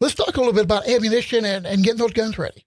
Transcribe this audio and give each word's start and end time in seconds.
let's 0.00 0.14
talk 0.14 0.36
a 0.36 0.38
little 0.38 0.52
bit 0.52 0.64
about 0.64 0.88
ammunition 0.88 1.44
and, 1.44 1.66
and 1.66 1.82
getting 1.82 1.98
those 1.98 2.12
guns 2.12 2.38
ready. 2.38 2.64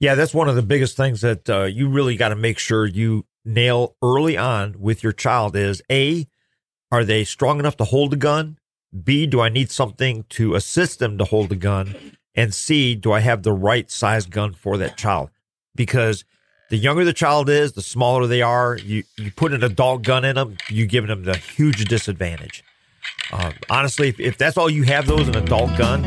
Yeah, 0.00 0.14
that's 0.14 0.34
one 0.34 0.48
of 0.48 0.56
the 0.56 0.62
biggest 0.62 0.96
things 0.96 1.20
that 1.20 1.48
uh, 1.48 1.64
you 1.64 1.88
really 1.88 2.16
got 2.16 2.28
to 2.30 2.36
make 2.36 2.58
sure 2.58 2.86
you 2.86 3.26
nail 3.44 3.96
early 4.02 4.36
on 4.36 4.76
with 4.78 5.02
your 5.02 5.12
child 5.12 5.56
is 5.56 5.82
A, 5.90 6.26
are 6.90 7.04
they 7.04 7.24
strong 7.24 7.58
enough 7.58 7.76
to 7.78 7.84
hold 7.84 8.12
a 8.12 8.16
gun? 8.16 8.58
B, 9.02 9.26
do 9.26 9.40
I 9.40 9.48
need 9.48 9.70
something 9.70 10.24
to 10.30 10.54
assist 10.54 10.98
them 10.98 11.18
to 11.18 11.24
hold 11.24 11.52
a 11.52 11.56
gun? 11.56 12.16
And 12.34 12.54
C, 12.54 12.94
do 12.94 13.12
I 13.12 13.20
have 13.20 13.42
the 13.42 13.52
right 13.52 13.90
size 13.90 14.26
gun 14.26 14.52
for 14.52 14.76
that 14.78 14.96
child? 14.96 15.30
Because 15.74 16.24
the 16.70 16.76
younger 16.76 17.04
the 17.04 17.12
child 17.12 17.48
is, 17.48 17.72
the 17.72 17.82
smaller 17.82 18.26
they 18.26 18.42
are. 18.42 18.76
You 18.76 19.04
you 19.16 19.30
put 19.30 19.52
an 19.52 19.62
adult 19.62 20.02
gun 20.02 20.24
in 20.24 20.36
them, 20.36 20.56
you 20.68 20.86
giving 20.86 21.08
them 21.08 21.24
the 21.24 21.36
huge 21.36 21.84
disadvantage. 21.84 22.64
Um, 23.32 23.52
honestly, 23.70 24.08
if, 24.08 24.20
if 24.20 24.38
that's 24.38 24.56
all 24.56 24.70
you 24.70 24.84
have, 24.84 25.06
though, 25.06 25.18
is 25.18 25.28
an 25.28 25.36
adult 25.36 25.76
gun, 25.76 26.02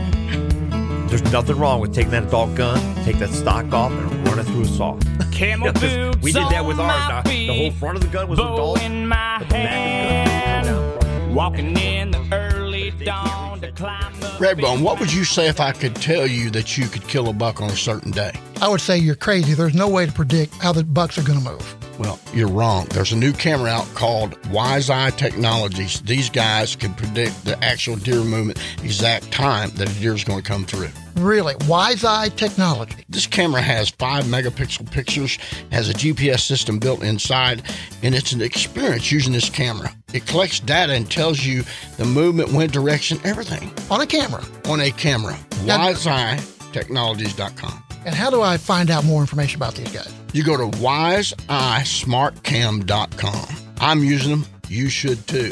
there's 1.10 1.32
nothing 1.32 1.58
wrong 1.58 1.80
with 1.80 1.94
taking 1.94 2.12
that 2.12 2.24
adult 2.24 2.56
gun, 2.56 2.80
take 3.04 3.18
that 3.20 3.30
stock 3.30 3.72
off, 3.74 3.92
and 3.92 4.28
run 4.28 4.40
it 4.40 4.44
through 4.44 4.64
a 4.64 4.66
saw. 4.68 4.98
Camel 5.32 5.68
Yeah, 5.82 6.12
boots 6.12 6.24
we 6.24 6.32
did 6.32 6.44
that 6.50 6.66
with 6.66 6.80
ours. 6.80 7.10
Now, 7.10 7.22
the 7.22 7.48
whole 7.48 7.72
front 7.72 7.98
of 7.98 8.04
the 8.04 8.10
gun 8.10 8.28
was 8.28 8.40
adult. 8.40 8.82
in 8.82 9.08
my 9.08 9.38
but 9.40 9.50
the 9.50 9.54
back 9.54 9.80
of 9.80 10.68
the 10.68 10.74
gun 10.74 10.76
was 10.76 10.98
hand. 11.26 11.36
Walking 11.36 11.78
in 11.78 12.12
the 12.12 12.28
early 12.32 12.92
dawn 12.92 13.28
to 13.28 13.32
climb 13.32 13.42
the 13.42 13.47
Redbone, 13.78 14.82
what 14.82 15.00
would 15.00 15.14
you 15.14 15.24
say 15.24 15.48
if 15.48 15.60
I 15.60 15.72
could 15.72 15.96
tell 15.96 16.28
you 16.28 16.50
that 16.52 16.78
you 16.78 16.88
could 16.88 17.08
kill 17.08 17.30
a 17.30 17.34
buck 17.34 17.62
on 17.62 17.70
a 17.70 17.76
certain 17.76 18.12
day? 18.12 18.32
I 18.62 18.68
would 18.68 18.82
say 18.82 18.98
you're 18.98 19.16
crazy. 19.16 19.54
There's 19.54 19.76
no 19.76 19.88
way 19.88 20.06
to 20.06 20.12
predict 20.12 20.56
how 20.56 20.74
the 20.74 20.84
bucks 20.84 21.18
are 21.18 21.24
going 21.24 21.40
to 21.40 21.46
move. 21.52 22.00
Well, 22.00 22.20
you're 22.34 22.48
wrong. 22.48 22.86
There's 22.92 23.12
a 23.12 23.16
new 23.16 23.34
camera 23.34 23.72
out 23.72 23.88
called 23.96 24.38
Wise 24.50 24.90
Eye 24.90 25.10
Technologies. 25.12 26.02
These 26.02 26.30
guys 26.30 26.76
can 26.76 26.94
predict 26.94 27.44
the 27.46 27.62
actual 27.64 27.96
deer 27.96 28.24
movement, 28.24 28.60
exact 28.84 29.32
time 29.32 29.72
that 29.72 29.90
a 29.90 30.00
deer 30.00 30.14
is 30.14 30.24
going 30.24 30.42
to 30.42 30.48
come 30.48 30.66
through. 30.66 30.90
Really, 31.16 31.56
Wise 31.68 32.04
Eye 32.04 32.30
technology. 32.30 33.04
This 33.10 33.26
camera 33.26 33.62
has 33.62 33.90
five 33.90 34.26
megapixel 34.26 34.92
pictures, 34.92 35.40
has 35.72 35.90
a 35.90 35.94
GPS 35.94 36.42
system 36.42 36.78
built 36.78 37.02
inside, 37.02 37.64
and 38.04 38.14
it's 38.14 38.32
an 38.32 38.42
experience 38.42 39.12
using 39.12 39.34
this 39.34 39.50
camera. 39.50 39.92
It 40.14 40.26
collects 40.26 40.62
data 40.62 40.94
and 40.94 41.12
tells 41.12 41.44
you 41.46 41.64
the 41.98 42.06
movement, 42.06 42.54
wind 42.54 42.72
direction, 42.72 43.20
everything 43.26 43.74
on 43.92 44.00
a 44.00 44.08
camera. 44.08 44.42
on 44.70 44.80
a 44.80 44.90
camera. 44.90 45.38
WiseEyeTechnologies.com. 45.66 47.84
And 48.06 48.16
how 48.16 48.30
do 48.30 48.42
I 48.42 48.56
find 48.56 48.90
out 48.90 49.04
more 49.04 49.20
information 49.20 49.58
about 49.58 49.76
these 49.76 49.92
guys? 49.92 50.10
You 50.32 50.46
go 50.46 50.56
to 50.56 50.68
wiseeyesmartcam.com. 50.78 53.56
I'm 53.82 54.02
using 54.04 54.32
them. 54.32 54.46
You 54.70 54.88
should 54.88 55.28
too. 55.28 55.52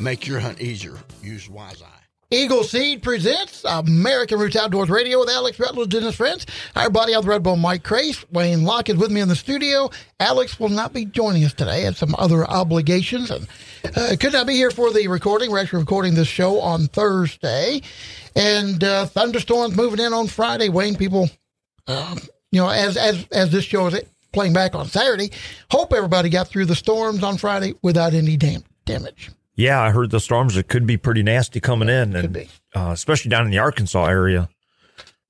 Make 0.00 0.26
your 0.26 0.40
hunt 0.40 0.62
easier. 0.62 0.96
Use 1.22 1.50
Wise 1.50 1.82
Eye. 1.82 1.91
Eagle 2.32 2.64
Seed 2.64 3.02
presents 3.02 3.62
American 3.62 4.38
Roots 4.38 4.56
Outdoors 4.56 4.88
Radio 4.88 5.20
with 5.20 5.28
Alex 5.28 5.60
Rutledge 5.60 5.92
and 5.92 6.06
his 6.06 6.16
friends. 6.16 6.46
Our 6.74 6.88
buddy 6.88 7.14
on 7.14 7.22
the 7.22 7.30
Redbone, 7.30 7.60
Mike 7.60 7.82
Crase. 7.82 8.24
Wayne 8.32 8.60
Lach 8.60 8.88
is 8.88 8.96
with 8.96 9.10
me 9.10 9.20
in 9.20 9.28
the 9.28 9.36
studio. 9.36 9.90
Alex 10.18 10.58
will 10.58 10.70
not 10.70 10.94
be 10.94 11.04
joining 11.04 11.44
us 11.44 11.52
today. 11.52 11.82
Had 11.82 11.94
some 11.94 12.14
other 12.16 12.46
obligations 12.46 13.30
and 13.30 13.46
uh, 13.94 14.16
could 14.18 14.32
not 14.32 14.46
be 14.46 14.54
here 14.54 14.70
for 14.70 14.90
the 14.90 15.08
recording. 15.08 15.50
We're 15.50 15.58
actually 15.58 15.80
recording 15.80 16.14
this 16.14 16.26
show 16.26 16.58
on 16.60 16.86
Thursday. 16.86 17.82
And 18.34 18.82
uh, 18.82 19.04
thunderstorms 19.04 19.76
moving 19.76 20.00
in 20.00 20.14
on 20.14 20.26
Friday. 20.26 20.70
Wayne, 20.70 20.96
people, 20.96 21.28
um, 21.86 22.18
you 22.50 22.62
know, 22.62 22.70
as, 22.70 22.96
as, 22.96 23.26
as 23.30 23.52
this 23.52 23.64
show 23.64 23.88
is 23.88 24.00
playing 24.32 24.54
back 24.54 24.74
on 24.74 24.86
Saturday, 24.86 25.32
hope 25.70 25.92
everybody 25.92 26.30
got 26.30 26.48
through 26.48 26.64
the 26.64 26.76
storms 26.76 27.22
on 27.22 27.36
Friday 27.36 27.74
without 27.82 28.14
any 28.14 28.38
dam- 28.38 28.64
damage. 28.86 29.30
Yeah, 29.54 29.80
I 29.80 29.90
heard 29.90 30.10
the 30.10 30.20
storms 30.20 30.54
that 30.54 30.68
could 30.68 30.86
be 30.86 30.96
pretty 30.96 31.22
nasty 31.22 31.60
coming 31.60 31.88
in, 31.88 32.16
and. 32.16 32.36
Uh, 32.74 32.90
especially 32.92 33.28
down 33.28 33.44
in 33.44 33.50
the 33.50 33.58
Arkansas 33.58 34.06
area. 34.06 34.48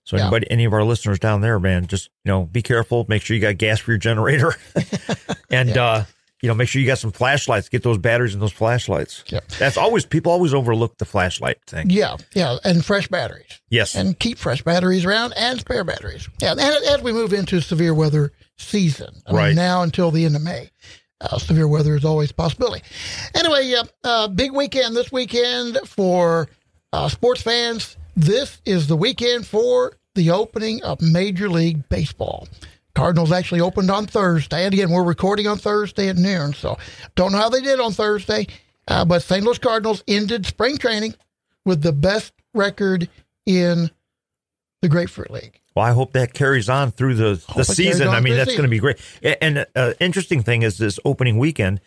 So 0.04 0.16
Yeah. 0.16 0.22
anybody, 0.24 0.46
any 0.50 0.64
of 0.64 0.72
our 0.72 0.84
listeners 0.84 1.18
down 1.18 1.40
there, 1.40 1.58
man, 1.58 1.86
just 1.88 2.08
you 2.24 2.30
know, 2.30 2.44
be 2.44 2.62
careful. 2.62 3.04
Make 3.08 3.22
sure 3.22 3.34
you 3.34 3.42
got 3.42 3.58
gas 3.58 3.80
for 3.80 3.90
your 3.92 3.98
generator, 3.98 4.54
and 5.50 5.76
uh, 5.76 6.04
you 6.40 6.48
know, 6.48 6.54
make 6.54 6.68
sure 6.68 6.80
you 6.80 6.86
got 6.86 6.98
some 6.98 7.10
flashlights. 7.12 7.68
Get 7.68 7.82
those 7.82 7.98
batteries 7.98 8.34
in 8.34 8.40
those 8.40 8.52
flashlights. 8.52 9.24
Yep. 9.28 9.48
That's 9.58 9.76
always 9.76 10.04
people 10.06 10.30
always 10.32 10.54
overlook 10.54 10.98
the 10.98 11.04
flashlight 11.04 11.58
thing. 11.66 11.90
Yeah, 11.90 12.16
yeah, 12.34 12.58
and 12.64 12.84
fresh 12.84 13.08
batteries. 13.08 13.60
Yes. 13.70 13.94
and 13.96 14.16
keep 14.18 14.38
fresh 14.38 14.62
batteries 14.62 15.04
around 15.04 15.34
and 15.36 15.58
spare 15.60 15.82
batteries. 15.84 16.28
Yeah, 16.40 16.52
and 16.52 16.60
as 16.60 17.00
we 17.02 17.12
move 17.12 17.32
into 17.32 17.60
severe 17.60 17.94
weather 17.94 18.32
season, 18.58 19.22
I 19.26 19.30
mean, 19.32 19.36
Right. 19.38 19.54
now 19.56 19.82
until 19.82 20.10
the 20.12 20.24
end 20.24 20.36
of 20.36 20.42
May, 20.42 20.70
uh, 21.22 21.38
severe 21.38 21.68
weather 21.68 21.96
is 21.96 22.04
always 22.04 22.30
a 22.30 22.34
possibility. 22.34 22.82
Anyway, 23.34 23.72
uh, 23.74 23.84
uh, 24.04 24.28
big 24.28 24.52
weekend 24.52 24.96
this 24.96 25.12
weekend 25.12 25.78
for 25.86 26.48
uh, 26.92 27.08
sports 27.08 27.42
fans. 27.42 27.96
This 28.14 28.60
is 28.64 28.88
the 28.88 28.96
weekend 28.96 29.46
for 29.46 29.96
the 30.14 30.30
opening 30.30 30.82
of 30.82 31.00
Major 31.00 31.48
League 31.48 31.88
Baseball. 31.88 32.48
Cardinals 32.94 33.32
actually 33.32 33.62
opened 33.62 33.90
on 33.90 34.06
Thursday, 34.06 34.64
and 34.64 34.74
again, 34.74 34.90
we're 34.90 35.02
recording 35.02 35.46
on 35.46 35.56
Thursday 35.56 36.08
at 36.08 36.16
noon, 36.16 36.52
so 36.52 36.76
don't 37.14 37.32
know 37.32 37.38
how 37.38 37.48
they 37.48 37.62
did 37.62 37.80
on 37.80 37.92
Thursday. 37.92 38.46
Uh, 38.86 39.04
but 39.04 39.22
St. 39.22 39.44
Louis 39.44 39.58
Cardinals 39.58 40.02
ended 40.06 40.44
spring 40.44 40.76
training 40.76 41.14
with 41.64 41.80
the 41.82 41.92
best 41.92 42.32
record 42.52 43.08
in 43.46 43.90
the 44.82 44.88
Grapefruit 44.88 45.30
League. 45.30 45.61
Well, 45.74 45.84
I 45.84 45.92
hope 45.92 46.12
that 46.12 46.34
carries 46.34 46.68
on 46.68 46.90
through 46.90 47.14
the, 47.14 47.44
the 47.56 47.64
season. 47.64 48.08
I 48.08 48.20
mean, 48.20 48.34
that's 48.36 48.50
going 48.52 48.62
to 48.64 48.68
be 48.68 48.78
great. 48.78 48.98
And 49.40 49.66
uh, 49.74 49.94
interesting 50.00 50.42
thing 50.42 50.62
is 50.62 50.78
this 50.78 50.98
opening 51.04 51.38
weekend, 51.38 51.80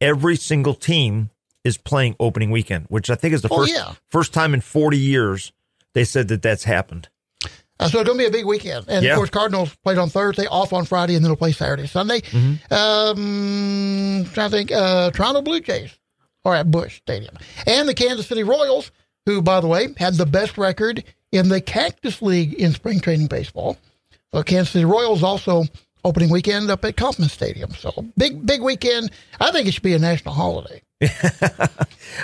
every 0.00 0.36
single 0.36 0.74
team 0.74 1.30
is 1.64 1.76
playing 1.78 2.16
opening 2.18 2.50
weekend, 2.50 2.86
which 2.88 3.10
I 3.10 3.14
think 3.14 3.34
is 3.34 3.42
the 3.42 3.48
Oh, 3.50 3.58
first 3.58 3.72
yeah. 3.74 3.92
first 4.08 4.32
time 4.32 4.54
in 4.54 4.60
40 4.60 4.96
years 4.98 5.52
they 5.94 6.04
said 6.04 6.28
that 6.28 6.42
that's 6.42 6.64
happened. 6.64 7.08
Uh, 7.80 7.88
so 7.88 8.00
it's 8.00 8.06
going 8.08 8.18
to 8.18 8.22
be 8.24 8.26
a 8.26 8.30
big 8.30 8.44
weekend. 8.46 8.86
And 8.88 9.04
Yeah. 9.04 9.12
of 9.12 9.16
course, 9.18 9.30
Cardinals 9.30 9.74
played 9.84 9.98
on 9.98 10.08
Thursday, 10.10 10.46
off 10.46 10.72
on 10.72 10.84
Friday, 10.84 11.14
and 11.14 11.24
then 11.24 11.30
they'll 11.30 11.36
play 11.36 11.52
Saturday, 11.52 11.86
Sunday. 11.86 12.20
Mm-hmm. 12.22 12.74
Um, 12.74 14.24
trying 14.32 14.50
to 14.50 14.56
think, 14.56 14.72
uh, 14.72 15.10
Toronto 15.12 15.42
Blue 15.42 15.60
Jays 15.60 15.96
are 16.44 16.54
at 16.54 16.70
Busch 16.70 16.96
Stadium. 16.96 17.36
And 17.66 17.88
the 17.88 17.94
Kansas 17.94 18.26
City 18.26 18.42
Royals, 18.42 18.90
who, 19.26 19.42
by 19.42 19.60
the 19.60 19.66
way, 19.68 19.88
had 19.96 20.14
the 20.14 20.26
best 20.26 20.58
record 20.58 21.04
in 21.32 21.48
the 21.48 21.60
Cactus 21.60 22.22
League 22.22 22.54
in 22.54 22.72
spring 22.72 23.00
training 23.00 23.26
baseball. 23.26 23.76
So 24.32 24.42
Kansas 24.42 24.70
City 24.72 24.84
Royals 24.84 25.22
also 25.22 25.64
opening 26.04 26.30
weekend 26.30 26.70
up 26.70 26.84
at 26.84 26.96
Kauffman 26.96 27.28
Stadium. 27.28 27.70
So 27.72 27.92
big, 28.16 28.44
big 28.46 28.62
weekend. 28.62 29.10
I 29.40 29.50
think 29.50 29.66
it 29.68 29.72
should 29.72 29.82
be 29.82 29.94
a 29.94 29.98
national 29.98 30.34
holiday. 30.34 30.82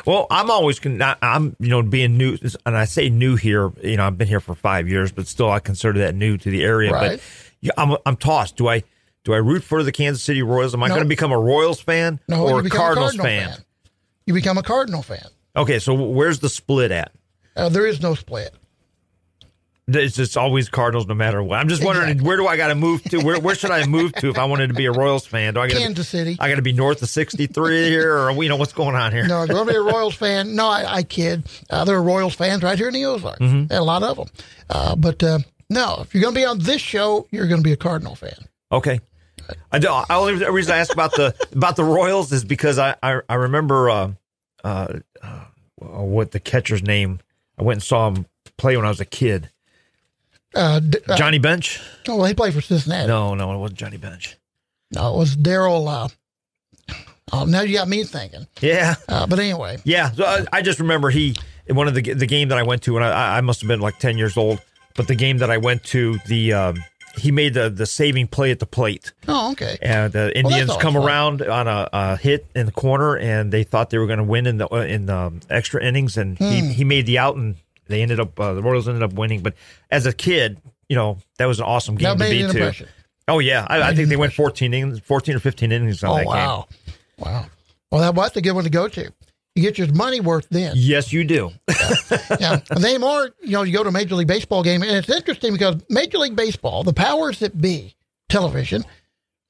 Well, 0.06 0.26
I'm 0.30 0.50
always 0.50 0.80
I'm 1.22 1.56
you 1.60 1.68
know 1.68 1.82
being 1.82 2.16
new, 2.18 2.36
and 2.66 2.76
I 2.76 2.84
say 2.84 3.08
new 3.10 3.36
here. 3.36 3.70
You 3.82 3.96
know, 3.96 4.06
I've 4.06 4.18
been 4.18 4.26
here 4.28 4.40
for 4.40 4.54
five 4.54 4.88
years, 4.88 5.12
but 5.12 5.26
still 5.26 5.50
I 5.50 5.60
consider 5.60 6.00
that 6.00 6.14
new 6.14 6.36
to 6.38 6.50
the 6.50 6.62
area. 6.64 6.90
Right. 6.90 7.20
But 7.62 7.72
I'm 7.78 7.96
I'm 8.04 8.16
tossed. 8.16 8.56
Do 8.56 8.68
I 8.68 8.82
do 9.24 9.34
I 9.34 9.36
root 9.36 9.62
for 9.62 9.82
the 9.82 9.92
Kansas 9.92 10.22
City 10.22 10.42
Royals? 10.42 10.74
Am 10.74 10.82
I 10.82 10.88
No. 10.88 10.94
going 10.94 11.04
to 11.04 11.08
become 11.08 11.32
a 11.32 11.38
Royals 11.38 11.80
fan 11.80 12.18
No, 12.28 12.42
or 12.48 12.60
a 12.60 12.68
Cardinals 12.68 13.14
a 13.14 13.18
Cardinal 13.18 13.24
fan? 13.24 13.64
You 14.26 14.34
become 14.34 14.58
a 14.58 14.62
Cardinal 14.62 15.02
fan. 15.02 15.26
Okay, 15.56 15.78
so 15.78 15.94
where's 15.94 16.40
the 16.40 16.48
split 16.48 16.90
at? 16.90 17.12
Uh, 17.56 17.68
there 17.68 17.86
is 17.86 18.02
no 18.02 18.14
split. 18.14 18.54
It's 19.86 20.16
just 20.16 20.36
always 20.38 20.70
Cardinals, 20.70 21.06
no 21.06 21.14
matter 21.14 21.42
what. 21.42 21.58
I'm 21.58 21.68
just 21.68 21.84
wondering 21.84 22.08
Exactly. 22.08 22.26
where 22.26 22.36
do 22.38 22.46
I 22.46 22.56
got 22.56 22.68
to 22.68 22.74
move 22.74 23.02
to? 23.04 23.18
Where 23.20 23.38
where 23.38 23.54
should 23.54 23.70
I 23.70 23.84
move 23.86 24.14
to 24.14 24.30
if 24.30 24.38
I 24.38 24.46
wanted 24.46 24.68
to 24.68 24.74
be 24.74 24.86
a 24.86 24.92
Royals 24.92 25.26
fan? 25.26 25.52
Do 25.54 25.60
I 25.60 25.68
got 25.68 25.76
Kansas 25.76 26.08
City. 26.08 26.36
I 26.40 26.48
got 26.48 26.56
to 26.56 26.62
be 26.62 26.72
north 26.72 27.02
of 27.02 27.10
63 27.10 27.88
here, 27.90 28.16
or 28.18 28.42
you 28.42 28.48
know 28.48 28.56
what's 28.56 28.72
going 28.72 28.94
on 28.96 29.12
here? 29.12 29.26
No, 29.26 29.42
if 29.42 29.48
you're 29.48 29.56
going 29.56 29.66
to 29.66 29.72
be 29.74 29.78
a 29.78 29.82
Royals 29.82 30.14
fan, 30.14 30.56
no, 30.56 30.66
I, 30.68 30.84
I 30.96 31.02
kid. 31.02 31.44
Uh, 31.68 31.84
there 31.84 31.96
are 31.96 32.02
Royals 32.02 32.34
fans 32.34 32.62
right 32.62 32.78
here 32.78 32.88
in 32.88 32.94
the 32.94 33.04
Ozarks, 33.04 33.40
Mm-hmm. 33.40 33.56
and 33.56 33.72
a 33.72 33.82
lot 33.82 34.02
of 34.02 34.16
them. 34.16 34.28
Uh, 34.70 34.96
but 34.96 35.22
uh, 35.22 35.40
no, 35.68 35.98
if 36.00 36.14
you're 36.14 36.22
going 36.22 36.34
to 36.34 36.40
be 36.40 36.46
on 36.46 36.60
this 36.60 36.80
show, 36.80 37.26
you're 37.30 37.46
going 37.46 37.60
to 37.60 37.64
be 37.64 37.72
a 37.72 37.76
Cardinal 37.76 38.14
fan. 38.14 38.36
Okay. 38.72 39.00
I 39.70 39.78
do, 39.78 39.88
I 39.90 40.06
only 40.10 40.36
the 40.36 40.50
reason 40.50 40.72
I 40.72 40.78
ask 40.78 40.90
about 40.94 41.10
the 41.12 41.34
about 41.52 41.76
the 41.76 41.84
Royals 41.84 42.32
is 42.32 42.42
because 42.42 42.78
I 42.78 42.96
I, 43.02 43.20
I 43.28 43.34
remember 43.34 43.90
uh, 43.90 44.12
uh, 44.64 45.00
uh, 45.22 45.28
what 45.82 46.30
the 46.30 46.40
catcher's 46.40 46.82
name. 46.82 47.20
I 47.58 47.62
went 47.64 47.76
and 47.76 47.82
saw 47.82 48.08
him 48.08 48.24
play 48.56 48.76
when 48.78 48.86
I 48.86 48.88
was 48.88 49.00
a 49.00 49.04
kid. 49.04 49.50
Uh, 50.54 50.80
uh, 51.08 51.16
Johnny 51.16 51.38
Bench? 51.38 51.80
oh, 52.08 52.16
well, 52.16 52.26
he 52.26 52.34
played 52.34 52.54
for 52.54 52.60
Cincinnati. 52.60 53.08
No, 53.08 53.34
no, 53.34 53.52
it 53.54 53.58
wasn't 53.58 53.78
Johnny 53.78 53.96
Bench. 53.96 54.36
No, 54.92 55.14
it 55.14 55.18
was 55.18 55.36
Daryl. 55.36 55.88
Uh, 55.88 56.08
oh, 57.32 57.44
now 57.44 57.62
you 57.62 57.76
got 57.76 57.88
me 57.88 58.04
thinking. 58.04 58.46
Yeah, 58.60 58.94
Uh, 59.08 59.26
but 59.26 59.38
anyway, 59.38 59.78
yeah. 59.84 60.10
So 60.12 60.24
I, 60.24 60.44
I 60.52 60.62
just 60.62 60.78
remember 60.80 61.10
he 61.10 61.34
in 61.66 61.76
one 61.76 61.88
of 61.88 61.94
the 61.94 62.02
the 62.14 62.26
game 62.26 62.48
that 62.48 62.58
I 62.58 62.62
went 62.62 62.82
to, 62.82 62.96
and 62.96 63.04
I, 63.04 63.38
I 63.38 63.40
must 63.40 63.60
have 63.62 63.68
been 63.68 63.80
like 63.80 63.98
ten 63.98 64.16
years 64.18 64.36
old. 64.36 64.60
But 64.96 65.08
the 65.08 65.16
game 65.16 65.38
that 65.38 65.50
I 65.50 65.56
went 65.56 65.82
to, 65.86 66.18
the 66.28 66.52
um, 66.52 66.84
he 67.18 67.32
made 67.32 67.54
the 67.54 67.68
the 67.70 67.86
saving 67.86 68.28
play 68.28 68.52
at 68.52 68.60
the 68.60 68.66
plate. 68.66 69.12
oh, 69.26 69.50
okay. 69.52 69.76
and 69.82 70.12
the 70.12 70.36
Indians 70.38 70.70
always 70.70 70.82
come 70.82 70.94
fun. 70.94 71.02
around 71.04 71.42
on 71.42 71.66
a, 71.66 71.88
a 71.92 72.16
hit 72.16 72.46
in 72.54 72.66
the 72.66 72.72
corner, 72.72 73.16
and 73.16 73.52
they 73.52 73.64
thought 73.64 73.90
they 73.90 73.98
were 73.98 74.06
going 74.06 74.18
to 74.18 74.24
win 74.24 74.46
in 74.46 74.58
the 74.58 74.68
in 74.68 75.06
the 75.06 75.32
extra 75.50 75.82
innings, 75.82 76.16
and 76.16 76.38
Hmm. 76.38 76.50
he 76.50 76.72
he 76.74 76.84
made 76.84 77.06
the 77.06 77.18
out, 77.18 77.34
and 77.34 77.56
they 77.86 78.02
ended 78.02 78.20
up 78.20 78.38
uh, 78.38 78.54
the 78.54 78.62
Royals 78.62 78.88
ended 78.88 79.02
up 79.02 79.12
winning. 79.12 79.40
But 79.42 79.54
as 79.90 80.06
a 80.06 80.12
kid, 80.12 80.60
you 80.88 80.96
know 80.96 81.18
that 81.38 81.46
was 81.46 81.58
an 81.60 81.66
awesome 81.66 81.96
game 81.96 82.18
to 82.18 82.24
be 82.24 82.40
to. 82.42 82.86
Oh 83.28 83.38
yeah, 83.38 83.66
I, 83.68 83.82
I 83.82 83.94
think 83.94 84.08
they 84.08 84.16
went 84.16 84.32
fourteen 84.32 84.74
innings, 84.74 85.00
fourteen 85.00 85.34
or 85.34 85.40
fifteen 85.40 85.72
innings 85.72 86.02
on 86.04 86.10
Oh, 86.10 86.14
that 86.16 86.24
game. 86.24 86.32
wow. 86.34 86.68
Wow. 87.18 87.46
Well, 87.90 88.00
that 88.00 88.14
was 88.14 88.36
a 88.36 88.42
good 88.42 88.52
one 88.52 88.64
to 88.64 88.70
go 88.70 88.88
to. 88.88 89.12
You 89.54 89.62
get 89.62 89.78
your 89.78 89.90
money 89.92 90.20
worth 90.20 90.48
then. 90.50 90.72
Yes, 90.76 91.12
you 91.12 91.22
do. 91.22 91.52
yeah. 92.40 92.58
And 92.70 92.82
they 92.82 92.98
more, 92.98 93.30
you 93.40 93.52
know, 93.52 93.62
you 93.62 93.72
go 93.72 93.84
to 93.84 93.88
a 93.88 93.92
Major 93.92 94.16
League 94.16 94.26
Baseball 94.26 94.64
game, 94.64 94.82
and 94.82 94.90
it's 94.90 95.08
interesting 95.08 95.52
because 95.52 95.76
Major 95.88 96.18
League 96.18 96.34
Baseball, 96.34 96.82
the 96.82 96.92
powers 96.92 97.38
that 97.38 97.60
be, 97.60 97.94
television, 98.28 98.84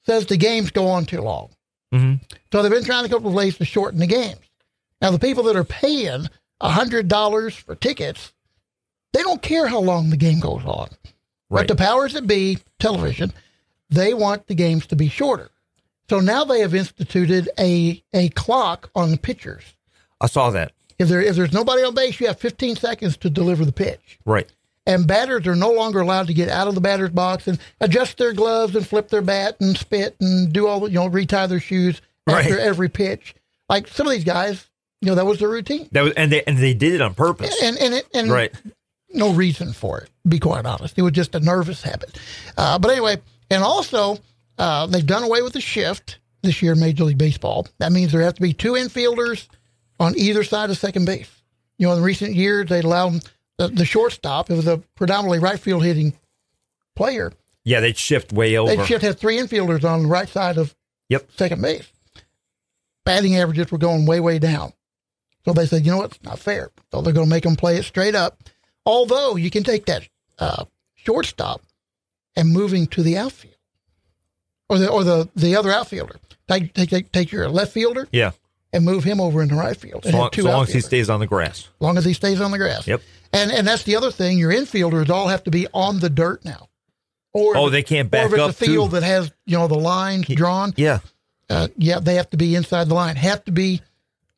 says 0.05 0.27
the 0.27 0.37
games 0.37 0.69
go 0.69 0.85
on 0.87 1.05
too 1.05 1.21
long. 1.21 1.49
Mhm. 1.91 2.19
So 2.51 2.61
they've 2.61 2.71
been 2.71 2.83
trying 2.83 3.03
to 3.03 3.09
couple 3.09 3.29
of 3.29 3.33
ways 3.33 3.57
to 3.57 3.65
shorten 3.65 3.99
the 3.99 4.05
games. 4.05 4.37
Now, 5.01 5.09
the 5.09 5.17
people 5.19 5.43
that 5.45 5.55
are 5.55 5.63
paying 5.63 6.27
$100 6.61 7.53
for 7.61 7.75
tickets, 7.75 8.33
they 9.13 9.21
don't 9.21 9.41
care 9.41 9.67
how 9.67 9.79
long 9.79 10.09
the 10.09 10.17
game 10.17 10.39
goes 10.39 10.63
on. 10.65 10.89
Right. 11.49 11.61
But 11.61 11.67
the 11.67 11.75
powers 11.75 12.13
that 12.13 12.27
be, 12.27 12.59
television, 12.79 13.33
they 13.89 14.13
want 14.13 14.47
the 14.47 14.55
games 14.55 14.87
to 14.87 14.95
be 14.95 15.07
shorter. 15.09 15.49
So 16.09 16.19
now 16.19 16.43
they 16.43 16.59
have 16.59 16.75
instituted 16.75 17.49
a, 17.59 18.03
a 18.13 18.29
clock 18.29 18.89
on 18.95 19.11
the 19.11 19.17
pitchers. 19.17 19.63
I 20.21 20.27
saw 20.27 20.49
that. 20.51 20.71
If 20.97 21.09
there 21.09 21.21
if 21.21 21.35
there's 21.35 21.51
nobody 21.51 21.83
on 21.83 21.93
base, 21.93 22.19
you 22.19 22.27
have 22.27 22.39
15 22.39 22.77
seconds 22.77 23.17
to 23.17 23.29
deliver 23.29 23.65
the 23.65 23.71
pitch. 23.73 24.17
Right. 24.25 24.47
And 24.87 25.07
batters 25.07 25.45
are 25.47 25.55
no 25.55 25.71
longer 25.71 25.99
allowed 25.99 26.27
to 26.27 26.33
get 26.33 26.47
out 26.47 26.67
of 26.67 26.75
the 26.75 26.79
batter's 26.81 27.09
box 27.09 27.47
and 27.47 27.59
adjust 27.81 28.17
their 28.17 28.33
gloves 28.33 28.75
and 28.75 28.87
flip 28.87 29.09
their 29.09 29.21
bat 29.23 29.57
and 29.59 29.75
spit 29.77 30.15
and 30.21 30.53
do 30.53 30.67
all 30.67 30.87
you 30.87 30.95
know 30.95 31.07
retie 31.07 31.47
their 31.47 31.59
shoes 31.59 32.01
after 32.27 32.51
Right. 32.55 32.59
every 32.59 32.87
pitch. 32.87 33.35
Like 33.67 33.87
some 33.87 34.07
of 34.07 34.13
these 34.13 34.23
guys, 34.23 34.69
you 35.01 35.09
know, 35.09 35.15
that 35.15 35.25
was 35.25 35.39
their 35.39 35.49
routine. 35.49 35.87
That 35.91 36.03
was, 36.03 36.13
and 36.13 36.31
they 36.31 36.43
and 36.43 36.57
they 36.57 36.73
did 36.73 36.93
it 36.93 37.01
on 37.01 37.13
purpose. 37.13 37.55
And 37.61 37.77
and 37.77 37.93
it, 37.93 38.07
and 38.13 38.31
right. 38.31 38.53
no 39.09 39.33
reason 39.33 39.73
for 39.73 39.99
it. 39.99 40.09
Be 40.27 40.39
quite 40.39 40.65
honest, 40.65 40.97
it 40.97 41.01
was 41.01 41.13
just 41.13 41.35
a 41.35 41.39
nervous 41.39 41.81
habit. 41.81 42.17
Uh, 42.57 42.79
but 42.79 42.91
anyway, 42.91 43.17
and 43.49 43.63
also 43.63 44.17
uh, 44.57 44.87
they've 44.87 45.05
done 45.05 45.23
away 45.23 45.41
with 45.41 45.53
the 45.53 45.61
shift 45.61 46.19
this 46.41 46.61
year 46.61 46.73
in 46.73 46.79
Major 46.79 47.03
League 47.03 47.17
Baseball. 47.17 47.67
That 47.79 47.91
means 47.91 48.11
there 48.11 48.21
have 48.21 48.35
to 48.35 48.41
be 48.41 48.53
two 48.53 48.73
infielders 48.73 49.47
on 49.99 50.17
either 50.17 50.43
side 50.43 50.69
of 50.69 50.77
second 50.77 51.05
base. 51.05 51.29
You 51.77 51.87
know, 51.87 51.93
in 51.93 52.01
recent 52.03 52.35
years 52.35 52.69
they 52.69 52.79
allowed 52.79 53.27
the, 53.57 53.67
the 53.67 53.85
shortstop. 53.85 54.49
It 54.49 54.55
was 54.55 54.67
a 54.67 54.77
predominantly 54.95 55.39
right 55.39 55.59
field 55.59 55.83
hitting 55.83 56.13
player. 56.95 57.31
Yeah, 57.63 57.79
they'd 57.79 57.97
shift 57.97 58.31
way 58.31 58.57
over. 58.57 58.75
They'd 58.75 58.85
shift 58.85 59.03
had 59.03 59.19
three 59.19 59.37
infielders 59.37 59.83
on 59.83 60.03
the 60.03 60.09
right 60.09 60.29
side 60.29 60.57
of 60.57 60.75
Yep. 61.09 61.29
second 61.37 61.61
base. 61.61 61.87
Batting 63.03 63.37
averages 63.37 63.71
were 63.71 63.77
going 63.77 64.05
way, 64.05 64.19
way 64.19 64.39
down. 64.39 64.73
So 65.45 65.53
they 65.53 65.65
said, 65.67 65.85
you 65.85 65.91
know 65.91 65.97
what? 65.99 66.11
It's 66.15 66.23
not 66.23 66.39
fair. 66.39 66.71
So 66.91 67.01
they're 67.01 67.13
going 67.13 67.27
to 67.27 67.29
make 67.29 67.43
them 67.43 67.55
play 67.55 67.77
it 67.77 67.83
straight 67.83 68.15
up. 68.15 68.41
Although 68.85 69.35
you 69.35 69.49
can 69.51 69.63
take 69.63 69.85
that 69.85 70.07
uh, 70.39 70.65
shortstop 70.95 71.61
and 72.35 72.51
moving 72.51 72.87
to 72.87 73.03
the 73.03 73.17
outfield 73.17 73.55
or 74.69 74.77
the, 74.79 74.89
or 74.89 75.03
the, 75.03 75.29
the 75.35 75.55
other 75.55 75.71
outfielder. 75.71 76.15
Take, 76.47 76.73
take, 76.73 77.11
take, 77.11 77.31
your 77.31 77.47
left 77.49 77.71
fielder 77.73 78.07
Yeah. 78.11 78.31
and 78.73 78.83
move 78.85 79.03
him 79.03 79.19
over 79.21 79.41
into 79.41 79.55
right 79.55 79.77
field. 79.77 80.03
So 80.03 80.11
long, 80.11 80.29
so 80.33 80.43
long 80.43 80.63
as 80.63 80.73
he 80.73 80.81
stays 80.81 81.09
on 81.09 81.19
the 81.19 81.27
grass. 81.27 81.59
As 81.61 81.81
long 81.81 81.97
as 81.97 82.05
he 82.05 82.13
stays 82.13 82.41
on 82.41 82.51
the 82.51 82.57
grass. 82.57 82.87
Yep. 82.87 83.01
And 83.33 83.51
and 83.51 83.67
that's 83.67 83.83
the 83.83 83.95
other 83.97 84.11
thing. 84.11 84.37
Your 84.37 84.51
infielders 84.51 85.09
all 85.09 85.27
have 85.27 85.43
to 85.43 85.51
be 85.51 85.67
on 85.73 85.99
the 85.99 86.09
dirt 86.09 86.45
now. 86.45 86.69
Or 87.33 87.57
Oh, 87.57 87.69
they 87.69 87.83
can't 87.83 88.05
or 88.07 88.09
back 88.09 88.25
if 88.27 88.33
it's 88.33 88.61
a 88.61 88.65
field 88.65 88.91
too. 88.91 88.99
that 88.99 89.03
has 89.05 89.31
you 89.45 89.57
know 89.57 89.67
the 89.67 89.75
lines 89.77 90.27
drawn, 90.27 90.73
Yeah. 90.77 90.99
uh, 91.49 91.67
yeah, 91.77 91.99
they 91.99 92.15
have 92.15 92.29
to 92.29 92.37
be 92.37 92.55
inside 92.55 92.87
the 92.87 92.93
line. 92.93 93.15
Have 93.17 93.43
to 93.45 93.51
be 93.51 93.81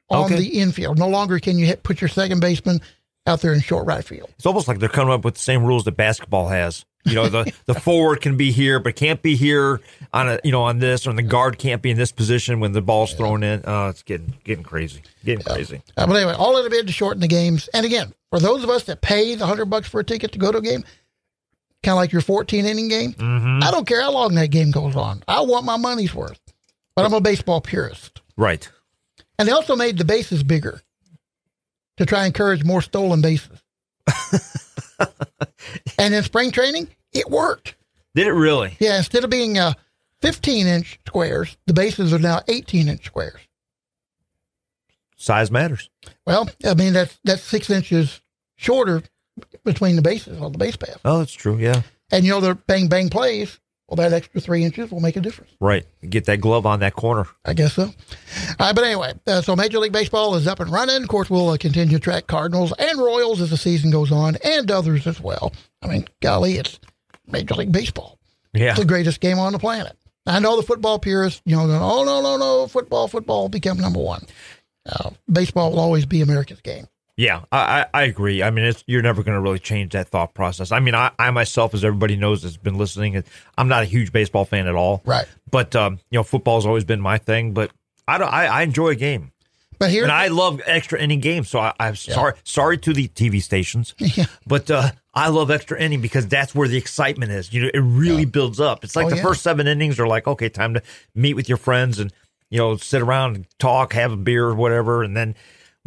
on 0.09 0.25
Okay. 0.25 0.35
the 0.37 0.59
infield. 0.59 0.97
No 0.97 1.07
longer 1.07 1.39
can 1.39 1.57
you 1.57 1.65
hit, 1.65 1.83
put 1.83 2.01
your 2.01 2.07
second 2.07 2.39
baseman 2.39 2.81
out 3.25 3.41
there 3.41 3.53
in 3.53 3.59
short 3.59 3.85
right 3.85 4.03
field. 4.05 4.29
It's 4.37 4.45
almost 4.45 4.67
like 4.67 4.79
they're 4.79 4.87
coming 4.89 5.13
up 5.13 5.25
with 5.25 5.33
the 5.35 5.39
same 5.41 5.63
rules 5.65 5.83
that 5.85 5.97
basketball 5.97 6.47
has. 6.47 6.85
You 7.03 7.15
know, 7.15 7.27
the, 7.29 7.51
the 7.65 7.73
forward 7.79 8.21
can 8.21 8.35
be 8.37 8.51
here, 8.51 8.79
but 8.79 8.95
can't 8.95 9.21
be 9.21 9.35
here 9.35 9.79
on 10.13 10.27
a 10.29 10.39
you 10.43 10.51
know 10.51 10.63
on 10.63 10.79
this, 10.79 11.07
or 11.07 11.13
the 11.13 11.21
guard 11.21 11.57
can't 11.57 11.81
be 11.81 11.91
in 11.91 11.97
this 11.97 12.11
position 12.11 12.59
when 12.59 12.71
the 12.73 12.81
ball's 12.81 13.13
thrown 13.13 13.43
in. 13.43 13.63
Uh, 13.65 13.89
it's 13.89 14.03
getting 14.03 14.33
getting 14.43 14.63
crazy, 14.63 15.01
getting 15.23 15.43
crazy. 15.43 15.81
Uh, 15.95 16.05
but 16.07 16.15
anyway, 16.15 16.33
all 16.33 16.57
of 16.57 16.71
it 16.71 16.87
to 16.87 16.91
shorten 16.93 17.21
the 17.21 17.27
games. 17.27 17.69
And 17.73 17.85
again, 17.85 18.13
for 18.29 18.39
those 18.39 18.63
of 18.63 18.69
us 18.69 18.83
that 18.83 19.01
pay 19.01 19.35
the 19.35 19.45
hundred 19.45 19.65
bucks 19.65 19.87
for 19.87 19.99
a 20.01 20.03
ticket 20.03 20.33
to 20.33 20.39
go 20.39 20.51
to 20.51 20.57
a 20.57 20.61
game, 20.61 20.83
kind 21.83 21.93
of 21.93 21.97
like 21.97 22.11
your 22.11 22.21
fourteen 22.21 22.65
inning 22.65 22.87
game, 22.89 23.13
Mm-hmm. 23.13 23.63
I 23.63 23.71
don't 23.71 23.87
care 23.87 24.01
how 24.01 24.11
long 24.11 24.35
that 24.35 24.49
game 24.51 24.71
goes 24.71 24.95
on. 24.97 25.23
I 25.27 25.41
want 25.41 25.65
my 25.65 25.77
money's 25.77 26.13
worth. 26.13 26.39
But 26.95 27.05
I'm 27.05 27.13
a 27.13 27.21
baseball 27.21 27.61
purist. 27.61 28.21
Right. 28.35 28.69
And 29.39 29.47
they 29.47 29.53
also 29.53 29.75
made 29.75 29.97
the 29.97 30.05
bases 30.05 30.43
bigger 30.43 30.81
to 31.97 32.05
try 32.05 32.19
and 32.19 32.27
encourage 32.27 32.63
more 32.63 32.81
stolen 32.81 33.21
bases. 33.21 33.61
and 35.97 36.13
in 36.13 36.23
spring 36.23 36.51
training, 36.51 36.87
it 37.13 37.29
worked. 37.29 37.75
Did 38.15 38.27
it 38.27 38.33
really? 38.33 38.75
Yeah, 38.79 38.97
instead 38.97 39.23
of 39.23 39.29
being 39.29 39.57
uh, 39.57 39.73
15 40.21 40.65
inch 40.67 40.99
squares, 41.05 41.57
the 41.67 41.73
bases 41.73 42.13
are 42.13 42.19
now 42.19 42.41
18 42.47 42.87
inch 42.87 43.05
squares. 43.05 43.41
Size 45.15 45.51
matters. 45.51 45.89
Well, 46.25 46.49
I 46.65 46.73
mean, 46.75 46.93
that's, 46.93 47.19
that's 47.23 47.41
six 47.41 47.69
inches 47.69 48.21
shorter 48.55 49.03
between 49.63 49.95
the 49.95 50.01
bases 50.01 50.39
on 50.39 50.51
the 50.51 50.57
base 50.57 50.75
path. 50.75 50.99
Oh, 51.03 51.19
that's 51.19 51.33
true. 51.33 51.57
Yeah. 51.57 51.81
And, 52.11 52.23
you 52.25 52.31
know, 52.31 52.39
the 52.39 52.55
bang 52.55 52.87
bang 52.87 53.09
plays, 53.09 53.59
well, 53.87 53.95
that 53.95 54.11
extra 54.11 54.41
three 54.41 54.63
inches 54.63 54.91
will 54.91 54.99
make 54.99 55.15
a 55.15 55.21
difference. 55.21 55.51
Right. 55.61 55.85
Get 56.07 56.25
that 56.25 56.41
glove 56.41 56.65
on 56.65 56.81
that 56.81 56.93
corner. 56.93 57.25
I 57.45 57.53
guess 57.53 57.73
so. 57.73 57.93
Uh, 58.59 58.73
but 58.73 58.83
anyway, 58.83 59.13
uh, 59.25 59.41
so 59.41 59.55
Major 59.55 59.79
League 59.79 59.93
Baseball 59.93 60.35
is 60.35 60.45
up 60.45 60.59
and 60.59 60.69
running. 60.69 61.03
Of 61.03 61.07
course, 61.07 61.29
we'll 61.29 61.49
uh, 61.49 61.57
continue 61.57 61.97
to 61.97 62.03
track 62.03 62.27
Cardinals 62.27 62.73
and 62.77 62.99
Royals 62.99 63.39
as 63.39 63.49
the 63.49 63.57
season 63.57 63.89
goes 63.89 64.11
on, 64.11 64.37
and 64.43 64.69
others 64.69 65.07
as 65.07 65.21
well. 65.21 65.53
I 65.81 65.87
mean, 65.87 66.05
golly, 66.21 66.57
it's 66.57 66.79
Major 67.27 67.55
League 67.55 67.71
Baseball. 67.71 68.19
Yeah. 68.53 68.71
It's 68.71 68.79
the 68.79 68.85
greatest 68.85 69.21
game 69.21 69.39
on 69.39 69.53
the 69.53 69.59
planet. 69.59 69.95
I 70.25 70.39
know 70.39 70.57
the 70.57 70.63
football 70.63 70.99
purists, 70.99 71.41
you 71.45 71.55
know, 71.55 71.67
going, 71.67 71.81
oh, 71.81 72.03
no, 72.03 72.21
no, 72.21 72.37
no, 72.37 72.67
football, 72.67 73.07
football 73.07 73.47
become 73.47 73.79
number 73.79 73.99
one. 73.99 74.25
Uh, 74.85 75.11
baseball 75.31 75.71
will 75.71 75.79
always 75.79 76.05
be 76.05 76.21
America's 76.21 76.59
game. 76.59 76.87
Yeah, 77.17 77.41
I, 77.51 77.57
I, 77.57 77.85
I 77.95 78.03
agree. 78.03 78.43
I 78.43 78.51
mean, 78.51 78.63
it's, 78.63 78.83
you're 78.85 79.01
never 79.01 79.23
going 79.23 79.33
to 79.35 79.41
really 79.41 79.57
change 79.57 79.93
that 79.93 80.07
thought 80.09 80.35
process. 80.35 80.71
I 80.71 80.79
mean, 80.79 80.93
I, 80.93 81.09
I 81.17 81.31
myself, 81.31 81.73
as 81.73 81.83
everybody 81.83 82.15
knows 82.15 82.43
that's 82.43 82.57
been 82.57 82.77
listening, 82.77 83.23
I'm 83.57 83.67
not 83.67 83.81
a 83.81 83.87
huge 83.87 84.11
baseball 84.11 84.45
fan 84.45 84.67
at 84.67 84.75
all. 84.75 85.01
Right. 85.03 85.25
But 85.49 85.75
um, 85.75 85.99
you 86.11 86.19
know, 86.19 86.23
football's 86.23 86.67
always 86.67 86.83
been 86.85 87.01
my 87.01 87.17
thing. 87.17 87.53
But 87.53 87.71
I 88.07 88.19
don't. 88.19 88.31
I, 88.31 88.45
I 88.45 88.61
enjoy 88.61 88.89
a 88.89 88.95
game, 88.95 89.31
But 89.79 89.89
here, 89.89 90.03
and 90.03 90.11
I 90.11 90.27
love 90.27 90.61
extra 90.67 90.99
inning 91.01 91.19
games. 91.19 91.49
So 91.49 91.57
I, 91.59 91.73
I'm 91.79 91.95
sorry, 91.95 92.33
sorry 92.43 92.77
to 92.77 92.93
the 92.93 93.07
TV 93.07 93.41
stations, 93.41 93.95
Yeah. 93.99 94.25
but 94.45 94.69
uh, 94.69 94.91
I 95.15 95.29
love 95.29 95.49
extra 95.49 95.79
inning 95.81 96.01
because 96.01 96.27
that's 96.27 96.53
where 96.53 96.67
the 96.67 96.77
excitement 96.77 97.31
is. 97.31 97.51
You 97.51 97.63
know, 97.63 97.71
it 97.73 97.79
really 97.79 98.25
builds 98.25 98.59
up. 98.59 98.83
It's 98.83 98.95
like 98.95 99.07
Oh, 99.07 99.09
the 99.09 99.15
yeah. 99.15 99.23
first 99.23 99.41
seven 99.41 99.65
innings 99.67 99.99
are 99.99 100.07
like, 100.07 100.27
okay, 100.27 100.49
time 100.49 100.75
to 100.75 100.83
meet 101.15 101.33
with 101.33 101.49
your 101.49 101.57
friends 101.57 101.97
and 101.97 102.13
you 102.51 102.59
know 102.59 102.77
sit 102.77 103.01
around 103.01 103.35
and 103.37 103.47
talk, 103.57 103.93
have 103.93 104.11
a 104.11 104.17
beer 104.17 104.45
or 104.45 104.53
whatever, 104.53 105.01
and 105.01 105.17
then. 105.17 105.33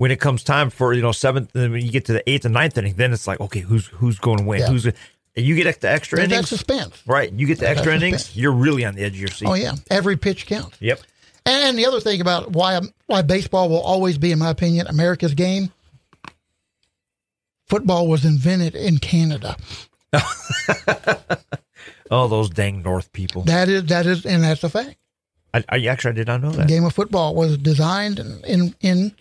When 0.00 0.10
it 0.10 0.18
comes 0.18 0.42
time 0.42 0.70
for 0.70 0.94
you 0.94 1.02
know 1.02 1.12
seventh, 1.12 1.54
and 1.54 1.72
when 1.72 1.84
you 1.84 1.92
get 1.92 2.06
to 2.06 2.14
the 2.14 2.30
eighth 2.30 2.46
and 2.46 2.54
ninth 2.54 2.78
inning, 2.78 2.94
then 2.94 3.12
it's 3.12 3.26
like 3.26 3.38
okay, 3.38 3.60
who's 3.60 3.86
who's 3.88 4.18
going 4.18 4.38
to 4.38 4.44
win? 4.44 4.60
Yeah. 4.60 4.68
Who's 4.68 4.86
and 4.86 4.94
you 5.36 5.54
get 5.54 5.80
the 5.82 5.90
extra 5.90 6.16
there's 6.16 6.30
that 6.30 6.46
suspense. 6.46 7.02
right? 7.06 7.30
You 7.30 7.46
get 7.46 7.58
the 7.58 7.68
extra 7.68 7.94
innings, 7.94 8.34
you're 8.34 8.50
really 8.50 8.86
on 8.86 8.94
the 8.94 9.04
edge 9.04 9.12
of 9.12 9.20
your 9.20 9.28
seat. 9.28 9.46
Oh, 9.46 9.54
yeah. 9.54 9.74
Every 9.90 10.16
pitch 10.16 10.46
counts. 10.46 10.76
Yep. 10.80 11.00
And 11.44 11.78
the 11.78 11.84
other 11.84 12.00
thing 12.00 12.22
about 12.22 12.52
why 12.52 12.80
why 13.08 13.20
baseball 13.22 13.68
will 13.68 13.82
always 13.82 14.16
be, 14.16 14.32
in 14.32 14.38
my 14.38 14.48
opinion, 14.48 14.86
America's 14.86 15.34
game. 15.34 15.70
Football 17.66 18.08
was 18.08 18.24
invented 18.24 18.74
in 18.74 18.98
Canada. 18.98 19.56
Oh, 22.10 22.26
those 22.26 22.50
dang 22.50 22.82
North 22.82 23.12
people. 23.12 23.42
That 23.42 23.68
is 23.68 23.84
that 23.86 24.04
is, 24.04 24.26
and 24.26 24.42
that's 24.42 24.64
a 24.64 24.68
fact. 24.68 24.96
I, 25.54 25.64
I 25.68 25.86
actually 25.86 26.10
I 26.10 26.14
did 26.14 26.26
not 26.26 26.42
know 26.42 26.50
The 26.50 26.58
that, 26.58 26.68
game 26.68 26.84
of 26.84 26.92
football 26.92 27.34
was 27.36 27.56
designed 27.56 28.18
in 28.18 28.42
in, 28.44 28.74
in 28.80 29.14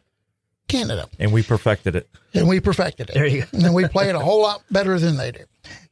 Canada, 0.70 1.10
and 1.20 1.34
we 1.34 1.44
perfected 1.44 1.96
it. 1.96 2.08
and 2.34 2.48
we 2.48 2.60
perfected 2.60 3.10
it. 3.10 3.14
There 3.16 3.26
you 3.28 3.42
go. 3.42 3.48
and 3.66 3.74
we 3.74 3.88
play 3.88 4.10
it 4.10 4.16
a 4.16 4.20
whole 4.20 4.42
lot 4.42 4.62
better 4.72 4.98
than 5.00 5.18
they 5.18 5.32
do. 5.32 5.44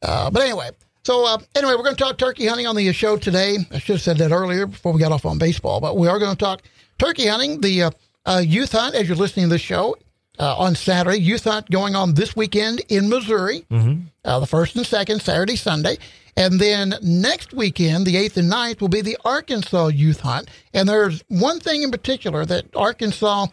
Uh, 0.01 0.29
but 0.29 0.43
anyway, 0.43 0.69
so 1.03 1.25
uh, 1.25 1.37
anyway, 1.55 1.73
we're 1.75 1.83
going 1.83 1.95
to 1.95 2.03
talk 2.03 2.17
turkey 2.17 2.45
hunting 2.47 2.67
on 2.67 2.75
the 2.75 2.91
show 2.93 3.17
today. 3.17 3.57
I 3.71 3.79
should 3.79 3.95
have 3.95 4.01
said 4.01 4.17
that 4.19 4.31
earlier 4.31 4.65
before 4.67 4.93
we 4.93 4.99
got 4.99 5.11
off 5.11 5.25
on 5.25 5.37
baseball, 5.37 5.81
but 5.81 5.97
we 5.97 6.07
are 6.07 6.19
going 6.19 6.31
to 6.31 6.37
talk 6.37 6.61
turkey 6.99 7.27
hunting, 7.27 7.59
the 7.61 7.83
uh, 7.83 7.91
uh, 8.25 8.41
youth 8.45 8.71
hunt. 8.71 8.95
As 8.95 9.07
you're 9.07 9.17
listening 9.17 9.45
to 9.47 9.49
this 9.55 9.61
show 9.61 9.95
uh, 10.39 10.55
on 10.57 10.75
Saturday, 10.75 11.19
youth 11.19 11.43
hunt 11.45 11.69
going 11.69 11.95
on 11.95 12.13
this 12.13 12.35
weekend 12.35 12.81
in 12.89 13.09
Missouri, 13.09 13.65
uh, 14.25 14.39
the 14.39 14.47
first 14.47 14.75
and 14.75 14.85
second 14.85 15.21
Saturday, 15.21 15.55
Sunday. 15.55 15.97
And 16.35 16.59
then 16.59 16.93
next 17.01 17.51
weekend, 17.51 18.05
the 18.05 18.13
8th 18.15 18.37
and 18.37 18.51
9th, 18.51 18.79
will 18.81 18.89
be 18.89 19.01
the 19.01 19.17
Arkansas 19.25 19.87
Youth 19.87 20.19
Hunt. 20.19 20.47
And 20.71 20.87
there's 20.87 21.23
one 21.29 21.59
thing 21.59 21.81
in 21.81 21.89
particular 21.89 22.45
that 22.45 22.65
Arkansas 22.75 23.47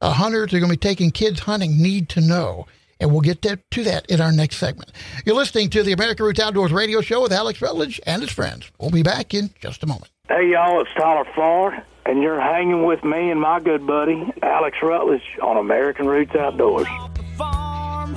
uh, 0.00 0.12
hunters 0.12 0.52
are 0.54 0.58
going 0.58 0.70
to 0.70 0.76
be 0.78 0.88
taking 0.88 1.10
kids 1.10 1.40
hunting 1.40 1.80
need 1.80 2.08
to 2.10 2.20
know. 2.20 2.66
And 3.00 3.12
we'll 3.12 3.20
get 3.20 3.42
to, 3.42 3.58
to 3.70 3.84
that 3.84 4.06
in 4.06 4.20
our 4.20 4.32
next 4.32 4.56
segment. 4.56 4.90
You're 5.24 5.36
listening 5.36 5.70
to 5.70 5.84
the 5.84 5.92
American 5.92 6.26
Roots 6.26 6.40
Outdoors 6.40 6.72
radio 6.72 7.00
show 7.00 7.22
with 7.22 7.32
Alex 7.32 7.62
Rutledge 7.62 8.00
and 8.06 8.22
his 8.22 8.32
friends. 8.32 8.70
We'll 8.80 8.90
be 8.90 9.04
back 9.04 9.34
in 9.34 9.50
just 9.60 9.84
a 9.84 9.86
moment. 9.86 10.10
Hey, 10.28 10.50
y'all, 10.50 10.80
it's 10.80 10.90
Tyler 10.94 11.24
Ford, 11.34 11.74
and 12.06 12.22
you're 12.22 12.40
hanging 12.40 12.84
with 12.84 13.04
me 13.04 13.30
and 13.30 13.40
my 13.40 13.60
good 13.60 13.86
buddy, 13.86 14.32
Alex 14.42 14.78
Rutledge, 14.82 15.22
on 15.40 15.56
American 15.58 16.06
Roots 16.06 16.34
Outdoors. 16.34 16.88
farm, 17.36 18.16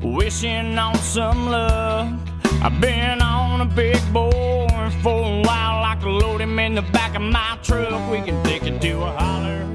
wishing 0.00 0.78
on 0.78 0.94
some 0.98 1.46
luck. 1.50 2.12
I've 2.62 2.80
been 2.80 3.20
on 3.20 3.60
a 3.60 3.66
big 3.66 4.00
boy 4.12 4.66
for 5.02 5.22
a 5.24 5.42
while, 5.42 5.80
like 5.82 6.00
to 6.00 6.08
load 6.08 6.40
him 6.40 6.58
in 6.60 6.74
the 6.76 6.82
back 6.82 7.16
of 7.16 7.22
my 7.22 7.58
truck. 7.62 8.10
We 8.10 8.22
can 8.22 8.42
take 8.44 8.62
it 8.62 8.80
to 8.80 9.02
a 9.02 9.10
holler. 9.10 9.73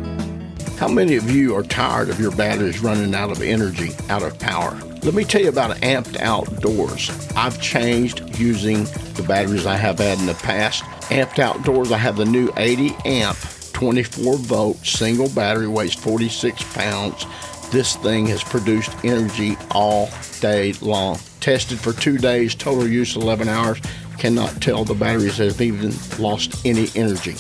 How 0.80 0.88
many 0.88 1.18
of 1.18 1.30
you 1.30 1.58
are 1.58 1.64
tired 1.64 2.08
of 2.08 2.22
your 2.22 2.32
batteries 2.32 2.80
running 2.80 3.14
out 3.14 3.32
of 3.32 3.42
energy, 3.42 3.92
out 4.08 4.24
of 4.24 4.40
power? 4.40 4.74
Let 5.04 5.14
me 5.14 5.26
tell 5.26 5.42
you 5.42 5.50
about 5.50 5.76
Amped 5.82 6.18
Outdoors. 6.22 7.12
I've 7.36 7.62
changed 7.62 8.40
using 8.40 8.86
the 9.16 9.26
batteries 9.28 9.66
I 9.66 9.76
have 9.76 10.00
had 10.00 10.20
in 10.20 10.26
the 10.26 10.36
past. 10.36 10.84
Amped 11.10 11.38
Outdoors, 11.38 11.92
I 11.92 11.98
have 11.98 12.16
the 12.16 12.24
new 12.24 12.50
80 12.56 12.96
amp 13.04 13.38
24 13.74 14.38
volt 14.38 14.78
single 14.78 15.28
battery, 15.28 15.68
weighs 15.68 15.94
46 15.96 16.64
pounds. 16.74 17.26
This 17.72 17.98
thing 17.98 18.28
has 18.28 18.42
produced 18.42 18.96
energy 19.04 19.58
all 19.72 20.10
day 20.40 20.72
long. 20.80 21.20
Tested 21.42 21.78
for 21.78 21.92
two 21.92 22.18
days, 22.18 22.56
total 22.56 22.88
use 22.88 23.18
11 23.18 23.50
hours. 23.50 23.82
Cannot 24.18 24.62
tell 24.62 24.86
the 24.86 24.94
batteries 24.94 25.40
have 25.40 25.60
even 25.60 25.94
lost 26.20 26.66
any 26.66 26.88
energy. 26.96 27.36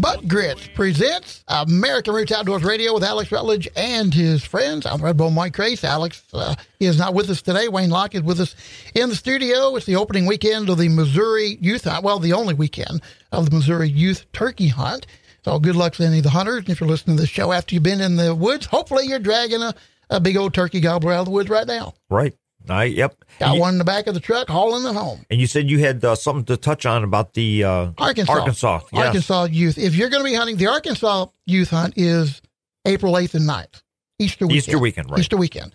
Buck 0.00 0.26
Grits 0.26 0.68
presents 0.74 1.42
American 1.48 2.12
Roots 2.12 2.30
Outdoors 2.30 2.62
Radio 2.62 2.92
with 2.92 3.02
Alex 3.02 3.32
Rutledge 3.32 3.66
and 3.76 4.12
his 4.12 4.44
friends. 4.44 4.84
I'm 4.84 4.98
Redbone 4.98 5.32
Mike 5.32 5.54
Crase. 5.54 5.84
Alex 5.84 6.22
uh, 6.34 6.54
is 6.80 6.98
not 6.98 7.14
with 7.14 7.30
us 7.30 7.40
today. 7.40 7.68
Wayne 7.68 7.88
Lach 7.88 8.14
is 8.14 8.22
with 8.22 8.38
us 8.40 8.54
in 8.94 9.08
the 9.08 9.14
studio. 9.14 9.74
It's 9.74 9.86
the 9.86 9.96
opening 9.96 10.26
weekend 10.26 10.68
of 10.68 10.76
the 10.76 10.90
Missouri 10.90 11.56
Youth. 11.62 11.86
Well, 12.02 12.18
the 12.18 12.34
only 12.34 12.52
weekend 12.52 13.00
of 13.32 13.48
the 13.48 13.56
Missouri 13.56 13.88
Youth 13.88 14.26
Turkey 14.32 14.68
Hunt. 14.68 15.06
So 15.44 15.58
good 15.58 15.76
luck 15.76 15.94
to 15.94 16.04
any 16.04 16.18
of 16.18 16.24
the 16.24 16.30
hunters. 16.30 16.58
And 16.58 16.68
if 16.70 16.80
you're 16.80 16.90
listening 16.90 17.16
to 17.16 17.22
this 17.22 17.30
show 17.30 17.52
after 17.52 17.74
you've 17.74 17.82
been 17.82 18.02
in 18.02 18.16
the 18.16 18.34
woods, 18.34 18.66
hopefully 18.66 19.06
you're 19.06 19.18
dragging 19.18 19.62
a, 19.62 19.74
a 20.10 20.20
big 20.20 20.36
old 20.36 20.52
turkey 20.52 20.80
gobbler 20.80 21.12
out 21.12 21.20
of 21.20 21.26
the 21.26 21.30
woods 21.30 21.48
right 21.48 21.66
now. 21.66 21.94
Right. 22.10 22.34
I, 22.68 22.84
yep. 22.84 23.24
Got 23.38 23.54
you, 23.54 23.60
one 23.60 23.74
in 23.74 23.78
the 23.78 23.84
back 23.84 24.06
of 24.06 24.14
the 24.14 24.20
truck 24.20 24.48
hauling 24.48 24.84
it 24.84 24.96
home. 24.96 25.24
and 25.30 25.40
you 25.40 25.46
said 25.46 25.70
you 25.70 25.78
had 25.78 26.04
uh, 26.04 26.14
something 26.14 26.44
to 26.46 26.56
touch 26.56 26.86
on 26.86 27.04
about 27.04 27.34
the 27.34 27.64
uh, 27.64 27.90
Arkansas. 27.98 28.32
Arkansas. 28.32 28.80
Yes. 28.92 29.06
Arkansas 29.06 29.44
youth. 29.50 29.78
If 29.78 29.94
you're 29.94 30.08
going 30.08 30.22
to 30.24 30.28
be 30.30 30.34
hunting, 30.34 30.56
the 30.56 30.66
Arkansas 30.66 31.26
youth 31.44 31.70
hunt 31.70 31.94
is 31.96 32.42
April 32.84 33.12
8th 33.14 33.34
and 33.34 33.48
9th, 33.48 33.82
Easter 34.18 34.46
weekend. 34.46 34.58
Easter 34.58 34.78
weekend, 34.78 35.10
right. 35.10 35.20
Easter 35.20 35.36
weekend. 35.36 35.72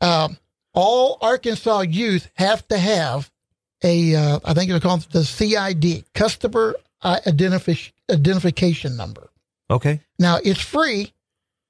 Um, 0.00 0.38
all 0.72 1.18
Arkansas 1.20 1.82
youth 1.82 2.28
have 2.34 2.66
to 2.68 2.78
have 2.78 3.30
a, 3.82 4.14
uh, 4.14 4.40
I 4.44 4.54
think 4.54 4.70
it's 4.70 4.82
called 4.82 5.02
the 5.12 5.24
CID, 5.24 6.04
Customer 6.14 6.74
Identifi- 7.04 7.92
Identification 8.10 8.96
Number. 8.96 9.30
Okay. 9.70 10.00
Now, 10.18 10.38
it's 10.42 10.60
free. 10.60 11.12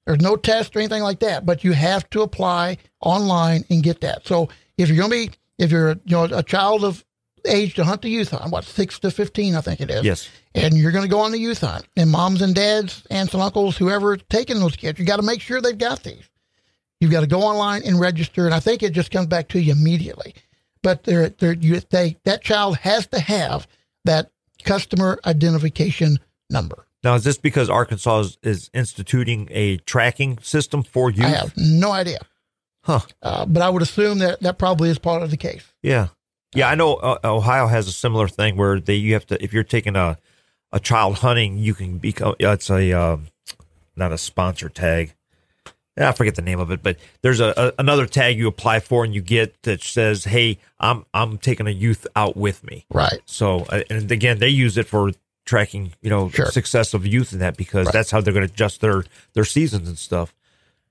There's 0.05 0.21
no 0.21 0.35
test 0.35 0.75
or 0.75 0.79
anything 0.79 1.01
like 1.01 1.19
that, 1.19 1.45
but 1.45 1.63
you 1.63 1.71
have 1.73 2.09
to 2.11 2.21
apply 2.21 2.77
online 3.01 3.65
and 3.69 3.81
get 3.81 4.01
that. 4.01 4.27
So 4.27 4.49
if 4.77 4.89
you're 4.89 4.97
going 4.97 5.11
to 5.11 5.29
be, 5.29 5.37
if 5.57 5.71
you're 5.71 5.91
you 6.05 6.15
know 6.15 6.23
a 6.25 6.43
child 6.43 6.83
of 6.83 7.03
age 7.45 7.75
to 7.75 7.83
hunt 7.83 8.01
the 8.01 8.09
youth 8.09 8.31
hunt, 8.31 8.51
what 8.51 8.63
six 8.63 8.99
to 8.99 9.11
fifteen, 9.11 9.55
I 9.55 9.61
think 9.61 9.81
it 9.81 9.89
is. 9.89 10.03
Yes. 10.03 10.29
And 10.53 10.75
you're 10.77 10.91
going 10.91 11.03
to 11.03 11.09
go 11.09 11.19
on 11.19 11.31
the 11.31 11.39
youth 11.39 11.61
hunt, 11.61 11.85
and 11.97 12.09
moms 12.09 12.41
and 12.41 12.55
dads, 12.55 13.05
aunts 13.09 13.33
and 13.33 13.43
uncles, 13.43 13.77
whoever 13.77 14.17
taking 14.17 14.59
those 14.59 14.75
kids, 14.75 14.99
you 14.99 15.05
got 15.05 15.17
to 15.17 15.21
make 15.21 15.41
sure 15.41 15.61
they've 15.61 15.77
got 15.77 16.03
these. 16.03 16.29
You've 17.01 17.11
got 17.11 17.21
to 17.21 17.27
go 17.27 17.41
online 17.41 17.83
and 17.85 17.99
register, 17.99 18.45
and 18.45 18.53
I 18.53 18.61
think 18.61 18.81
it 18.81 18.93
just 18.93 19.11
comes 19.11 19.27
back 19.27 19.49
to 19.49 19.61
you 19.61 19.73
immediately. 19.73 20.33
But 20.81 21.03
they're, 21.03 21.29
they're, 21.29 21.53
you, 21.53 21.81
they, 21.89 22.17
that 22.23 22.41
child 22.41 22.77
has 22.77 23.07
to 23.07 23.19
have 23.19 23.67
that 24.05 24.31
customer 24.63 25.19
identification 25.25 26.19
number. 26.49 26.87
Now, 27.03 27.15
is 27.15 27.23
this 27.23 27.37
because 27.37 27.69
Arkansas 27.69 28.19
is, 28.19 28.37
is 28.43 28.69
instituting 28.73 29.47
a 29.51 29.77
tracking 29.77 30.39
system 30.41 30.83
for 30.83 31.11
youth? 31.11 31.25
I 31.25 31.29
have 31.29 31.53
no 31.57 31.91
idea. 31.91 32.19
Huh. 32.85 32.99
Uh, 33.21 33.45
but 33.45 33.61
I 33.63 33.69
would 33.69 33.81
assume 33.81 34.19
that 34.19 34.39
that 34.41 34.57
probably 34.59 34.89
is 34.89 34.99
part 34.99 35.23
of 35.23 35.31
the 35.31 35.37
case. 35.37 35.65
Yeah. 35.81 36.09
Yeah, 36.53 36.69
I 36.69 36.75
know 36.75 36.93
uh, 36.95 37.17
Ohio 37.25 37.67
has 37.67 37.87
a 37.87 37.91
similar 37.91 38.27
thing 38.29 38.55
where 38.55 38.79
they 38.79 38.95
you 38.95 39.13
have 39.13 39.25
to 39.27 39.43
if 39.43 39.51
you're 39.53 39.63
taking 39.63 39.95
a 39.95 40.17
a 40.71 40.79
child 40.79 41.17
hunting, 41.17 41.57
you 41.57 41.73
can 41.73 41.97
become 41.97 42.31
uh, 42.41 42.51
it's 42.51 42.69
a 42.69 42.93
um, 42.93 43.27
not 43.95 44.11
a 44.13 44.17
sponsor 44.17 44.69
tag. 44.69 45.15
Yeah, 45.97 46.09
I 46.09 46.11
forget 46.11 46.35
the 46.35 46.41
name 46.41 46.59
of 46.59 46.71
it, 46.71 46.83
but 46.83 46.97
there's 47.21 47.39
a, 47.39 47.53
a 47.57 47.73
another 47.79 48.05
tag 48.05 48.37
you 48.37 48.47
apply 48.47 48.79
for 48.81 49.03
and 49.03 49.13
you 49.15 49.21
get 49.21 49.61
that 49.63 49.81
says, 49.81 50.23
"Hey, 50.25 50.59
I'm 50.79 51.05
I'm 51.13 51.37
taking 51.39 51.67
a 51.67 51.71
youth 51.71 52.05
out 52.15 52.37
with 52.37 52.63
me." 52.63 52.85
Right. 52.89 53.19
So, 53.25 53.61
uh, 53.69 53.81
and 53.89 54.09
again, 54.11 54.39
they 54.39 54.49
use 54.49 54.77
it 54.77 54.87
for 54.87 55.11
tracking, 55.45 55.93
you 56.01 56.09
know, 56.09 56.29
Sure. 56.29 56.47
success 56.47 56.93
of 56.93 57.05
youth 57.05 57.31
in 57.33 57.39
that 57.39 57.55
because 57.57 57.87
Right. 57.87 57.93
that's 57.93 58.11
how 58.11 58.19
they're 58.21 58.33
going 58.33 58.47
to 58.47 58.53
adjust 58.53 58.79
their 58.81 59.03
their 59.33 59.45
seasons 59.45 59.87
and 59.89 59.97
stuff. 59.97 60.33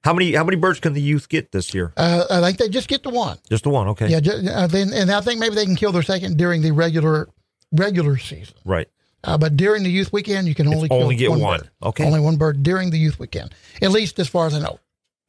How 0.05 0.13
many 0.13 0.35
how 0.35 0.45
many 0.45 0.59
birds 0.59 0.81
can 0.81 0.93
the 0.93 1.01
youth 1.01 1.31
get 1.31 1.51
this 1.51 1.73
year? 1.73 1.93
Uh, 1.97 2.27
I 2.29 2.41
think 2.43 2.59
they 2.59 2.69
just 2.69 2.89
get 2.89 3.03
the 3.03 3.11
one. 3.11 3.39
Just 3.49 3.65
the 3.65 3.71
one, 3.71 3.89
okay? 3.89 4.09
Yeah. 4.09 4.21
Just, 4.21 4.47
uh, 4.47 4.67
then, 4.67 4.93
and 4.93 5.11
I 5.11 5.23
think 5.23 5.41
maybe 5.41 5.55
they 5.55 5.65
can 5.65 5.77
kill 5.77 5.93
their 5.93 6.03
second 6.03 6.37
during 6.37 6.61
the 6.61 6.73
regular 6.73 7.29
regular 7.73 8.19
season. 8.19 8.55
Right. 8.67 8.89
Uh, 9.25 9.39
but 9.39 9.57
during 9.57 9.83
the 9.83 9.91
youth 9.91 10.13
weekend, 10.13 10.47
you 10.47 10.55
can 10.55 10.69
only 10.69 10.89
kill 10.89 11.03
only 11.03 11.17
get 11.17 11.31
one. 11.31 11.41
one. 11.41 11.61
bird. 11.61 11.71
Okay. 11.83 12.05
Only 12.05 12.21
one 12.21 12.37
bird 12.37 12.63
during 12.63 12.91
the 12.91 12.99
youth 12.99 13.19
weekend, 13.19 13.55
at 13.81 13.91
least 13.91 14.19
as 14.19 14.29
far 14.29 14.47
as 14.47 14.55
I 14.55 14.59
know. 14.59 14.79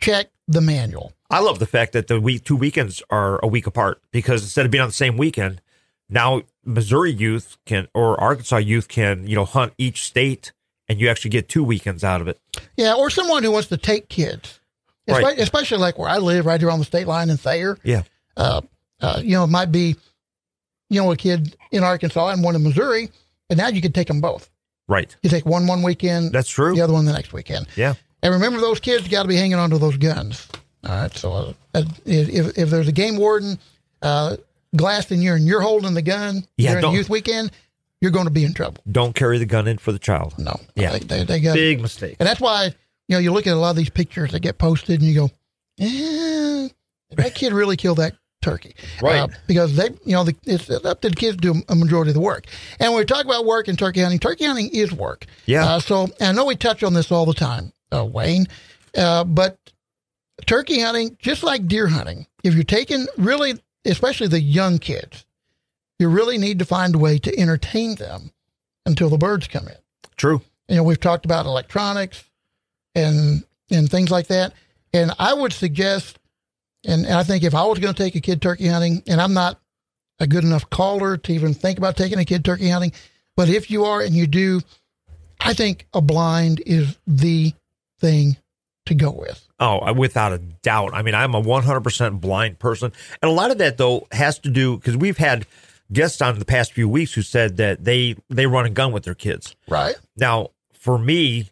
Check 0.02 0.28
the 0.48 0.60
manual. 0.60 1.14
I 1.30 1.40
love 1.40 1.60
the 1.60 1.66
fact 1.66 1.94
that 1.94 2.08
the 2.08 2.20
week 2.20 2.44
two 2.44 2.58
weekends 2.58 3.02
are 3.10 3.40
a 3.42 3.48
week 3.48 3.68
apart 3.68 4.02
because 4.12 4.44
instead 4.44 4.66
of 4.66 4.72
being 4.72 4.82
on 4.82 4.90
the 4.90 4.94
same 4.94 5.16
weekend, 5.16 5.62
now 6.10 6.42
Missouri 6.66 7.14
youth 7.14 7.58
can 7.66 7.88
or 7.94 8.20
Arkansas 8.20 8.58
youth 8.58 8.90
can 8.90 9.26
you 9.26 9.36
know 9.36 9.46
hunt 9.46 9.74
each 9.78 10.04
state, 10.04 10.52
and 10.90 11.00
you 11.00 11.08
actually 11.08 11.32
get 11.32 11.48
two 11.48 11.64
weekends 11.64 12.04
out 12.04 12.20
of 12.20 12.28
it. 12.28 12.38
Yeah, 12.76 12.96
or 12.96 13.10
someone 13.10 13.42
who 13.44 13.52
wants 13.52 13.70
to 13.70 13.78
take 13.78 14.10
kids, 14.10 14.60
Right. 15.08 15.38
Especially 15.40 15.78
like 15.78 15.98
where 15.98 16.10
I 16.10 16.18
live, 16.18 16.46
right 16.46 16.60
here 16.60 16.72
on 16.72 16.80
the 16.80 16.86
state 16.86 17.08
line 17.08 17.30
in 17.30 17.38
Thayer. 17.38 17.78
Yeah. 17.84 18.04
Uh, 18.36 18.62
uh, 19.02 19.22
you 19.24 19.32
know, 19.32 19.44
it 19.44 19.50
might 19.50 19.72
be, 19.72 19.96
you 20.90 21.02
know, 21.02 21.12
a 21.12 21.18
kid 21.18 21.56
in 21.72 21.84
Arkansas 21.84 22.30
and 22.30 22.44
one 22.44 22.56
in 22.56 22.64
Missouri, 22.64 23.10
and 23.50 23.58
now 23.58 23.68
you 23.68 23.82
can 23.82 23.92
take 23.92 24.08
them 24.08 24.22
both. 24.22 24.50
Right. 24.88 25.16
You 25.24 25.30
take 25.30 25.46
one 25.46 25.68
one 25.68 25.82
weekend, 25.84 26.32
That's 26.32 26.50
true. 26.50 26.76
the 26.76 26.82
other 26.82 26.94
one 26.94 27.06
the 27.06 27.14
next 27.14 27.34
weekend. 27.34 27.68
Yeah. 27.76 27.96
And 28.24 28.34
remember, 28.34 28.60
those 28.60 28.80
kids 28.80 29.08
got 29.08 29.24
to 29.24 29.28
be 29.30 29.36
hanging 29.36 29.56
onto 29.56 29.78
those 29.78 29.98
guns. 29.98 30.48
All 30.84 30.92
right. 30.92 31.16
So 31.16 31.56
uh, 31.74 31.84
if, 32.06 32.58
if 32.58 32.70
there's 32.70 32.88
a 32.88 32.92
game 32.92 33.18
warden 33.18 33.60
uh, 34.02 34.38
glassing 34.76 35.22
you 35.22 35.34
and 35.34 35.46
you're 35.48 35.62
holding 35.62 35.94
the 35.94 36.02
gun 36.02 36.44
Yeah, 36.58 36.72
during 36.72 36.82
don't- 36.82 36.94
youth 36.96 37.10
weekend, 37.10 37.52
you're 38.02 38.12
going 38.12 38.26
to 38.26 38.32
be 38.32 38.44
in 38.44 38.54
trouble. 38.54 38.84
Don't 38.92 39.16
carry 39.16 39.38
the 39.40 39.46
gun 39.46 39.68
in 39.68 39.78
for 39.80 39.92
the 39.92 40.00
child. 40.00 40.36
No. 40.38 40.60
Yeah. 40.76 40.92
They, 40.94 41.00
they, 41.00 41.24
they 41.24 41.40
got, 41.40 41.54
Big 41.56 41.82
mistake. 41.82 42.18
and 42.20 42.28
that's 42.28 42.42
why, 42.42 42.74
you 43.08 43.16
know, 43.16 43.20
you 43.20 43.32
look 43.32 43.48
at 43.48 43.54
a 43.54 43.60
lot 43.60 43.72
of 43.72 43.76
these 43.76 43.90
pictures 43.90 44.32
that 44.32 44.42
get 44.42 44.58
posted 44.58 45.02
and 45.02 45.10
you 45.10 45.16
go, 45.16 45.30
eh, 45.80 46.70
that 47.12 47.36
kid 47.36 47.54
really 47.54 47.78
killed 47.78 47.98
that 47.98 48.16
turkey? 48.42 48.76
Right. 49.02 49.20
Uh, 49.20 49.28
because 49.48 49.76
they, 49.76 49.90
you 50.06 50.14
know, 50.14 50.24
the, 50.24 50.36
it's 50.46 50.70
up 50.70 51.02
to 51.02 51.10
the 51.10 51.16
kids 51.16 51.38
to 51.38 51.54
do 51.54 51.62
a 51.70 51.76
majority 51.76 52.12
of 52.12 52.16
the 52.16 52.22
work. 52.22 52.46
And 52.80 52.92
when 52.92 53.00
we 53.00 53.06
talk 53.06 53.26
about 53.26 53.46
work 53.46 53.68
and 53.68 53.78
turkey 53.78 54.02
hunting, 54.02 54.20
turkey 54.20 54.46
hunting 54.46 54.70
is 54.70 54.92
work. 54.92 55.26
Yeah. 55.46 55.66
Uh, 55.66 55.80
so 55.80 56.04
and 56.20 56.30
I 56.30 56.32
know 56.32 56.46
we 56.46 56.56
touch 56.56 56.84
on 56.84 56.94
this 56.94 57.12
all 57.12 57.26
the 57.26 57.34
time, 57.34 57.74
uh, 57.92 58.06
Wayne, 58.06 58.48
uh, 58.98 59.24
but 59.24 59.58
turkey 60.46 60.80
hunting, 60.82 61.18
just 61.20 61.44
like 61.44 61.68
deer 61.68 61.88
hunting, 61.88 62.28
if 62.44 62.54
you're 62.54 62.64
taking 62.64 63.08
really, 63.18 63.60
especially 63.86 64.28
the 64.28 64.42
young 64.42 64.80
kids, 64.80 65.26
you 66.00 66.10
really 66.10 66.38
need 66.38 66.60
to 66.60 66.66
find 66.66 66.96
a 66.96 67.00
way 67.00 67.18
to 67.20 67.40
entertain 67.40 67.96
them 67.96 68.32
until 68.86 69.10
the 69.10 69.18
birds 69.18 69.48
come 69.48 69.68
in. 69.68 69.78
True. 70.18 70.42
You 70.68 70.78
know, 70.78 70.84
we've 70.84 71.00
talked 71.00 71.26
about 71.26 71.46
electronics 71.46 72.24
and 72.96 73.44
and 73.70 73.90
things 73.90 74.10
like 74.10 74.28
that. 74.28 74.54
And 74.94 75.12
I 75.20 75.34
would 75.34 75.52
suggest, 75.52 76.18
and, 76.86 77.06
and 77.06 77.16
I 77.16 77.24
think 77.24 77.44
if 77.44 77.54
I 77.54 77.66
was 77.66 77.80
going 77.80 77.94
to 77.94 78.04
take 78.04 78.16
a 78.16 78.22
kid 78.22 78.42
turkey 78.42 78.68
hunting, 78.68 79.04
and 79.08 79.20
I'm 79.20 79.34
not 79.34 79.60
a 80.20 80.28
good 80.28 80.44
enough 80.44 80.70
caller 80.70 81.18
to 81.18 81.34
even 81.34 81.54
think 81.54 81.78
about 81.78 81.98
taking 81.98 82.20
a 82.20 82.26
kid 82.26 82.46
turkey 82.46 82.70
hunting, 82.70 82.94
but 83.36 83.50
if 83.50 83.70
you 83.70 83.86
are 83.86 84.02
and 84.02 84.16
you 84.16 84.28
do, 84.28 84.62
I 85.40 85.54
think 85.54 85.88
a 85.94 86.02
blind 86.02 86.64
is 86.66 86.98
the 87.06 87.54
thing 88.00 88.38
to 88.86 88.96
go 88.96 89.12
with. 89.12 89.46
Oh, 89.60 89.80
uh, 89.80 89.94
without 89.94 90.32
a 90.32 90.38
doubt. 90.38 90.94
I 90.94 91.02
mean, 91.02 91.16
I'm 91.16 91.34
a 91.34 91.42
100% 91.42 92.22
blind 92.22 92.60
person. 92.60 92.92
And 93.22 93.32
a 93.32 93.34
lot 93.34 93.52
of 93.52 93.58
that, 93.58 93.78
though, 93.78 94.08
has 94.12 94.40
to 94.40 94.50
do 94.50 94.78
because 94.78 94.96
we've 94.96 95.18
had 95.18 95.46
guests 95.92 96.22
on 96.22 96.40
the 96.40 96.46
past 96.46 96.74
few 96.74 96.88
weeks 96.88 97.14
who 97.14 97.22
said 97.22 97.58
that 97.58 97.84
they 97.84 98.16
they 98.30 98.48
run 98.48 98.66
a 98.66 98.70
gun 98.70 98.92
with 98.92 99.04
their 99.04 99.16
kids. 99.16 99.56
Right. 99.68 99.96
Now, 100.18 100.50
for 100.74 100.98
me, 100.98 101.50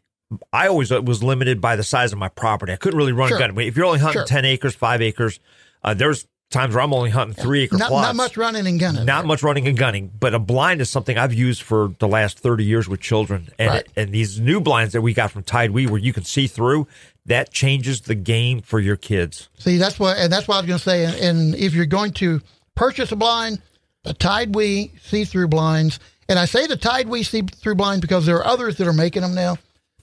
I 0.52 0.68
always 0.68 0.92
was 0.92 1.24
limited 1.24 1.60
by 1.62 1.76
the 1.76 1.84
size 1.84 2.12
of 2.14 2.20
my 2.20 2.30
property. 2.30 2.74
I 2.74 2.76
couldn't 2.78 2.98
really 2.98 3.12
run 3.14 3.30
Sure. 3.30 3.38
a 3.38 3.40
gun. 3.40 3.58
If 3.60 3.76
you're 3.76 3.86
only 3.86 4.00
hunting 4.00 4.20
Sure. 4.22 4.26
ten 4.26 4.46
acres, 4.46 4.76
five 4.76 5.02
acres, 5.02 5.40
uh, 5.84 5.94
there's 5.94 6.26
times 6.50 6.76
where 6.76 6.84
I'm 6.84 6.94
only 6.94 7.10
hunting 7.10 7.34
three 7.36 7.64
acre 7.64 7.78
Not, 7.78 7.90
plots. 7.90 8.06
not 8.08 8.16
much 8.16 8.38
running 8.38 8.68
and 8.68 8.80
gunning. 8.80 9.06
Not 9.06 9.26
much 9.26 9.42
running 9.42 9.68
and 9.68 9.76
gunning, 9.78 10.12
but 10.20 10.36
a 10.36 10.40
blind 10.40 10.82
is 10.82 10.90
something 10.90 11.18
I've 11.18 11.34
used 11.34 11.64
for 11.64 11.94
the 11.98 12.08
last 12.08 12.38
30 12.40 12.64
years 12.64 12.88
with 12.88 13.00
children. 13.02 13.50
And, 13.58 13.70
Right. 13.70 13.88
and 13.96 14.12
these 14.12 14.40
new 14.40 14.62
blinds 14.62 14.94
that 14.94 15.02
we 15.02 15.14
got 15.16 15.32
from 15.32 15.42
TideWe, 15.44 15.90
where 15.90 16.00
you 16.00 16.14
can 16.14 16.24
see 16.24 16.46
through, 16.46 16.88
that 17.26 17.52
changes 17.52 18.02
the 18.02 18.14
game 18.14 18.62
for 18.62 18.80
your 18.80 18.98
kids. 18.98 19.50
See, 19.58 19.78
that's 19.78 19.98
what, 19.98 20.18
and 20.18 20.32
that's 20.32 20.48
what 20.48 20.56
I 20.56 20.60
was 20.60 20.68
going 20.68 20.78
to 20.80 20.84
say. 20.84 21.06
And, 21.06 21.16
and 21.16 21.56
if 21.56 21.74
you're 21.74 21.86
going 21.88 22.12
to 22.14 22.40
purchase 22.76 23.12
a 23.12 23.16
blind, 23.16 23.60
the 24.04 24.14
TideWe 24.14 24.92
see-through 25.02 25.48
blinds, 25.48 26.00
and 26.30 26.38
I 26.38 26.46
say 26.46 26.68
the 26.68 26.78
TideWe 26.78 27.26
see-through 27.26 27.76
blinds 27.76 28.02
because 28.02 28.26
there 28.28 28.38
are 28.38 28.46
others 28.46 28.76
that 28.78 28.88
are 28.88 28.94
making 28.94 29.24
them 29.24 29.34
now, 29.34 29.58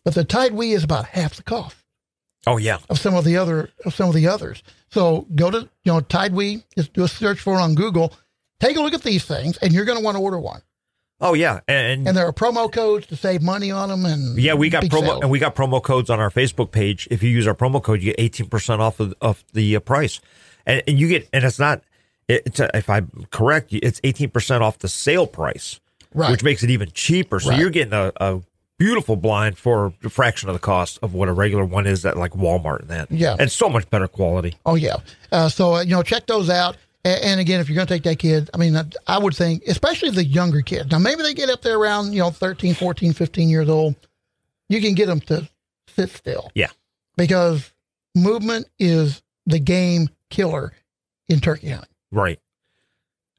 but 0.05 0.15
the 0.15 0.25
TideWe 0.25 0.75
is 0.75 0.85
about 0.85 1.07
half 1.07 1.35
the 1.37 1.43
cost 1.43 1.77
Oh, 2.47 2.57
yeah. 2.57 2.79
of 2.89 2.99
some 2.99 3.15
of 3.15 3.25
the 3.25 3.37
other 3.37 3.71
of 3.85 3.95
some 3.95 4.09
of 4.09 4.15
the 4.15 4.27
others. 4.29 4.63
So 4.91 5.27
go 5.35 5.51
to 5.51 5.59
you 5.85 5.93
know 5.93 6.01
TideWe, 6.01 6.63
just 6.77 6.93
do 6.95 7.05
a 7.05 7.09
search 7.09 7.41
for 7.41 7.55
it 7.59 7.61
on 7.63 7.75
Google. 7.75 8.13
Take 8.61 8.77
a 8.77 8.81
look 8.81 8.95
at 8.95 9.03
these 9.03 9.25
things, 9.25 9.57
and 9.59 9.73
you're 9.73 9.85
going 9.87 9.99
to 9.99 10.05
want 10.05 10.17
to 10.17 10.23
order 10.23 10.39
one. 10.39 10.61
Oh, 11.23 11.35
yeah. 11.35 11.61
And, 11.69 12.07
And 12.09 12.17
there 12.17 12.27
are 12.27 12.33
promo 12.33 12.71
codes 12.73 13.07
to 13.09 13.17
save 13.17 13.43
money 13.43 13.71
on 13.71 13.91
them. 13.91 14.05
And 14.07 14.39
yeah, 14.39 14.55
we 14.55 14.71
got 14.71 14.85
promo 14.85 15.01
sales. 15.07 15.21
and 15.23 15.31
we 15.31 15.39
got 15.39 15.55
promo 15.55 15.83
codes 15.83 16.09
on 16.09 16.19
our 16.19 16.31
Facebook 16.31 16.71
page. 16.71 17.07
If 17.11 17.23
you 17.23 17.29
use 17.31 17.47
our 17.47 17.55
promo 17.55 17.83
code, 17.83 18.03
you 18.03 18.15
get 18.15 18.33
18% 18.33 18.79
off 18.81 19.01
of, 19.01 19.15
of 19.21 19.45
the 19.53 19.77
uh, 19.77 19.81
price. 19.81 20.21
And, 20.67 20.83
and 20.89 20.99
you 20.99 21.09
get, 21.09 21.29
and 21.33 21.45
it's 21.45 21.59
not, 21.59 21.83
it's 22.27 22.59
a, 22.61 22.75
if 22.75 22.89
I'm 22.89 23.11
correct, 23.31 23.69
it's 23.73 24.01
18% 24.01 24.63
off 24.63 24.79
the 24.79 24.89
sale 24.89 25.27
price, 25.27 25.79
Right. 26.15 26.31
which 26.31 26.43
makes 26.43 26.63
it 26.63 26.71
even 26.71 26.91
cheaper. 26.93 27.39
So 27.41 27.51
Right. 27.51 27.59
you're 27.61 27.69
getting 27.71 27.93
a, 27.93 28.13
a 28.19 28.41
beautiful 28.81 29.15
blind 29.15 29.57
for 29.59 29.93
a 30.03 30.09
fraction 30.09 30.49
of 30.49 30.55
the 30.55 30.59
cost 30.59 30.99
of 31.03 31.13
what 31.15 31.29
a 31.29 31.33
regular 31.33 31.65
one 31.65 31.87
is 31.87 32.05
at 32.07 32.17
like 32.17 32.33
Walmart 32.33 32.81
and 32.81 32.89
that. 32.89 33.11
Yeah. 33.13 33.37
And 33.39 33.53
so 33.53 33.69
much 33.69 33.89
better 33.91 34.09
quality. 34.09 34.57
Oh 34.67 34.75
yeah. 34.75 34.97
Uh, 35.31 35.49
so 35.51 35.75
uh, 35.75 35.83
you 35.83 35.91
know, 35.95 36.03
check 36.03 36.27
those 36.27 36.49
out. 36.51 36.77
And, 37.05 37.23
and 37.23 37.41
again, 37.41 37.61
if 37.61 37.69
you're 37.69 37.77
going 37.77 37.87
to 37.87 37.95
take 37.95 38.03
that 38.05 38.19
kid, 38.19 38.51
I 38.53 38.57
mean, 38.57 38.75
I, 38.77 38.85
I 39.07 39.19
would 39.19 39.37
think, 39.37 39.63
especially 39.69 40.11
the 40.11 40.25
younger 40.25 40.63
kids. 40.63 40.91
Now, 40.91 40.99
maybe 40.99 41.23
they 41.23 41.35
get 41.35 41.49
up 41.51 41.63
there 41.63 41.79
around 41.79 42.13
you 42.15 42.21
know 42.21 42.31
13, 42.31 42.75
14, 42.75 43.13
15 43.13 43.49
years 43.49 43.69
old. 43.69 43.95
You 44.71 44.81
can 44.81 44.95
get 44.95 45.07
them 45.07 45.21
to 45.21 45.49
sit 45.89 46.11
still 46.11 46.51
Yeah. 46.55 46.69
because 47.17 47.73
movement 48.15 48.67
is 48.79 49.23
the 49.47 49.59
game 49.59 50.09
killer 50.31 50.73
in 51.29 51.41
turkey 51.41 51.69
hunting. 51.71 51.89
Right. 52.11 52.39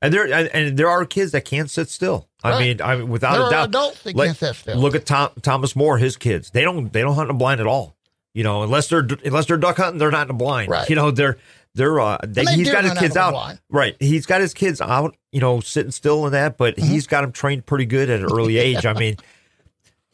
And 0.01 0.13
there 0.13 0.49
and, 0.53 0.77
there 0.77 0.89
are 0.89 1.05
kids 1.05 1.31
that 1.33 1.45
can't 1.45 1.69
sit 1.69 1.89
still. 1.89 2.27
I 2.43 2.49
Right. 2.51 2.59
mean, 2.59 2.81
I 2.81 2.95
mean, 2.95 3.09
without 3.09 3.33
There 3.33 3.41
a 3.41 3.45
are 3.45 3.51
doubt. 3.51 3.67
adults 3.69 4.01
that 4.03 4.15
Like, 4.15 4.27
can't 4.29 4.37
sit 4.37 4.55
still. 4.55 4.77
Look 4.77 4.95
at 4.95 5.05
Tom, 5.05 5.29
Thomas 5.43 5.75
Moore, 5.75 5.97
his 5.99 6.17
kids. 6.17 6.49
They 6.49 6.61
don't 6.63 6.91
they 6.91 7.01
don't 7.01 7.13
hunt 7.15 7.29
in 7.29 7.35
a 7.35 7.37
blind 7.37 7.61
at 7.61 7.67
all. 7.67 7.95
You 8.33 8.43
know, 8.43 8.63
unless 8.63 8.87
they're 8.87 9.07
unless 9.25 9.45
they're 9.45 9.57
duck 9.57 9.77
hunting, 9.77 9.99
they're 9.99 10.09
not 10.11 10.27
in 10.27 10.31
a 10.31 10.37
blind. 10.37 10.69
Right. 10.71 10.89
You 10.89 10.95
know, 10.95 11.11
they're 11.11 11.37
they're 11.75 11.99
uh 11.99 12.17
they, 12.25 12.45
they 12.45 12.55
he's 12.55 12.71
got 12.71 12.83
his 12.83 12.93
kids 12.97 13.15
out. 13.15 13.31
blind. 13.31 13.59
Right. 13.69 13.95
He's 13.99 14.25
got 14.25 14.41
his 14.41 14.53
kids 14.55 14.81
out, 14.81 15.15
you 15.31 15.39
know, 15.39 15.59
sitting 15.59 15.91
still 15.91 16.25
in 16.25 16.31
that, 16.31 16.57
but 16.57 16.77
Mm-hmm. 16.77 16.89
he's 16.89 17.05
got 17.07 17.21
them 17.21 17.31
trained 17.31 17.65
pretty 17.67 17.85
good 17.85 18.09
at 18.09 18.21
an 18.21 18.25
early 18.25 18.57
age. 18.57 18.85
I 18.87 18.93
mean, 18.93 19.17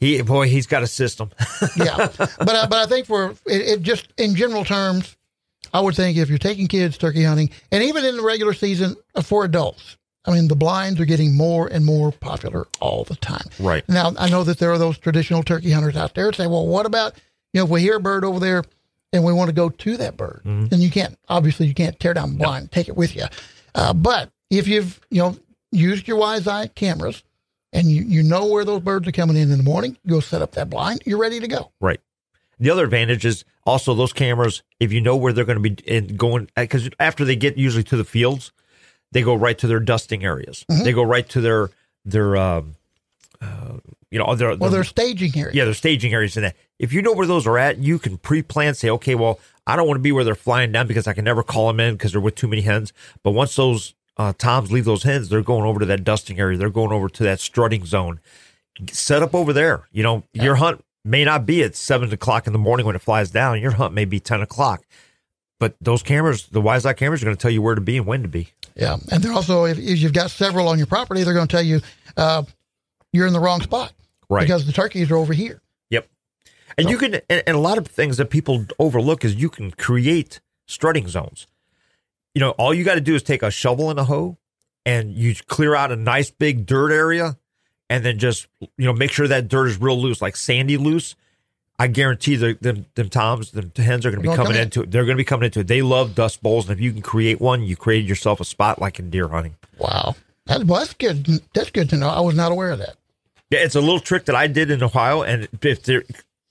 he 0.00 0.20
boy, 0.22 0.48
he's 0.48 0.66
got 0.66 0.82
a 0.82 0.86
system. 0.86 1.30
yeah, 1.76 2.08
but 2.18 2.30
uh, 2.54 2.66
but 2.66 2.74
I 2.74 2.86
think 2.86 3.06
for 3.06 3.30
it, 3.30 3.38
it 3.46 3.82
just 3.82 4.08
in 4.18 4.34
general 4.36 4.64
terms, 4.64 5.16
I 5.78 5.80
would 5.80 5.94
think 5.94 6.18
if 6.18 6.28
you're 6.28 6.38
taking 6.38 6.66
kids 6.66 6.98
turkey 6.98 7.22
hunting, 7.22 7.50
and 7.70 7.84
even 7.84 8.04
in 8.04 8.16
the 8.16 8.22
regular 8.24 8.52
season 8.52 8.96
uh, 9.14 9.22
for 9.22 9.44
adults, 9.44 9.96
I 10.24 10.32
mean 10.32 10.48
the 10.48 10.56
blinds 10.56 11.00
are 11.00 11.04
getting 11.04 11.36
more 11.36 11.68
and 11.68 11.84
more 11.84 12.10
popular 12.10 12.66
all 12.80 13.04
the 13.04 13.14
time. 13.14 13.46
Right. 13.60 13.88
now, 13.88 14.12
I 14.18 14.28
know 14.28 14.42
that 14.42 14.58
there 14.58 14.72
are 14.72 14.78
those 14.78 14.98
traditional 14.98 15.44
turkey 15.44 15.70
hunters 15.70 15.96
out 15.96 16.16
there 16.16 16.26
that 16.26 16.34
say, 16.34 16.48
well, 16.48 16.66
what 16.66 16.84
about 16.84 17.14
you 17.52 17.60
know 17.60 17.64
if 17.64 17.70
we 17.70 17.80
hear 17.80 17.94
a 17.94 18.00
bird 18.00 18.24
over 18.24 18.40
there 18.40 18.64
and 19.12 19.22
we 19.22 19.32
want 19.32 19.50
to 19.50 19.54
go 19.54 19.68
to 19.68 19.96
that 19.98 20.16
bird, 20.16 20.40
then 20.44 20.80
you 20.80 20.90
can't 20.90 21.16
obviously 21.28 21.68
you 21.68 21.74
can't 21.74 21.98
tear 22.00 22.12
down 22.12 22.32
the 22.32 22.38
blind, 22.38 22.72
take 22.72 22.88
it 22.88 22.96
with 22.96 23.14
you. 23.14 23.26
Uh, 23.76 23.92
but 23.92 24.30
if 24.50 24.66
you've 24.66 25.00
you 25.10 25.22
know 25.22 25.36
used 25.70 26.08
your 26.08 26.16
wise 26.16 26.48
eye 26.48 26.66
cameras. 26.66 27.22
And 27.70 27.86
you, 27.86 28.02
you 28.02 28.22
know 28.22 28.46
where 28.46 28.64
those 28.64 28.80
birds 28.80 29.06
are 29.06 29.12
coming 29.12 29.36
in 29.36 29.50
in 29.52 29.58
the 29.58 29.62
morning. 29.62 29.98
You 30.02 30.12
go 30.12 30.20
set 30.20 30.40
up 30.40 30.52
that 30.52 30.70
blind. 30.70 31.02
You're 31.04 31.18
ready 31.18 31.38
to 31.38 31.46
go. 31.46 31.70
Right. 31.82 32.00
The 32.60 32.70
other 32.70 32.84
advantage 32.84 33.24
is 33.24 33.44
also 33.64 33.94
those 33.94 34.12
cameras. 34.12 34.62
If 34.80 34.92
you 34.92 35.00
know 35.00 35.16
where 35.16 35.32
they're 35.32 35.44
going 35.44 35.62
to 35.62 35.70
be 35.70 35.82
in 35.86 36.16
going, 36.16 36.48
because 36.56 36.88
after 36.98 37.24
they 37.24 37.36
get 37.36 37.56
usually 37.56 37.84
to 37.84 37.96
the 37.96 38.04
fields, 38.04 38.50
they 39.12 39.22
go 39.22 39.34
right 39.34 39.56
to 39.58 39.66
their 39.66 39.80
dusting 39.80 40.24
areas. 40.24 40.64
Mm-hmm. 40.70 40.84
They 40.84 40.92
go 40.92 41.02
right 41.02 41.28
to 41.30 41.40
their 41.40 41.70
their 42.04 42.36
um, 42.36 42.74
uh, 43.40 43.78
you 44.10 44.18
know 44.18 44.34
their, 44.34 44.56
Well, 44.56 44.70
their- 44.70 44.84
staging 44.84 45.32
areas. 45.36 45.54
yeah 45.54 45.64
their 45.64 45.74
staging 45.74 46.12
areas 46.12 46.36
and 46.36 46.44
that. 46.46 46.56
If 46.78 46.92
you 46.92 47.02
know 47.02 47.12
where 47.12 47.26
those 47.26 47.46
are 47.46 47.58
at, 47.58 47.78
you 47.78 47.98
can 47.98 48.18
pre-plan. 48.18 48.74
Say, 48.74 48.88
okay, 48.90 49.14
well, 49.14 49.40
I 49.66 49.76
don't 49.76 49.86
want 49.86 49.98
to 49.98 50.02
be 50.02 50.12
where 50.12 50.24
they're 50.24 50.34
flying 50.34 50.72
down 50.72 50.86
because 50.86 51.06
I 51.06 51.12
can 51.12 51.24
never 51.24 51.42
call 51.42 51.66
them 51.68 51.80
in 51.80 51.94
because 51.94 52.12
they're 52.12 52.20
with 52.20 52.34
too 52.36 52.48
many 52.48 52.62
hens. 52.62 52.92
But 53.22 53.32
once 53.32 53.54
those 53.56 53.94
uh, 54.16 54.32
toms 54.38 54.70
leave 54.72 54.84
those 54.84 55.02
hens, 55.02 55.28
they're 55.28 55.42
going 55.42 55.64
over 55.64 55.78
to 55.80 55.86
that 55.86 56.04
dusting 56.04 56.38
area. 56.40 56.56
They're 56.58 56.70
going 56.70 56.92
over 56.92 57.08
to 57.08 57.22
that 57.24 57.40
strutting 57.40 57.84
zone. 57.84 58.20
Set 58.92 59.22
up 59.22 59.34
over 59.34 59.52
there. 59.52 59.88
You 59.92 60.02
know, 60.04 60.22
your 60.32 60.56
hunt 60.56 60.84
may 61.04 61.24
not 61.24 61.46
be 61.46 61.62
at 61.62 61.74
seven 61.76 62.12
o'clock 62.12 62.46
in 62.46 62.52
the 62.52 62.58
morning 62.58 62.86
when 62.86 62.96
it 62.96 63.02
flies 63.02 63.30
down. 63.30 63.60
Your 63.60 63.72
hunt 63.72 63.94
may 63.94 64.04
be 64.04 64.20
ten 64.20 64.40
o'clock. 64.40 64.84
But 65.60 65.74
those 65.80 66.02
cameras, 66.04 66.46
the 66.46 66.60
Wise 66.60 66.86
Eye 66.86 66.92
cameras, 66.92 67.22
are 67.22 67.24
going 67.24 67.36
to 67.36 67.40
tell 67.42 67.50
you 67.50 67.60
where 67.62 67.74
to 67.74 67.80
be 67.80 67.96
and 67.96 68.06
when 68.06 68.22
to 68.22 68.28
be. 68.28 68.48
Yeah, 68.76 68.96
and 69.10 69.22
they're 69.22 69.32
also 69.32 69.64
if, 69.64 69.78
if 69.78 69.98
you've 69.98 70.12
got 70.12 70.30
several 70.30 70.68
on 70.68 70.78
your 70.78 70.86
property, 70.86 71.24
they're 71.24 71.34
going 71.34 71.48
to 71.48 71.52
tell 71.52 71.64
you 71.64 71.80
uh, 72.16 72.44
you're 73.12 73.26
in 73.26 73.32
the 73.32 73.40
wrong 73.40 73.60
spot 73.60 73.92
Right. 74.30 74.42
because 74.42 74.66
the 74.66 74.72
turkeys 74.72 75.10
are 75.10 75.16
over 75.16 75.32
here. 75.32 75.60
Yep. 75.90 76.06
And 76.76 76.88
you 76.90 76.96
can, 76.98 77.14
and, 77.28 77.42
and 77.46 77.56
a 77.56 77.60
lot 77.60 77.78
of 77.78 77.86
things 77.88 78.18
that 78.18 78.30
people 78.30 78.66
overlook 78.78 79.24
is 79.24 79.34
you 79.34 79.48
can 79.48 79.70
create 79.72 80.40
strutting 80.68 81.08
zones. 81.08 81.46
You 82.34 82.40
know, 82.40 82.50
all 82.50 82.72
you 82.72 82.84
got 82.84 82.94
to 82.96 83.00
do 83.00 83.14
is 83.16 83.22
take 83.24 83.42
a 83.42 83.50
shovel 83.50 83.90
and 83.90 83.98
a 83.98 84.04
hoe 84.04 84.36
and 84.86 85.12
you 85.12 85.34
clear 85.46 85.74
out 85.74 85.90
a 85.90 85.96
nice 85.96 86.30
big 86.30 86.66
dirt 86.66 86.92
area 86.92 87.36
and 87.90 88.04
then 88.04 88.18
just, 88.18 88.46
you 88.60 88.84
know, 88.86 88.92
make 88.92 89.10
sure 89.10 89.28
that 89.28 89.48
dirt 89.48 89.66
is 89.66 89.80
real 89.80 90.00
loose, 90.00 90.20
like 90.20 90.36
sandy 90.36 90.76
loose. 90.76 91.16
I 91.78 91.86
guarantee 91.86 92.34
the, 92.36 92.58
them, 92.60 92.86
them 92.96 93.08
toms, 93.08 93.52
the 93.52 93.70
hens 93.82 94.04
are 94.04 94.10
going 94.10 94.20
to 94.20 94.28
be 94.28 94.28
They're 94.28 94.36
coming 94.36 94.60
into 94.60 94.82
it. 94.82 94.90
They're 94.90 95.04
going 95.04 95.16
to 95.16 95.20
be 95.20 95.24
coming 95.24 95.46
into 95.46 95.60
it. 95.60 95.68
They 95.68 95.80
love 95.80 96.14
dust 96.14 96.42
bowls. 96.42 96.68
And 96.68 96.76
if 96.76 96.82
you 96.82 96.92
can 96.92 97.02
create 97.02 97.40
one, 97.40 97.62
you 97.62 97.76
created 97.76 98.08
yourself 98.08 98.40
a 98.40 98.44
spot 98.44 98.80
like 98.80 98.98
in 98.98 99.10
deer 99.10 99.28
hunting. 99.28 99.54
Wow, 99.78 100.16
that, 100.46 100.64
well, 100.64 100.80
that's 100.80 100.94
good. 100.94 101.26
That's 101.54 101.70
good 101.70 101.88
to 101.90 101.96
know. 101.96 102.08
I 102.08 102.20
was 102.20 102.34
not 102.34 102.50
aware 102.50 102.70
of 102.70 102.80
that. 102.80 102.96
Yeah, 103.50 103.60
it's 103.60 103.76
a 103.76 103.80
little 103.80 104.00
trick 104.00 104.24
that 104.26 104.34
I 104.34 104.48
did 104.48 104.70
in 104.70 104.82
Ohio, 104.82 105.22
and 105.22 105.48
if 105.62 105.82
they're, 105.84 106.02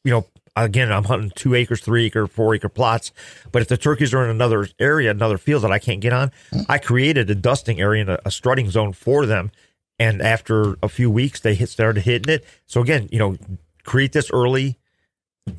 you 0.04 0.12
know, 0.12 0.26
again, 0.56 0.92
I'm 0.92 1.04
hunting 1.04 1.32
two 1.36 1.54
acres, 1.54 1.82
three 1.82 2.06
acre, 2.06 2.26
four 2.26 2.56
acre 2.56 2.70
plots, 2.70 3.12
but 3.52 3.62
if 3.62 3.68
the 3.68 3.78
turkeys 3.78 4.14
are 4.14 4.24
in 4.24 4.32
another 4.32 4.68
area, 4.80 5.12
another 5.12 5.38
field 5.38 5.64
that 5.64 5.72
I 5.72 5.78
can't 5.78 6.00
get 6.00 6.14
on, 6.14 6.32
hmm. 6.52 6.62
I 6.68 6.80
created 6.80 7.30
a 7.30 7.36
dusting 7.36 7.80
area 7.80 8.02
and 8.02 8.10
a, 8.10 8.28
a 8.28 8.32
strutting 8.32 8.70
zone 8.72 8.94
for 8.94 9.26
them, 9.26 9.52
and 10.00 10.22
after 10.22 10.76
a 10.84 10.90
few 10.90 11.10
weeks, 11.10 11.40
they 11.40 11.56
hit 11.56 11.70
started 11.70 12.02
hitting 12.02 12.34
it. 12.34 12.46
So 12.66 12.82
again, 12.82 13.10
you 13.12 13.20
know, 13.20 13.38
create 13.84 14.12
this 14.14 14.30
early, 14.32 14.78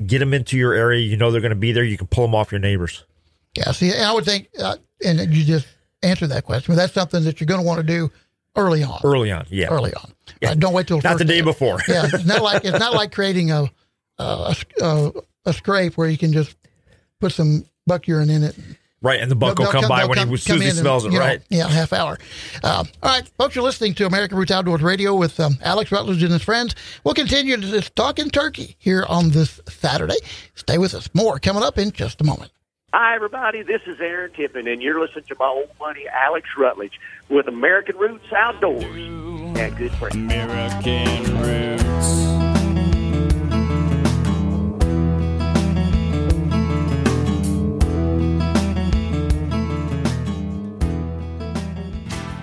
get 0.07 0.19
them 0.21 0.35
into 0.35 0.57
your 0.57 0.73
area. 0.75 1.01
You 1.01 1.17
know 1.17 1.31
they're 1.31 1.41
going 1.41 1.51
to 1.51 1.57
be 1.57 1.73
there. 1.73 1.85
You 1.85 1.99
can 1.99 2.07
pull 2.07 2.25
them 2.27 2.35
off 2.35 2.53
your 2.53 2.61
neighbors. 2.61 3.05
Yeah, 3.57 3.73
see, 3.73 3.91
and 3.91 4.03
I 4.05 4.13
would 4.13 4.25
think, 4.25 4.49
uh, 4.61 4.77
and 5.05 5.19
you 5.35 5.45
just 5.45 5.67
answered 6.03 6.29
that 6.29 6.45
question. 6.45 6.75
But 6.75 6.81
that's 6.81 6.93
something 6.93 7.25
that 7.25 7.41
you're 7.41 7.47
going 7.47 7.61
to 7.61 7.67
want 7.67 7.81
to 7.81 7.87
do 7.87 8.11
early 8.55 8.83
on. 8.85 9.01
Early 9.03 9.33
on, 9.33 9.47
yeah, 9.49 9.69
Early 9.69 9.93
on. 9.95 10.13
Uh, 10.43 10.55
don't 10.55 10.73
wait 10.75 10.87
till 10.87 10.99
not 10.99 11.19
the 11.19 11.25
first 11.25 11.27
day 11.29 11.41
before. 11.41 11.79
yeah, 11.89 12.07
it's 12.13 12.25
not 12.27 12.43
like 12.43 12.65
it's 12.65 12.79
not 12.79 12.95
like 12.95 13.13
creating 13.15 13.51
a 13.51 13.69
a, 14.19 14.55
a 14.83 15.13
a 15.47 15.53
scrape 15.53 15.97
where 15.97 16.09
you 16.09 16.19
can 16.19 16.33
just 16.33 16.57
put 17.21 17.33
some 17.33 17.65
buck 17.87 18.07
urine 18.07 18.31
in 18.31 18.43
it. 18.45 18.57
Right, 19.03 19.21
and 19.21 19.31
the 19.31 19.35
buck 19.37 19.59
will 19.59 19.65
They'll 19.67 19.81
come 19.81 19.89
by 19.89 20.01
they'll 20.01 20.09
when 20.09 20.19
come- 20.19 20.29
he 20.29 20.35
as 20.35 20.43
soon 20.43 20.57
as 20.57 20.63
he 20.63 20.67
in 20.67 20.71
and, 20.71 20.79
smells 20.79 21.05
it, 21.05 21.13
you 21.13 21.19
know, 21.19 21.25
right? 21.25 21.41
yeah, 21.49 21.69
half 21.69 21.93
hour. 21.93 22.19
Uh, 22.63 22.85
all 23.03 23.11
right, 23.11 23.29
folks, 23.39 23.55
you're 23.55 23.65
listening 23.65 23.95
to 23.95 24.07
American 24.07 24.37
Roots 24.39 24.51
Outdoors 24.51 24.83
Radio 24.83 25.15
with 25.15 25.39
um, 25.41 25.55
Alex 25.63 25.91
Rutledge 25.93 26.23
and 26.23 26.33
his 26.33 26.43
friends. 26.43 26.75
We'll 27.05 27.15
continue 27.15 27.57
to 27.57 27.81
talk 27.95 28.19
in 28.19 28.31
turkey 28.31 28.77
here 28.79 29.05
on 29.09 29.31
this 29.31 29.61
Saturday. 29.69 30.19
Stay 30.55 30.79
with 30.79 30.95
us. 30.95 31.09
More 31.15 31.39
coming 31.39 31.63
up 31.63 31.79
in 31.79 31.93
just 31.93 32.21
a 32.21 32.25
moment. 32.25 32.51
Hi, 32.95 33.15
everybody. 33.15 33.63
This 33.63 33.83
is 33.87 34.01
Aaron 34.01 34.33
Tippin, 34.33 34.67
and 34.67 34.81
you're 34.81 34.99
listening 34.99 35.25
to 35.29 35.37
my 35.39 35.47
old 35.47 35.69
buddy 35.79 36.07
Alex 36.09 36.49
Rutledge 36.57 36.99
with 37.29 37.47
American 37.47 37.99
Roots 37.99 38.25
Outdoors. 38.35 38.83
Yeah, 39.57 39.69
good 39.71 39.93
friend. 39.93 40.15
American 40.15 41.37
roots. 41.43 41.88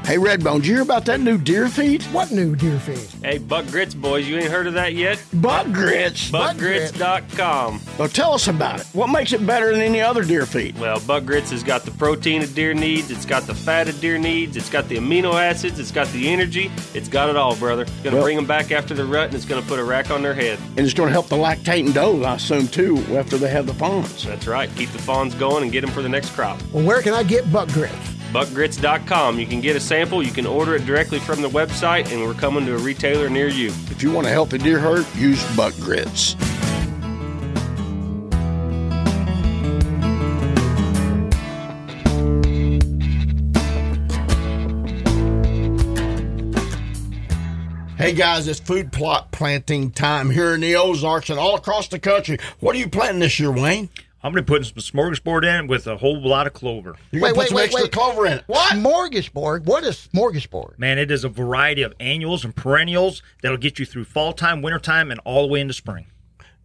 Hey 0.05 0.15
Hey, 0.15 0.21
Redbone, 0.21 0.57
did 0.57 0.67
you 0.67 0.73
hear 0.75 0.83
about 0.83 1.03
that 1.05 1.19
new 1.19 1.37
deer 1.37 1.67
feed? 1.67 2.01
What 2.03 2.31
new 2.31 2.55
deer 2.55 2.79
feed? 2.79 3.09
Hey, 3.21 3.37
Buck 3.37 3.65
Grits 3.67 3.93
boys, 3.93 4.25
you 4.25 4.37
ain't 4.37 4.49
heard 4.49 4.65
of 4.65 4.73
that 4.75 4.93
yet? 4.93 5.21
Buck 5.33 5.65
grits. 5.73 6.31
BuckGrits.com. 6.31 7.81
Well, 7.97 8.07
tell 8.07 8.31
us 8.33 8.47
about 8.47 8.79
it. 8.79 8.87
What 8.93 9.07
makes 9.07 9.33
it 9.33 9.45
better 9.45 9.73
than 9.73 9.81
any 9.81 9.99
other 9.99 10.23
deer 10.23 10.45
feed? 10.45 10.79
Well, 10.79 11.01
Buck 11.01 11.25
Grits 11.25 11.51
has 11.51 11.63
got 11.63 11.83
the 11.83 11.91
protein 11.91 12.43
a 12.43 12.47
deer 12.47 12.73
needs, 12.73 13.11
it's 13.11 13.25
got 13.25 13.43
the 13.43 13.53
fat 13.53 13.89
a 13.89 13.93
deer 13.93 14.17
needs, 14.17 14.55
it's 14.55 14.69
got 14.69 14.87
the 14.87 14.95
amino 14.95 15.33
acids, 15.33 15.79
it's 15.79 15.91
got 15.91 16.07
the 16.13 16.29
energy, 16.29 16.71
it's 16.93 17.09
got 17.09 17.29
it 17.29 17.35
all, 17.35 17.55
brother. 17.57 17.81
It's 17.81 17.91
gonna 18.03 18.15
Well- 18.15 18.23
bring 18.25 18.37
them 18.37 18.45
back 18.45 18.71
after 18.71 18.93
the 18.93 19.03
rut 19.05 19.25
and 19.25 19.33
it's 19.33 19.45
gonna 19.45 19.63
put 19.63 19.79
a 19.79 19.83
rack 19.83 20.11
on 20.11 20.21
their 20.21 20.35
head. 20.35 20.59
And 20.77 20.85
it's 20.85 20.93
going 20.93 21.07
to 21.09 21.13
help 21.13 21.27
the 21.27 21.35
lactating 21.35 21.93
does, 21.93 22.23
I 22.23 22.35
assume, 22.35 22.69
too, 22.69 23.03
after 23.17 23.37
they 23.37 23.49
have 23.49 23.65
the 23.65 23.73
fawns. 23.73 24.23
That's 24.23 24.47
right. 24.47 24.69
Keep 24.77 24.91
the 24.93 24.99
fawns 24.99 25.35
going 25.35 25.63
and 25.63 25.71
get 25.73 25.81
them 25.81 25.89
for 25.91 26.01
the 26.01 26.09
next 26.09 26.29
crop. 26.29 26.57
Well, 26.71 26.83
where 26.85 27.01
can 27.01 27.13
I 27.13 27.23
get 27.23 27.51
buck 27.51 27.67
grits? 27.69 28.14
BuckGrits.com. 28.35 29.39
You 29.39 29.47
can 29.47 29.61
get 29.61 29.77
a 29.77 29.79
sample, 29.79 30.21
you 30.21 30.33
can 30.33 30.45
order 30.45 30.75
it 30.75 30.85
directly 30.85 31.19
from 31.19 31.41
the 31.41 31.47
website, 31.47 32.11
and 32.11 32.21
we're 32.21 32.33
coming 32.33 32.65
to 32.65 32.75
a 32.75 32.77
retailer 32.77 33.29
near 33.29 33.47
you. 33.47 33.67
If 33.89 34.03
you 34.03 34.11
want 34.11 34.27
a 34.27 34.29
healthy 34.29 34.57
deer 34.57 34.77
herd, 34.77 35.07
use 35.15 35.41
Buck 35.55 35.73
grits. 35.75 36.35
Hey 47.97 48.11
guys, 48.11 48.49
it's 48.49 48.59
food 48.59 48.91
plot 48.91 49.31
planting 49.31 49.91
time 49.91 50.29
here 50.29 50.53
in 50.53 50.59
the 50.59 50.75
Ozarks 50.75 51.29
and 51.29 51.39
all 51.39 51.55
across 51.55 51.87
the 51.87 51.99
country. 51.99 52.39
What 52.59 52.75
are 52.75 52.79
you 52.79 52.89
planting 52.89 53.21
this 53.21 53.39
year, 53.39 53.49
Wayne? 53.49 53.87
I'm 54.25 54.33
going 54.33 54.43
to 54.43 54.51
put 54.51 54.65
some 54.65 54.77
smorgasbord 54.77 55.45
in 55.45 55.67
with 55.67 55.85
a 55.85 55.97
whole 55.97 56.19
lot 56.19 56.47
of 56.47 56.53
clover. 56.53 56.95
You're 57.11 57.21
Wait, 57.21 57.35
gonna 57.35 57.35
put 57.35 57.39
wait, 57.41 57.47
some 57.49 57.57
wait, 57.57 57.63
extra 57.65 57.83
wait. 57.83 57.91
clover 57.91 58.25
in 58.25 58.33
it. 58.33 58.43
What? 58.47 58.73
Smorgasbord. 58.73 59.65
What 59.65 59.83
is 59.83 60.09
smorgasbord? 60.11 60.79
Man, 60.79 60.97
it 60.97 61.11
is 61.11 61.23
a 61.23 61.29
variety 61.29 61.83
of 61.83 61.93
annuals 61.99 62.43
and 62.43 62.55
perennials 62.55 63.21
that'll 63.43 63.59
get 63.59 63.77
you 63.77 63.85
through 63.85 64.05
fall 64.05 64.33
time, 64.33 64.63
winter 64.63 64.79
time, 64.79 65.11
and 65.11 65.19
all 65.25 65.43
the 65.43 65.49
way 65.53 65.59
into 65.59 65.75
spring. 65.75 66.07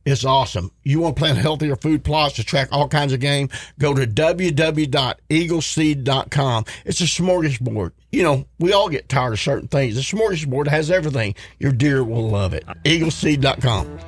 It's 0.07 0.25
awesome. 0.25 0.71
You 0.85 1.01
want 1.01 1.17
to 1.17 1.21
plant 1.21 1.37
healthier 1.37 1.77
food 1.77 2.03
plots 2.03 2.37
to 2.37 2.45
track 2.45 2.71
all 2.73 2.89
kinds 2.89 3.13
of 3.13 3.21
game? 3.21 3.51
Go 3.79 3.93
to 3.93 4.07
www.eagleseed.com. 4.07 6.65
It's 6.87 7.01
a 7.03 7.05
smorgasbord. 7.05 7.93
You 8.11 8.23
know, 8.23 8.47
we 8.59 8.73
all 8.73 8.89
get 8.89 9.11
tired 9.11 9.35
of 9.35 9.41
certain 9.41 9.69
things. 9.69 9.97
The 9.97 10.01
smorgasbord 10.01 10.69
has 10.69 10.91
everything. 10.91 11.35
Your 11.59 11.73
deer 11.73 12.03
will 12.03 12.31
love 12.31 12.55
it. 12.55 12.65
Eagleseed.com. 12.85 13.99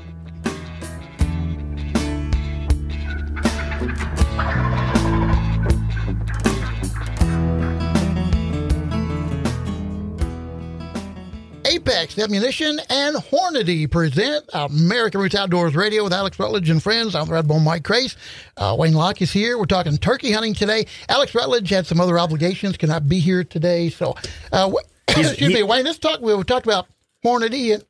Apex 11.64 12.18
Ammunition 12.18 12.78
and 12.90 13.16
Hornady 13.16 13.90
present 13.90 14.44
American 14.52 15.20
Roots 15.20 15.34
Outdoors 15.34 15.74
Radio 15.74 16.04
with 16.04 16.12
Alex 16.12 16.38
Rutledge 16.38 16.68
and 16.68 16.82
friends. 16.82 17.14
I'm 17.14 17.26
the 17.26 17.32
Redbone 17.32 17.64
Mike 17.64 17.82
Crase. 17.82 18.16
Uh, 18.56 18.76
Wayne 18.78 18.92
Lach 18.92 19.22
is 19.22 19.32
here. 19.32 19.56
We're 19.56 19.64
talking 19.64 19.96
turkey 19.96 20.32
hunting 20.32 20.54
today. 20.54 20.86
Alex 21.08 21.34
Rutledge 21.34 21.70
had 21.70 21.86
some 21.86 22.00
other 22.00 22.18
obligations, 22.18 22.76
cannot 22.76 23.08
be 23.08 23.20
here 23.20 23.42
today. 23.42 23.88
So, 23.88 24.14
uh, 24.52 24.70
excuse 25.08 25.38
he- 25.38 25.54
me, 25.54 25.62
Wayne. 25.62 25.84
Let's 25.84 25.98
talk. 25.98 26.20
We 26.20 26.32
talked 26.44 26.66
about 26.66 26.88
Hornady 27.24 27.74
and 27.74 27.84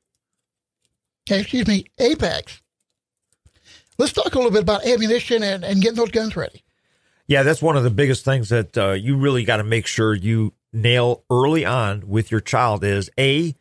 excuse 1.29 1.67
me, 1.67 1.85
Apex. 1.99 2.62
Let's 4.03 4.13
talk 4.13 4.35
a 4.35 4.37
little 4.37 4.51
bit 4.51 4.63
about 4.63 4.85
ammunition 4.85 5.45
and, 5.45 5.65
and 5.65 5.81
getting 5.81 5.97
those 5.97 6.11
guns 6.11 6.35
ready. 6.35 6.65
Yeah, 7.29 7.45
that's 7.45 7.63
one 7.63 7.77
of 7.77 7.85
the 7.85 7.91
biggest 7.91 8.25
things 8.25 8.49
that 8.49 8.77
uh, 8.77 8.91
you 8.91 9.17
really 9.17 9.45
got 9.45 9.59
to 9.59 9.63
make 9.63 9.87
sure 9.87 10.13
you 10.13 10.55
nail 10.73 11.23
early 11.31 11.65
on 11.65 12.09
with 12.09 12.33
your 12.33 12.41
child 12.41 12.83
is 12.83 13.13
A, 13.17 13.55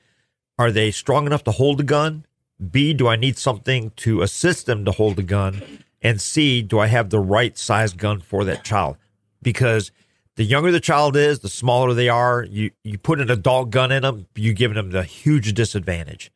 are 0.58 0.72
they 0.72 0.90
strong 0.90 1.28
enough 1.28 1.44
to 1.44 1.52
hold 1.52 1.80
a 1.80 1.84
gun? 1.84 2.26
B, 2.72 2.92
do 2.96 3.08
I 3.08 3.18
need 3.18 3.38
something 3.38 3.92
to 3.98 4.24
assist 4.24 4.66
them 4.66 4.84
to 4.86 4.92
hold 4.92 5.20
a 5.20 5.24
gun? 5.24 5.62
And 6.02 6.20
C, 6.20 6.64
do 6.64 6.80
I 6.80 6.88
have 6.88 7.12
the 7.12 7.20
right 7.20 7.56
size 7.56 7.94
gun 7.94 8.20
for 8.20 8.44
that 8.46 8.64
child? 8.64 8.98
Because 9.44 9.92
the 10.38 10.44
younger 10.44 10.72
the 10.72 10.80
child 10.80 11.16
is, 11.16 11.42
the 11.42 11.50
smaller 11.50 11.94
they 11.94 12.10
are. 12.10 12.44
You 12.44 12.72
you 12.84 12.98
put 12.98 13.22
an 13.22 13.30
adult 13.30 13.70
gun 13.70 13.92
in 13.92 14.02
them, 14.02 14.26
you're 14.34 14.56
giving 14.56 14.74
them 14.74 14.90
the 14.90 15.04
huge 15.04 15.54
disadvantage. 15.54 16.32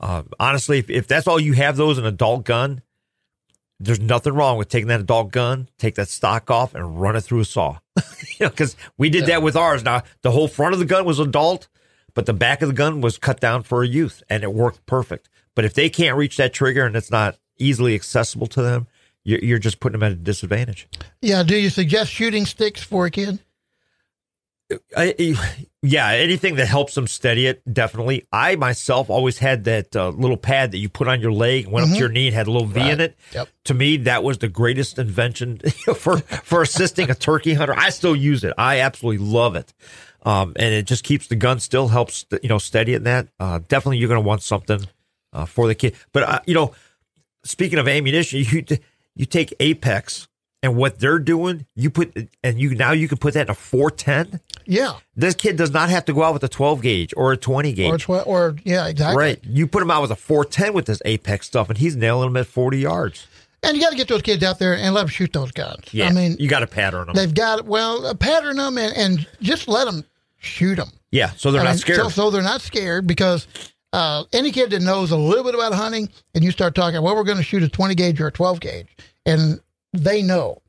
Uh, 0.00 0.22
honestly, 0.40 0.78
if, 0.78 0.88
if 0.88 1.06
that's 1.06 1.26
all 1.26 1.38
you 1.38 1.52
have, 1.52 1.76
those 1.76 1.98
an 1.98 2.06
adult 2.06 2.46
gun, 2.46 2.80
there's 3.84 4.00
nothing 4.00 4.34
wrong 4.34 4.58
with 4.58 4.68
taking 4.68 4.88
that 4.88 5.00
adult 5.00 5.30
gun, 5.30 5.68
take 5.78 5.94
that 5.96 6.08
stock 6.08 6.50
off, 6.50 6.74
and 6.74 7.00
run 7.00 7.16
it 7.16 7.22
through 7.22 7.40
a 7.40 7.44
saw. 7.44 7.78
you 7.96 8.46
know, 8.46 8.50
because 8.50 8.76
we 8.96 9.10
did 9.10 9.26
that 9.26 9.42
with 9.42 9.56
ours. 9.56 9.84
Now 9.84 10.02
the 10.22 10.30
whole 10.30 10.48
front 10.48 10.72
of 10.72 10.78
the 10.78 10.86
gun 10.86 11.04
was 11.04 11.18
adult, 11.18 11.68
but 12.14 12.26
the 12.26 12.32
back 12.32 12.62
of 12.62 12.68
the 12.68 12.74
gun 12.74 13.00
was 13.00 13.18
cut 13.18 13.40
down 13.40 13.62
for 13.62 13.82
a 13.82 13.88
youth, 13.88 14.22
and 14.28 14.42
it 14.42 14.52
worked 14.52 14.84
perfect. 14.86 15.28
But 15.54 15.64
if 15.64 15.74
they 15.74 15.88
can't 15.88 16.16
reach 16.16 16.36
that 16.36 16.52
trigger 16.52 16.84
and 16.84 16.96
it's 16.96 17.10
not 17.10 17.36
easily 17.58 17.94
accessible 17.94 18.46
to 18.48 18.62
them, 18.62 18.86
you're, 19.22 19.40
you're 19.40 19.58
just 19.58 19.80
putting 19.80 19.98
them 19.98 20.06
at 20.06 20.12
a 20.12 20.16
disadvantage. 20.16 20.88
Yeah. 21.20 21.42
Do 21.42 21.56
you 21.56 21.70
suggest 21.70 22.10
shooting 22.10 22.46
sticks 22.46 22.82
for 22.82 23.06
a 23.06 23.10
kid? 23.10 23.38
I, 24.96 25.36
yeah, 25.82 26.08
anything 26.08 26.56
that 26.56 26.66
helps 26.66 26.94
them 26.94 27.06
steady 27.06 27.46
it, 27.46 27.62
definitely. 27.70 28.24
I 28.32 28.56
myself 28.56 29.10
always 29.10 29.38
had 29.38 29.64
that 29.64 29.94
uh, 29.94 30.08
little 30.10 30.36
pad 30.36 30.72
that 30.72 30.78
you 30.78 30.88
put 30.88 31.08
on 31.08 31.20
your 31.20 31.32
leg, 31.32 31.66
went 31.66 31.88
up 31.88 31.92
to 31.92 31.98
your 31.98 32.08
knee, 32.08 32.28
and 32.28 32.34
had 32.34 32.46
a 32.46 32.50
little 32.50 32.66
V 32.66 32.88
in 32.88 33.00
it. 33.00 33.18
Yep. 33.32 33.48
To 33.64 33.74
me, 33.74 33.98
that 33.98 34.22
was 34.22 34.38
the 34.38 34.48
greatest 34.48 34.98
invention 34.98 35.58
for 35.94 36.18
for 36.18 36.62
assisting 36.62 37.10
a 37.10 37.14
turkey 37.14 37.54
hunter. 37.54 37.74
I 37.76 37.90
still 37.90 38.16
use 38.16 38.44
it. 38.44 38.54
I 38.56 38.80
absolutely 38.80 39.26
love 39.26 39.56
it, 39.56 39.74
um, 40.22 40.54
and 40.56 40.72
it 40.72 40.86
just 40.86 41.04
keeps 41.04 41.26
the 41.26 41.36
gun 41.36 41.60
still 41.60 41.88
helps 41.88 42.24
you 42.42 42.48
know 42.48 42.58
steady 42.58 42.94
it. 42.94 42.96
And 42.96 43.06
that 43.06 43.28
uh, 43.38 43.60
definitely 43.68 43.98
you're 43.98 44.08
going 44.08 44.22
to 44.22 44.26
want 44.26 44.42
something 44.42 44.86
uh, 45.34 45.44
for 45.44 45.66
the 45.66 45.74
kid. 45.74 45.94
But 46.12 46.22
uh, 46.22 46.40
you 46.46 46.54
know, 46.54 46.74
speaking 47.44 47.78
of 47.78 47.88
ammunition, 47.88 48.40
you 48.50 48.64
you 49.14 49.26
take 49.26 49.52
Apex. 49.60 50.28
And 50.64 50.76
what 50.76 50.98
they're 50.98 51.18
doing, 51.18 51.66
you 51.76 51.90
put, 51.90 52.16
and 52.42 52.58
you 52.58 52.74
now 52.74 52.92
you 52.92 53.06
can 53.06 53.18
put 53.18 53.34
that 53.34 53.48
in 53.48 53.50
a 53.50 53.54
410. 53.54 54.40
Yeah. 54.64 54.94
This 55.14 55.34
kid 55.34 55.56
does 55.56 55.70
not 55.72 55.90
have 55.90 56.06
to 56.06 56.14
go 56.14 56.22
out 56.22 56.32
with 56.32 56.42
a 56.42 56.48
12 56.48 56.80
gauge 56.80 57.12
or 57.18 57.32
a 57.32 57.36
20 57.36 57.74
gauge. 57.74 58.08
Or, 58.08 58.22
tw- 58.22 58.26
or 58.26 58.56
yeah, 58.64 58.86
exactly. 58.86 59.22
right. 59.22 59.38
You 59.44 59.66
put 59.66 59.82
him 59.82 59.90
out 59.90 60.00
with 60.00 60.10
a 60.10 60.16
410 60.16 60.72
with 60.72 60.86
this 60.86 61.02
Apex 61.04 61.46
stuff, 61.46 61.68
and 61.68 61.76
he's 61.76 61.96
nailing 61.96 62.28
them 62.32 62.38
at 62.38 62.46
40 62.46 62.78
yards. 62.78 63.26
And 63.62 63.76
you 63.76 63.82
got 63.82 63.90
to 63.90 63.96
get 63.96 64.08
those 64.08 64.22
kids 64.22 64.42
out 64.42 64.58
there 64.58 64.74
and 64.74 64.94
let 64.94 65.02
them 65.02 65.08
shoot 65.08 65.34
those 65.34 65.52
guns. 65.52 65.84
Yeah. 65.92 66.08
I 66.08 66.12
mean, 66.12 66.36
you 66.38 66.48
got 66.48 66.60
to 66.60 66.66
pattern 66.66 67.08
them. 67.08 67.14
they've 67.14 67.34
got 67.34 67.66
well 67.66 68.06
uh, 68.06 68.14
pattern 68.14 68.56
them 68.56 68.78
and, 68.78 68.96
and 68.96 69.26
just 69.42 69.68
let 69.68 69.84
them 69.84 70.02
shoot 70.38 70.76
them. 70.76 70.92
yeah. 71.10 71.32
So 71.36 71.50
they're 71.50 71.60
I 71.60 71.64
not 71.64 71.70
mean, 71.72 71.78
scared. 71.78 71.98
So, 71.98 72.08
so 72.08 72.30
they're 72.30 72.42
not 72.42 72.62
scared 72.62 73.06
because 73.06 73.46
uh, 73.92 74.24
any 74.32 74.50
kid 74.50 74.70
that 74.70 74.80
knows 74.80 75.10
a 75.10 75.16
little 75.18 75.44
bit 75.44 75.54
about 75.54 75.74
hunting 75.74 76.08
and 76.34 76.42
you 76.42 76.50
start 76.50 76.74
talking, 76.74 77.02
well, 77.02 77.14
we're 77.14 77.22
going 77.24 77.36
to 77.36 77.44
shoot 77.44 77.62
a 77.62 77.68
20 77.68 77.94
gauge 77.94 78.18
or 78.18 78.28
a 78.28 78.32
12 78.32 78.60
gauge, 78.60 78.96
and 79.26 79.60
they 79.94 80.22
know, 80.22 80.62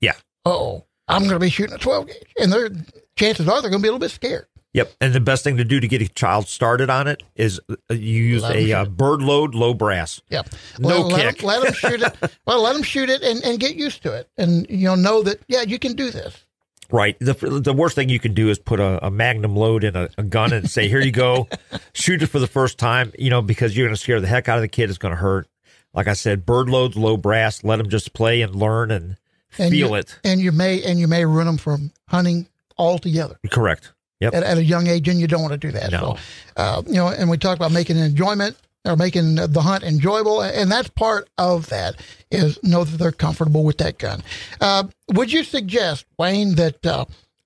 yeah. 0.00 0.14
oh, 0.44 0.84
I'm 1.08 1.22
going 1.22 1.34
to 1.34 1.38
be 1.38 1.50
shooting 1.50 1.74
a 1.74 1.78
12 1.78 2.06
gauge, 2.06 2.34
and 2.38 2.52
their 2.52 2.70
chances 3.16 3.48
are 3.48 3.60
they're 3.60 3.70
going 3.70 3.82
to 3.82 3.86
be 3.86 3.88
a 3.88 3.92
little 3.92 3.98
bit 3.98 4.10
scared. 4.10 4.46
Yep. 4.74 4.92
And 5.00 5.12
the 5.12 5.20
best 5.20 5.44
thing 5.44 5.56
to 5.58 5.64
do 5.64 5.78
to 5.78 5.86
get 5.86 6.02
a 6.02 6.08
child 6.08 6.48
started 6.48 6.90
on 6.90 7.06
it 7.06 7.22
is 7.36 7.60
uh, 7.70 7.76
you 7.90 8.24
use 8.24 8.42
Let 8.42 8.56
a 8.56 8.72
uh, 8.72 8.84
bird 8.86 9.22
load 9.22 9.54
low 9.54 9.72
brass. 9.72 10.20
Yep. 10.30 10.48
No 10.80 11.02
let 11.02 11.22
kick. 11.22 11.38
Them, 11.38 11.46
let 11.46 11.62
them 11.62 11.72
shoot 11.72 12.02
it. 12.02 12.32
Well, 12.46 12.62
let 12.62 12.74
them 12.74 12.82
shoot 12.82 13.08
it 13.08 13.22
and, 13.22 13.42
and 13.44 13.58
get 13.58 13.76
used 13.76 14.02
to 14.02 14.12
it, 14.12 14.28
and 14.36 14.66
you 14.68 14.86
know 14.86 14.96
know 14.96 15.22
that 15.22 15.40
yeah, 15.48 15.62
you 15.62 15.78
can 15.78 15.94
do 15.94 16.10
this. 16.10 16.44
Right. 16.90 17.18
The, 17.18 17.32
the 17.32 17.72
worst 17.72 17.94
thing 17.94 18.08
you 18.08 18.20
can 18.20 18.34
do 18.34 18.50
is 18.50 18.58
put 18.58 18.78
a, 18.78 19.04
a 19.06 19.10
magnum 19.10 19.56
load 19.56 19.84
in 19.84 19.96
a, 19.96 20.08
a 20.18 20.22
gun 20.22 20.52
and 20.52 20.70
say, 20.70 20.86
here 20.86 21.00
you 21.00 21.12
go, 21.12 21.48
shoot 21.94 22.22
it 22.22 22.26
for 22.26 22.38
the 22.38 22.46
first 22.46 22.78
time, 22.78 23.12
you 23.18 23.30
know, 23.30 23.40
because 23.40 23.76
you're 23.76 23.86
going 23.86 23.96
to 23.96 24.00
scare 24.00 24.20
the 24.20 24.26
heck 24.26 24.48
out 24.48 24.58
of 24.58 24.62
the 24.62 24.68
kid. 24.68 24.90
It's 24.90 24.98
going 24.98 25.14
to 25.14 25.20
hurt. 25.20 25.48
Like 25.94 26.08
I 26.08 26.12
said, 26.14 26.44
bird 26.44 26.68
loads, 26.68 26.96
low 26.96 27.16
brass, 27.16 27.62
let 27.64 27.76
them 27.76 27.88
just 27.88 28.12
play 28.12 28.42
and 28.42 28.54
learn 28.54 28.90
and, 28.90 29.16
And 29.58 29.70
feel 29.70 29.90
you, 29.90 29.94
it. 29.94 30.18
and 30.24 30.40
you 30.40 30.50
may 30.52 30.82
and 30.82 30.98
you 30.98 31.06
may 31.06 31.24
ruin 31.24 31.46
them 31.46 31.56
from 31.56 31.92
hunting 32.08 32.46
altogether. 32.76 33.38
Correct. 33.50 33.92
Yep. 34.20 34.34
at, 34.34 34.42
at 34.44 34.58
a 34.58 34.64
young 34.64 34.86
age, 34.86 35.08
and 35.08 35.20
you 35.20 35.26
don't 35.26 35.42
want 35.42 35.52
to 35.52 35.58
do 35.58 35.72
that. 35.72 35.90
No. 35.90 35.98
So, 35.98 36.18
uh, 36.56 36.82
you 36.86 36.94
know, 36.94 37.08
and 37.08 37.28
we 37.28 37.36
talk 37.36 37.56
about 37.56 37.72
making 37.72 37.96
enjoyment 37.98 38.56
or 38.84 38.96
making 38.96 39.34
the 39.34 39.60
hunt 39.62 39.82
enjoyable, 39.82 40.40
and 40.40 40.70
that's 40.70 40.88
part 40.90 41.28
of 41.36 41.68
that 41.68 41.96
is 42.30 42.58
know 42.62 42.84
that 42.84 42.96
they're 42.96 43.12
comfortable 43.12 43.64
with 43.64 43.78
that 43.78 43.98
gun. 43.98 44.22
Uh, 44.60 44.84
would 45.12 45.32
you 45.32 45.42
suggest, 45.42 46.06
Wayne, 46.18 46.54
that 46.54 46.84
uh, 46.86 47.04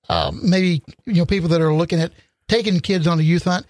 uh, 0.09 0.31
maybe 0.41 0.81
you 1.05 1.13
know 1.15 1.25
people 1.25 1.49
that 1.49 1.59
are 1.61 1.73
looking 1.73 1.99
at 1.99 2.11
taking 2.47 2.79
kids 2.79 3.07
on 3.07 3.19
a 3.19 3.23
youth 3.23 3.43
hunt, 3.45 3.65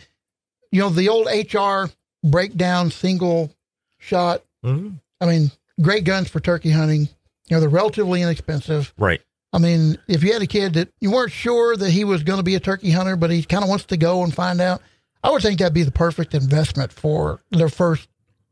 you 0.72 0.82
know, 0.82 0.90
the 0.90 1.10
old 1.10 1.28
HR 1.28 1.92
breakdown 2.24 2.92
single 2.92 3.52
shot. 3.98 4.44
Mhm. 4.66 5.00
I 5.22 5.26
mean, 5.26 5.52
great 5.82 6.04
guns 6.04 6.30
for 6.30 6.40
turkey 6.40 6.72
hunting. 6.72 7.10
You 7.48 7.56
know, 7.56 7.60
they're 7.60 7.70
relatively 7.70 8.22
inexpensive. 8.22 8.94
Right. 8.98 9.22
I 9.52 9.58
mean, 9.58 9.98
if 10.08 10.24
you 10.24 10.34
had 10.34 10.42
a 10.42 10.48
kid 10.48 10.74
that 10.74 10.90
you 11.00 11.12
weren't 11.12 11.32
sure 11.32 11.76
that 11.76 11.90
he 11.90 12.04
was 12.04 12.24
going 12.24 12.38
to 12.38 12.44
be 12.44 12.56
a 12.56 12.60
turkey 12.60 12.92
hunter, 12.92 13.16
but 13.16 13.32
he 13.32 13.44
kind 13.44 13.64
of 13.64 13.70
wants 13.70 13.86
to 13.86 13.98
go 13.98 14.24
and 14.24 14.34
find 14.34 14.62
out, 14.62 14.82
I 15.24 15.32
would 15.32 15.42
think 15.42 15.60
that'd 15.60 15.74
be 15.74 15.84
the 15.84 15.92
perfect 15.92 16.34
investment 16.36 16.94
for 16.94 17.42
their 17.50 17.70
first 17.70 18.08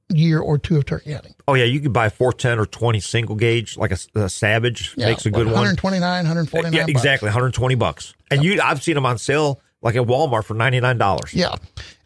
year 0.10 0.39
or 0.39 0.58
two 0.58 0.78
of 0.78 0.86
turkey 0.86 1.13
hunting. 1.13 1.36
Oh, 1.48 1.54
yeah. 1.54 1.65
You 1.65 1.80
could 1.80 1.93
buy 1.93 2.08
a 2.08 2.10
410 2.10 2.60
or 2.60 2.65
20 2.65 3.00
single 3.00 3.36
gauge, 3.36 3.78
like 3.78 3.91
a, 3.91 3.98
a 4.15 4.30
Savage 4.30 4.98
makes 4.98 5.26
a 5.26 5.30
good 5.30 5.46
one. 5.46 5.54
129, 5.54 6.02
149 6.02 6.74
Yeah, 6.74 6.86
exactly. 6.88 7.28
120 7.28 7.76
bucks. 7.76 8.15
And 8.32 8.43
you, 8.43 8.60
I've 8.62 8.82
seen 8.82 8.96
them 8.96 9.06
on 9.06 9.17
sale 9.20 9.62
like 9.82 9.96
at 9.96 10.02
Walmart 10.04 10.43
for 10.43 10.54
ninety 10.54 10.80
nine 10.80 10.98
dollars. 10.98 11.34
Yeah, 11.34 11.56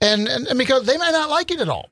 and, 0.02 0.28
and 0.28 0.48
and 0.48 0.58
because 0.60 0.86
they 0.86 0.98
may 0.98 1.12
not 1.12 1.30
like 1.30 1.52
it 1.52 1.60
at 1.60 1.70
all. 1.70 1.90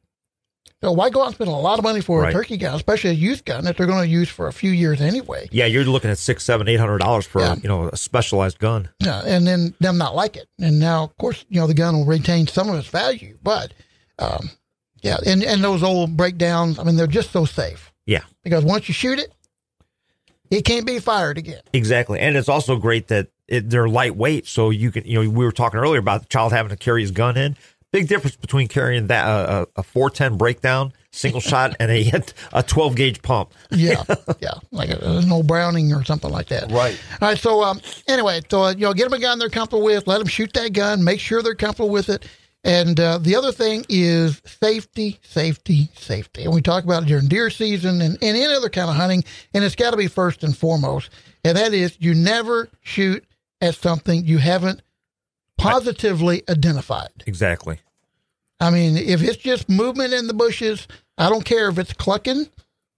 So 0.81 0.93
why 0.93 1.09
go 1.09 1.21
out 1.21 1.27
and 1.27 1.35
spend 1.35 1.49
a 1.49 1.53
lot 1.53 1.77
of 1.77 1.83
money 1.83 1.99
for 1.99 2.21
Right. 2.21 2.29
a 2.29 2.31
turkey 2.33 2.55
gun, 2.55 2.73
especially 2.73 3.09
a 3.09 3.13
youth 3.13 3.43
gun 3.43 3.65
that 3.65 3.75
they're 3.75 3.85
going 3.85 4.01
to 4.03 4.07
use 4.09 4.29
for 4.29 4.47
a 4.47 4.53
few 4.53 4.71
years 4.71 5.01
anyway? 5.01 5.49
Yeah, 5.51 5.65
you're 5.65 5.83
looking 5.83 6.09
at 6.09 6.17
six, 6.17 6.43
seven, 6.45 6.69
eight 6.69 6.79
hundred 6.79 6.99
dollars 6.99 7.25
for 7.25 7.41
Yeah. 7.41 7.55
you 7.61 7.67
know 7.67 7.89
a 7.89 7.97
specialized 7.97 8.59
gun. 8.59 8.87
Yeah, 9.01 9.21
and 9.25 9.45
then 9.45 9.73
them 9.81 9.97
not 9.97 10.15
like 10.15 10.37
it, 10.37 10.47
and 10.59 10.79
now 10.79 11.03
of 11.03 11.17
course 11.17 11.43
you 11.49 11.59
know 11.59 11.67
the 11.67 11.73
gun 11.73 11.97
will 11.97 12.05
retain 12.05 12.47
some 12.47 12.69
of 12.69 12.75
its 12.79 12.87
value, 12.87 13.37
but 13.43 13.73
um, 14.19 14.51
yeah, 15.01 15.17
and 15.25 15.43
and 15.43 15.61
those 15.63 15.83
old 15.83 16.15
breakdowns, 16.15 16.79
I 16.79 16.83
mean 16.83 16.95
they're 16.95 17.07
just 17.07 17.31
so 17.31 17.43
safe 17.43 17.91
Yeah, 18.05 18.23
because 18.43 18.63
once 18.63 18.87
you 18.87 18.93
shoot 18.93 19.19
it, 19.19 19.33
it 20.49 20.63
can't 20.63 20.85
be 20.85 20.99
fired 20.99 21.37
again. 21.37 21.61
exactly. 21.73 22.19
And 22.21 22.37
it's 22.37 22.49
also 22.49 22.77
great 22.77 23.09
that 23.09 23.27
it, 23.49 23.69
they're 23.69 23.89
lightweight, 23.89 24.47
so 24.47 24.69
you 24.69 24.91
can 24.91 25.03
you 25.05 25.15
know 25.21 25.29
we 25.29 25.43
were 25.43 25.51
talking 25.51 25.79
earlier 25.79 25.99
about 25.99 26.21
the 26.21 26.27
child 26.27 26.53
having 26.53 26.69
to 26.69 26.77
carry 26.77 27.01
his 27.01 27.11
gun 27.11 27.35
in. 27.35 27.57
Big 27.91 28.07
difference 28.07 28.35
between 28.35 28.67
carrying 28.67 29.07
that 29.07 29.25
uh, 29.25 29.65
a 29.75 29.83
four 29.83 30.09
ten 30.09 30.37
breakdown 30.37 30.93
single 31.11 31.41
shot 31.41 31.75
and 31.79 31.89
a 31.89 32.11
a 32.53 32.61
twelve 32.61 32.95
gauge 32.95 33.21
pump. 33.21 33.53
Yeah, 33.71 34.03
yeah, 34.39 34.53
like 34.71 34.89
a, 34.89 34.99
an 35.01 35.31
old 35.31 35.47
Browning 35.47 35.91
or 35.93 36.03
something 36.03 36.29
like 36.29 36.47
that. 36.47 36.71
Right. 36.71 36.99
All 37.21 37.29
right. 37.29 37.37
So 37.37 37.63
um, 37.63 37.81
anyway, 38.07 38.41
so 38.49 38.63
uh, 38.63 38.71
you 38.71 38.81
know, 38.81 38.93
get 38.93 39.05
them 39.05 39.13
a 39.13 39.19
gun 39.19 39.39
they're 39.39 39.49
comfortable 39.49 39.83
with. 39.83 40.05
Let 40.07 40.19
them 40.19 40.27
shoot 40.27 40.53
that 40.53 40.73
gun. 40.73 41.03
Make 41.03 41.19
sure 41.19 41.41
they're 41.41 41.55
comfortable 41.55 41.89
with 41.89 42.09
it. 42.09 42.27
And 42.63 42.99
uh, 42.99 43.19
the 43.19 43.35
other 43.35 43.51
thing 43.51 43.85
is 43.87 44.41
safety, 44.45 45.17
safety, 45.23 45.89
safety. 45.95 46.43
And 46.43 46.53
we 46.53 46.61
talk 46.61 46.83
about 46.83 47.03
it 47.03 47.05
during 47.07 47.27
deer 47.27 47.49
season 47.49 48.01
and, 48.01 48.17
and 48.21 48.37
any 48.37 48.53
other 48.53 48.69
kind 48.69 48.89
of 48.89 48.95
hunting. 48.95 49.23
And 49.53 49.63
it's 49.63 49.75
got 49.75 49.91
to 49.91 49.97
be 49.97 50.07
first 50.07 50.43
and 50.43 50.55
foremost. 50.55 51.09
And 51.45 51.57
that 51.57 51.73
is 51.73 51.95
you 51.99 52.13
never 52.13 52.69
shoot 52.81 53.23
at 53.61 53.75
something 53.75 54.25
you 54.25 54.39
haven't 54.39 54.81
positively 55.59 56.43
identified. 56.49 57.09
Exactly. 57.25 57.79
I 58.59 58.71
mean, 58.71 58.97
if 58.97 59.21
it's 59.21 59.37
just 59.37 59.69
movement 59.69 60.13
in 60.13 60.27
the 60.27 60.33
bushes, 60.33 60.87
I 61.17 61.29
don't 61.29 61.45
care 61.45 61.69
if 61.69 61.77
it's 61.77 61.93
clucking 61.93 62.47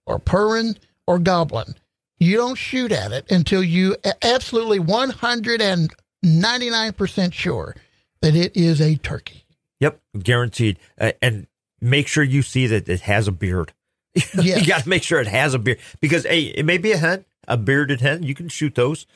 or 0.06 0.18
purring 0.18 0.76
or 1.06 1.18
gobbling. 1.18 1.74
You 2.18 2.36
don't 2.36 2.56
shoot 2.56 2.92
at 2.92 3.12
it 3.12 3.30
until 3.30 3.62
you 3.62 3.96
absolutely 4.22 4.78
199% 4.80 7.32
sure 7.32 7.76
that 8.20 8.36
it 8.36 8.56
is 8.56 8.80
a 8.80 8.96
turkey. 8.96 9.44
Yep, 9.80 10.00
guaranteed. 10.22 10.78
Uh, 10.98 11.12
and 11.20 11.46
make 11.80 12.06
sure 12.06 12.22
you 12.22 12.42
see 12.42 12.68
that 12.68 12.88
it 12.88 13.00
has 13.02 13.26
a 13.28 13.32
beard. 13.32 13.72
Yes. 14.34 14.60
you 14.60 14.66
got 14.66 14.82
to 14.82 14.88
make 14.88 15.02
sure 15.02 15.20
it 15.20 15.26
has 15.26 15.54
a 15.54 15.58
beard 15.58 15.78
because 16.00 16.24
hey, 16.24 16.42
it 16.42 16.64
may 16.66 16.76
be 16.78 16.92
a 16.92 16.98
hen, 16.98 17.24
a 17.48 17.56
bearded 17.56 18.02
hen. 18.02 18.22
You 18.22 18.34
can 18.34 18.48
shoot 18.48 18.74
those, 18.74 19.06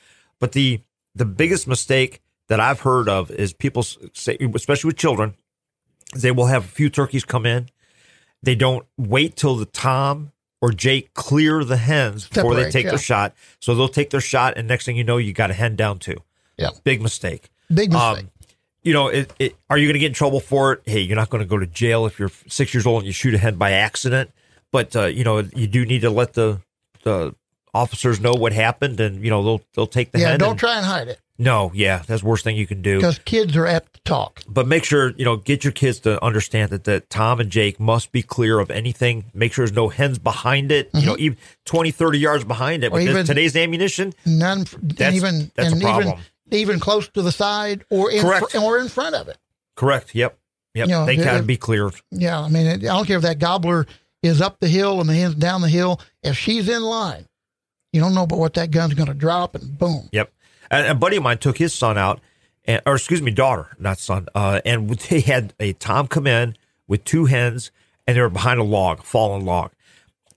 but 0.41 0.53
the 0.53 0.81
the 1.15 1.27
biggest 1.27 1.69
mistake 1.69 2.23
that 2.49 2.61
I've 2.61 2.81
heard 2.81 3.09
of 3.09 3.31
is 3.31 3.53
people 3.53 3.83
say, 3.83 4.37
especially 4.55 4.89
with 4.89 4.97
children, 4.97 5.35
they 6.15 6.31
will 6.31 6.47
have 6.47 6.65
a 6.65 6.69
few 6.69 6.89
turkeys 6.89 7.25
come 7.25 7.47
in. 7.47 7.69
They 8.43 8.55
don't 8.55 8.87
wait 8.97 9.37
till 9.37 9.57
the 9.57 9.67
Tom 9.67 10.33
or 10.61 10.71
Jake 10.71 11.15
clear 11.15 11.65
the 11.65 11.77
hens 11.77 12.29
before 12.29 12.55
they 12.55 12.71
take 12.71 12.85
yeah. 12.85 12.91
their 12.91 12.99
shot. 12.99 13.35
So 13.61 13.75
they'll 13.75 13.89
take 13.89 14.11
their 14.11 14.21
shot, 14.21 14.57
and 14.57 14.69
next 14.69 14.85
thing 14.85 14.97
you 14.97 15.05
know, 15.05 15.17
you 15.17 15.33
got 15.33 15.51
a 15.51 15.55
hen 15.55 15.77
down 15.77 15.99
too. 15.99 16.19
Yeah. 16.57 16.71
Big 16.85 17.03
mistake. 17.03 17.51
Big 17.73 17.93
mistake. 17.93 18.25
Um, 18.25 18.31
you 18.83 18.93
know, 18.93 19.09
it, 19.09 19.33
it, 19.39 19.57
are 19.69 19.77
you 19.77 19.87
going 19.89 19.95
to 19.95 19.99
get 19.99 20.07
in 20.07 20.15
trouble 20.15 20.39
for 20.39 20.75
it? 20.75 20.83
Hey, 20.87 21.01
you're 21.01 21.17
not 21.17 21.29
going 21.29 21.43
to 21.43 21.49
go 21.49 21.59
to 21.59 21.67
jail 21.67 22.07
if 22.07 22.21
you're 22.21 22.31
six 22.47 22.73
years 22.73 22.87
old 22.87 23.01
and 23.01 23.07
you 23.07 23.13
shoot 23.13 23.35
a 23.35 23.39
hen 23.39 23.57
by 23.57 23.73
accident. 23.73 24.31
But 24.71 24.95
uh, 24.95 25.07
you 25.07 25.25
know, 25.25 25.39
you 25.39 25.67
do 25.67 25.85
need 25.85 26.03
to 26.03 26.11
let 26.11 26.35
the 26.35 26.61
the 27.03 27.35
officers 27.75 28.21
know 28.21 28.33
what 28.33 28.53
happened, 28.53 29.01
and 29.01 29.25
you 29.25 29.31
know 29.31 29.43
they'll 29.43 29.61
they'll 29.75 29.87
take 29.87 30.13
the 30.13 30.19
hen 30.19 30.25
yeah, 30.25 30.31
hen. 30.33 30.41
don't 30.41 30.51
and- 30.51 30.61
try 30.61 30.77
and 30.77 30.87
hide 30.87 31.09
it 31.09 31.21
No, 31.39 31.71
yeah, 31.75 32.03
that's 32.07 32.23
the 32.23 32.29
worst 32.29 32.45
thing 32.45 32.57
you 32.57 32.67
can 32.67 32.81
do. 32.83 32.97
because 32.97 33.19
kids 33.21 33.57
are 33.57 33.67
apt 33.67 33.95
to 33.95 34.01
talk. 34.05 34.43
But 34.49 34.67
make 34.67 34.85
sure 34.85 35.11
you 35.19 35.25
know 35.25 35.37
get 35.37 35.65
your 35.65 35.73
kids 35.73 36.01
to 36.01 36.23
understand 36.25 36.71
that 36.71 36.85
that 36.85 37.11
Tom 37.11 37.41
and 37.41 37.51
Jake 37.51 37.79
must 37.79 38.11
be 38.13 38.23
clear 38.23 38.59
of 38.59 38.71
anything. 38.71 39.25
Make 39.35 39.53
sure 39.53 39.67
there's 39.67 39.77
no 39.77 39.89
hens 39.89 40.19
behind 40.19 40.73
it. 40.73 40.91
You 40.95 41.05
know, 41.07 41.17
even 41.19 41.37
20, 41.67 41.91
30 41.91 42.19
yards 42.19 42.45
behind 42.45 42.85
it. 42.85 42.93
Mm-hmm. 42.93 42.95
Or 42.97 43.05
With 43.05 43.15
this- 43.15 43.27
today's 43.29 43.55
ammunition, 43.57 44.15
None, 44.25 44.65
That's- 44.83 45.15
even 45.15 45.51
that's 45.55 45.69
a 45.69 45.73
and 45.73 45.83
even 45.83 46.03
problem. 46.03 46.21
even 46.51 46.81
close 46.81 47.09
to 47.09 47.23
the 47.23 47.33
side 47.33 47.85
or 47.91 48.11
in 48.11 48.23
Correct. 48.23 48.53
fr- 48.53 48.59
or 48.59 48.79
in 48.79 48.89
front 48.89 49.15
of 49.15 49.29
it. 49.29 49.37
correct? 49.77 50.15
Yep, 50.15 50.39
yep. 50.75 50.89
You 50.89 50.95
know, 50.95 51.05
they 51.07 51.17
the- 51.17 51.25
gotta 51.25 51.43
be 51.43 51.57
clear. 51.59 51.91
Yeah, 52.11 52.41
I 52.41 52.49
mean, 52.49 52.67
I 52.67 52.77
don't 52.77 53.05
care 53.07 53.17
if 53.19 53.23
that 53.25 53.39
gobbler 53.39 53.87
is 54.23 54.41
up 54.41 54.59
the 54.61 54.69
hill 54.69 55.01
and 55.01 55.09
the 55.11 55.15
hen's 55.15 55.35
down 55.35 55.61
the 55.61 55.69
hill. 55.69 56.01
If 56.23 56.37
she's 56.39 56.69
in 56.69 56.83
line, 56.83 57.27
you 57.93 58.01
don't 58.01 58.15
know 58.15 58.27
but 58.27 58.39
what 58.39 58.55
that 58.55 58.71
gun's 58.71 58.95
going 58.95 59.07
to 59.09 59.15
drop, 59.15 59.55
and 59.55 59.79
boom. 59.79 60.09
Yep. 60.13 60.33
And 60.71 60.87
a 60.87 60.95
buddy 60.95 61.17
of 61.17 61.23
mine 61.23 61.39
took 61.39 61.59
his 61.59 61.75
son 61.75 61.99
out, 61.99 62.21
and, 62.65 62.83
or 62.87 62.97
excuse 62.97 63.23
me, 63.23 63.31
daughter, 63.31 63.77
not 63.79 63.99
son. 63.99 64.27
Uh, 64.35 64.61
and 64.65 64.91
they 65.11 65.21
had 65.21 65.55
a 65.61 65.73
Tom 65.75 66.09
come 66.09 66.27
in 66.27 66.57
with 66.89 67.05
two 67.05 67.27
hens, 67.27 67.71
and 68.07 68.17
they 68.17 68.21
were 68.21 68.31
behind 68.31 68.61
a 68.61 68.65
log, 68.65 69.03
fallen 69.03 69.45
log, 69.45 69.73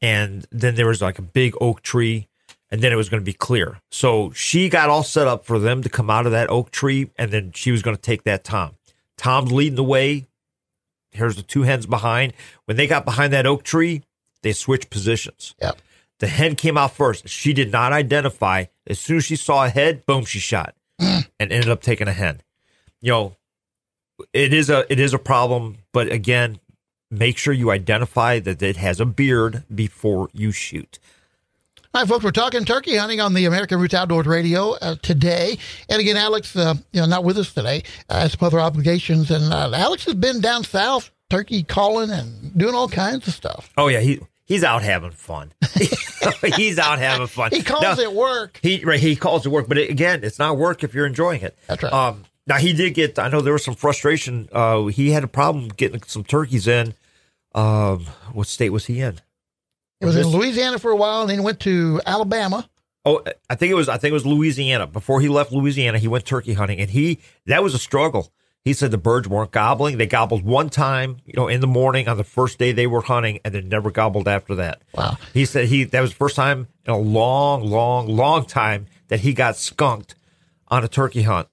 and 0.01 0.45
then 0.51 0.75
there 0.75 0.87
was 0.87 1.01
like 1.01 1.19
a 1.19 1.23
big 1.23 1.53
oak 1.61 1.81
tree, 1.81 2.27
and 2.71 2.81
then 2.81 2.91
it 2.91 2.95
was 2.95 3.09
going 3.09 3.21
to 3.21 3.25
be 3.25 3.33
clear. 3.33 3.79
So 3.91 4.31
she 4.31 4.69
got 4.69 4.89
all 4.89 5.03
set 5.03 5.27
up 5.27 5.45
for 5.45 5.59
them 5.59 5.83
to 5.83 5.89
come 5.89 6.09
out 6.09 6.25
of 6.25 6.31
that 6.31 6.49
oak 6.49 6.71
tree, 6.71 7.11
and 7.17 7.31
then 7.31 7.51
she 7.53 7.71
was 7.71 7.81
going 7.81 7.95
to 7.95 8.01
take 8.01 8.23
that 8.23 8.43
Tom. 8.43 8.75
Tom's 9.17 9.51
leading 9.51 9.75
the 9.75 9.83
way. 9.83 10.27
Here's 11.11 11.35
the 11.35 11.41
two 11.41 11.63
hens 11.63 11.85
behind. 11.85 12.33
When 12.65 12.77
they 12.77 12.87
got 12.87 13.03
behind 13.03 13.33
that 13.33 13.45
oak 13.45 13.63
tree, 13.63 14.03
they 14.41 14.53
switched 14.53 14.89
positions. 14.89 15.55
Yep. 15.61 15.79
The 16.19 16.27
hen 16.27 16.55
came 16.55 16.77
out 16.77 16.93
first. 16.93 17.27
She 17.27 17.53
did 17.53 17.71
not 17.71 17.91
identify. 17.91 18.65
As 18.89 18.99
soon 18.99 19.17
as 19.17 19.25
she 19.25 19.35
saw 19.35 19.65
a 19.65 19.69
head, 19.69 20.05
boom, 20.05 20.25
she 20.25 20.39
shot 20.39 20.75
and 20.99 21.27
ended 21.39 21.69
up 21.69 21.81
taking 21.81 22.07
a 22.07 22.13
hen. 22.13 22.41
You 23.01 23.11
know, 23.11 23.35
it 24.33 24.53
is 24.53 24.69
a 24.69 24.91
it 24.91 24.99
is 24.99 25.13
a 25.13 25.19
problem, 25.19 25.77
but 25.93 26.11
again, 26.11 26.59
make 27.09 27.37
sure 27.37 27.53
you 27.53 27.71
identify 27.71 28.39
that 28.39 28.61
it 28.61 28.77
has 28.77 28.99
a 28.99 29.05
beard 29.05 29.63
before 29.73 30.29
you 30.33 30.51
shoot. 30.51 30.99
All 31.91 32.01
right, 32.01 32.07
folks, 32.07 32.23
we're 32.23 32.31
talking 32.31 32.65
turkey 32.65 32.97
hunting 32.97 33.19
on 33.19 33.33
the 33.33 33.45
American 33.45 33.79
Roots 33.79 33.95
Outdoors 33.95 34.27
Radio 34.27 34.73
uh, 34.73 34.95
today. 35.01 35.57
And 35.89 35.99
again, 35.99 36.17
Alex, 36.17 36.55
uh, 36.55 36.75
you 36.91 37.01
know, 37.01 37.07
not 37.07 37.23
with 37.23 37.35
us 37.39 37.51
today, 37.51 37.81
uh, 38.09 38.19
has 38.21 38.33
some 38.33 38.45
other 38.45 38.59
obligations. 38.59 39.31
And 39.31 39.51
uh, 39.51 39.71
Alex 39.73 40.05
has 40.05 40.13
been 40.13 40.39
down 40.39 40.63
south, 40.63 41.09
turkey 41.31 41.63
calling 41.63 42.11
and 42.11 42.55
doing 42.55 42.75
all 42.75 42.89
kinds 42.89 43.27
of 43.27 43.33
stuff. 43.33 43.71
Oh 43.75 43.87
yeah, 43.87 44.01
he 44.01 44.19
he's 44.49 44.65
out 44.65 44.83
having 44.83 45.11
fun. 45.11 45.53
he's 46.57 46.77
out 46.77 46.99
having 46.99 47.27
fun. 47.27 47.51
He 47.53 47.63
calls 47.63 47.83
Now, 47.83 47.97
it 47.97 48.11
work. 48.11 48.59
He 48.61 48.83
right, 48.83 48.99
he 48.99 49.15
calls 49.15 49.45
it 49.45 49.49
work, 49.49 49.69
but 49.69 49.77
it, 49.77 49.89
again, 49.89 50.25
it's 50.25 50.39
not 50.39 50.57
work 50.57 50.83
if 50.83 50.93
you're 50.93 51.05
enjoying 51.05 51.41
it. 51.41 51.57
That's 51.67 51.81
right. 51.81 51.93
Um, 51.93 52.25
now 52.45 52.57
he 52.57 52.73
did 52.73 52.93
get. 52.95 53.17
I 53.17 53.29
know 53.29 53.39
there 53.39 53.53
was 53.53 53.63
some 53.63 53.75
frustration. 53.75 54.49
Uh, 54.51 54.87
he 54.87 55.11
had 55.11 55.23
a 55.23 55.27
problem 55.27 55.69
getting 55.69 56.01
some 56.03 56.25
turkeys 56.25 56.67
in. 56.67 56.95
Um, 57.55 58.05
what 58.33 58.47
state 58.47 58.71
was 58.71 58.87
he 58.87 58.99
in? 58.99 59.21
It 60.01 60.05
was 60.05 60.15
in 60.15 60.27
Louisiana 60.27 60.79
for 60.79 60.91
a 60.91 60.95
while, 60.95 61.21
and 61.21 61.29
then 61.29 61.39
he 61.39 61.45
went 61.45 61.59
to 61.61 62.01
Alabama. 62.05 62.69
Oh, 63.05 63.23
I 63.49 63.55
think 63.55 63.71
it 63.71 63.75
was. 63.75 63.87
I 63.89 63.97
think 63.97 64.11
it 64.11 64.13
was 64.13 64.25
Louisiana. 64.25 64.87
Before 64.87 65.21
he 65.21 65.29
left 65.29 65.51
Louisiana, 65.51 65.99
he 65.99 66.07
went 66.07 66.25
turkey 66.25 66.53
hunting, 66.53 66.79
and 66.79 66.89
he 66.89 67.19
that 67.45 67.63
was 67.63 67.73
a 67.73 67.79
struggle. 67.79 68.31
He 68.65 68.73
said 68.73 68.91
the 68.91 68.97
birds 68.97 69.27
weren't 69.27 69.51
gobbling. 69.51 69.97
They 69.97 70.05
gobbled 70.05 70.43
one 70.43 70.69
time, 70.69 71.17
you 71.25 71.33
know, 71.35 71.47
in 71.47 71.61
the 71.61 71.67
morning 71.67 72.07
on 72.07 72.17
the 72.17 72.23
first 72.23 72.59
day 72.59 72.71
they 72.71 72.87
were 72.87 73.01
hunting, 73.01 73.39
and 73.45 73.53
then 73.53 73.69
never 73.69 73.89
gobbled 73.89 74.27
after 74.27 74.55
that. 74.55 74.81
Wow. 74.93 75.17
He 75.33 75.45
said 75.45 75.67
he 75.67 75.85
that 75.85 76.01
was 76.01 76.11
the 76.11 76.17
first 76.17 76.35
time 76.35 76.67
in 76.85 76.91
a 76.93 76.97
long, 76.97 77.65
long, 77.65 78.07
long 78.07 78.45
time 78.45 78.87
that 79.07 79.21
he 79.21 79.33
got 79.33 79.55
skunked 79.55 80.15
on 80.67 80.83
a 80.83 80.87
turkey 80.87 81.21
hunt. 81.23 81.47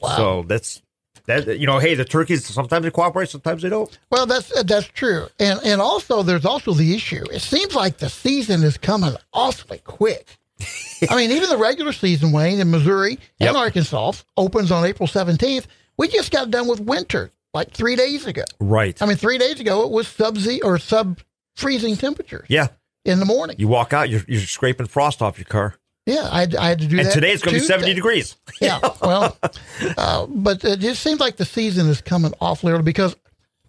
Wow. 0.00 0.16
So 0.16 0.42
that's 0.44 0.80
that. 1.26 1.58
You 1.58 1.66
know, 1.66 1.78
hey, 1.78 1.94
the 1.94 2.04
turkeys 2.06 2.46
sometimes 2.46 2.82
they 2.84 2.90
cooperate, 2.90 3.28
sometimes 3.28 3.62
they 3.62 3.68
don't. 3.68 3.96
Well, 4.10 4.24
that's 4.26 4.50
uh, 4.56 4.62
that's 4.62 4.86
true, 4.88 5.28
and 5.38 5.60
and 5.64 5.80
also 5.82 6.22
there's 6.22 6.46
also 6.46 6.72
the 6.72 6.94
issue. 6.94 7.24
It 7.30 7.40
seems 7.42 7.74
like 7.74 7.98
the 7.98 8.08
season 8.08 8.62
is 8.62 8.78
coming 8.78 9.14
awfully 9.34 9.78
quick. 9.84 10.38
I 11.10 11.14
mean, 11.14 11.30
even 11.30 11.48
the 11.50 11.58
regular 11.58 11.92
season, 11.92 12.32
Wayne, 12.32 12.58
in 12.58 12.70
Missouri 12.70 13.12
and 13.38 13.52
Yep. 13.52 13.54
Arkansas, 13.54 14.12
opens 14.36 14.72
on 14.72 14.84
April 14.84 15.06
17th. 15.06 15.66
We 15.98 16.08
just 16.08 16.30
got 16.32 16.50
done 16.50 16.68
with 16.68 16.80
winter 16.80 17.32
like 17.52 17.70
three 17.72 17.96
days 17.96 18.26
ago. 18.26 18.44
Right. 18.60 19.00
I 19.02 19.06
mean, 19.06 19.16
three 19.16 19.38
days 19.38 19.60
ago 19.60 19.82
it 19.84 19.90
was 19.90 20.08
sub 20.08 20.36
z 20.38 20.60
or 20.62 20.78
sub 20.78 21.18
freezing 21.56 21.96
temperatures 21.96 22.46
yeah. 22.48 22.68
in 23.04 23.18
the 23.18 23.24
morning. 23.26 23.56
You 23.58 23.68
walk 23.68 23.92
out, 23.92 24.08
you're 24.08 24.22
you're 24.28 24.40
scraping 24.40 24.86
frost 24.86 25.20
off 25.22 25.38
your 25.38 25.44
car, 25.46 25.74
Yeah, 26.06 26.28
I, 26.30 26.40
had- 26.40 26.54
I 26.56 26.68
had 26.68 26.78
to 26.80 26.86
do 26.86 26.98
and 26.98 27.08
that. 27.08 27.12
today 27.12 27.32
it's 27.32 27.42
going 27.42 27.54
to 27.56 27.60
be 27.60 27.66
seventy 27.66 27.94
degrees. 27.94 28.36
yeah, 28.60 28.78
well, 29.02 29.36
uh, 29.96 30.26
but 30.26 30.64
it 30.64 30.78
just 30.80 31.02
seems 31.02 31.18
like 31.20 31.36
the 31.36 31.44
season 31.44 31.88
is 31.88 32.00
coming 32.00 32.32
awfully 32.40 32.72
early 32.72 32.82
because, 32.84 33.16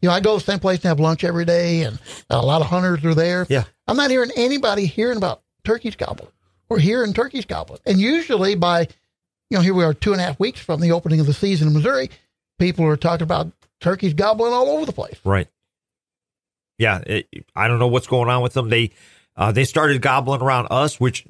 you 0.02 0.08
know, 0.10 0.14
I 0.14 0.20
go 0.20 0.38
to 0.38 0.46
the 0.46 0.52
same 0.52 0.60
place 0.60 0.78
and 0.80 0.86
have 0.86 1.00
lunch 1.00 1.24
every 1.24 1.46
day, 1.46 1.82
and 1.84 1.98
a 2.30 2.46
lot 2.46 2.62
of 2.62 2.68
hunters 2.68 3.04
are 3.06 3.16
there. 3.16 3.48
Yeah. 3.50 3.64
I'm 3.88 3.98
not 3.98 4.12
hearing 4.12 4.30
anybody 4.36 4.86
hearing 4.86 5.18
about 5.18 5.42
turkeys 5.64 5.96
gobbling. 5.96 6.30
We're 6.70 6.78
hearing 6.80 7.14
turkeys 7.14 7.46
gobbling, 7.46 7.80
and 7.88 8.00
usually 8.00 8.54
by, 8.54 8.88
you 9.50 9.58
know, 9.58 9.62
here 9.62 9.74
we 9.74 9.84
are 9.84 9.94
two 9.94 10.12
and 10.12 10.22
a 10.22 10.24
half 10.24 10.40
weeks 10.40 10.60
from 10.60 10.80
the 10.82 10.92
opening 10.92 11.20
of 11.20 11.26
the 11.26 11.34
season 11.34 11.68
in 11.68 11.74
Missouri, 11.74 12.10
people 12.60 12.86
are 12.86 12.98
talking 12.98 13.24
about 13.24 13.52
turkeys 13.80 14.14
gobbling 14.14 14.54
all 14.54 14.70
over 14.70 14.86
the 14.86 14.92
place. 14.92 15.18
Right. 15.24 15.48
Yeah, 16.78 17.00
it, 17.06 17.28
I 17.56 17.68
don't 17.68 17.80
know 17.80 17.88
what's 17.88 18.08
going 18.08 18.30
on 18.30 18.42
with 18.42 18.54
them. 18.54 18.70
They 18.70 18.92
uh, 19.36 19.52
they 19.52 19.66
started 19.66 20.02
gobbling 20.02 20.42
around 20.42 20.68
us, 20.72 21.00
which 21.00 21.26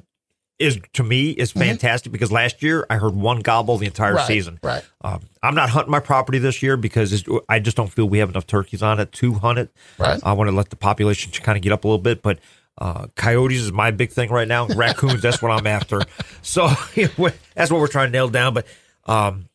is 0.59 0.77
to 0.93 1.03
me 1.03 1.29
is 1.31 1.51
fantastic 1.53 2.11
because 2.11 2.31
last 2.33 2.61
year 2.61 2.85
I 2.89 2.97
heard 2.97 3.15
one 3.15 3.39
gobble 3.39 3.77
the 3.77 3.85
entire 3.85 4.09
Mm-hmm. 4.09 4.17
Right, 4.17 4.27
season. 4.27 4.59
right. 4.61 4.83
Um, 5.01 5.21
I'm 5.41 5.55
not 5.55 5.69
hunting 5.69 5.89
my 5.91 6.01
property 6.01 6.37
this 6.37 6.61
year 6.61 6.75
because 6.75 7.13
it's, 7.13 7.23
I 7.47 7.59
just 7.59 7.77
don't 7.77 7.87
feel 7.87 8.09
we 8.09 8.19
have 8.19 8.29
enough 8.29 8.45
turkeys 8.45 8.83
on 8.83 8.99
it 8.99 9.11
to 9.13 9.35
hunt 9.35 9.57
it. 9.57 9.71
Right. 9.97 10.19
I 10.21 10.33
want 10.33 10.49
to 10.49 10.55
let 10.55 10.69
the 10.69 10.75
population 10.75 11.31
kind 11.31 11.55
of 11.57 11.61
get 11.61 11.71
up 11.71 11.85
a 11.85 11.87
little 11.87 11.97
bit, 12.01 12.21
but 12.21 12.39
uh, 12.79 13.07
coyotes 13.15 13.59
is 13.61 13.71
my 13.71 13.91
big 13.91 14.11
thing 14.11 14.29
right 14.31 14.47
now. 14.47 14.65
Raccoons, 14.67 15.21
that's 15.21 15.41
what 15.41 15.51
I'm 15.51 15.67
after. 15.67 16.01
So 16.41 16.67
that's 16.95 17.69
what 17.71 17.79
we're 17.79 17.87
trying 17.87 18.07
to 18.07 18.11
nail 18.11 18.29
down. 18.29 18.53
But 18.53 18.65
um, 19.05 19.47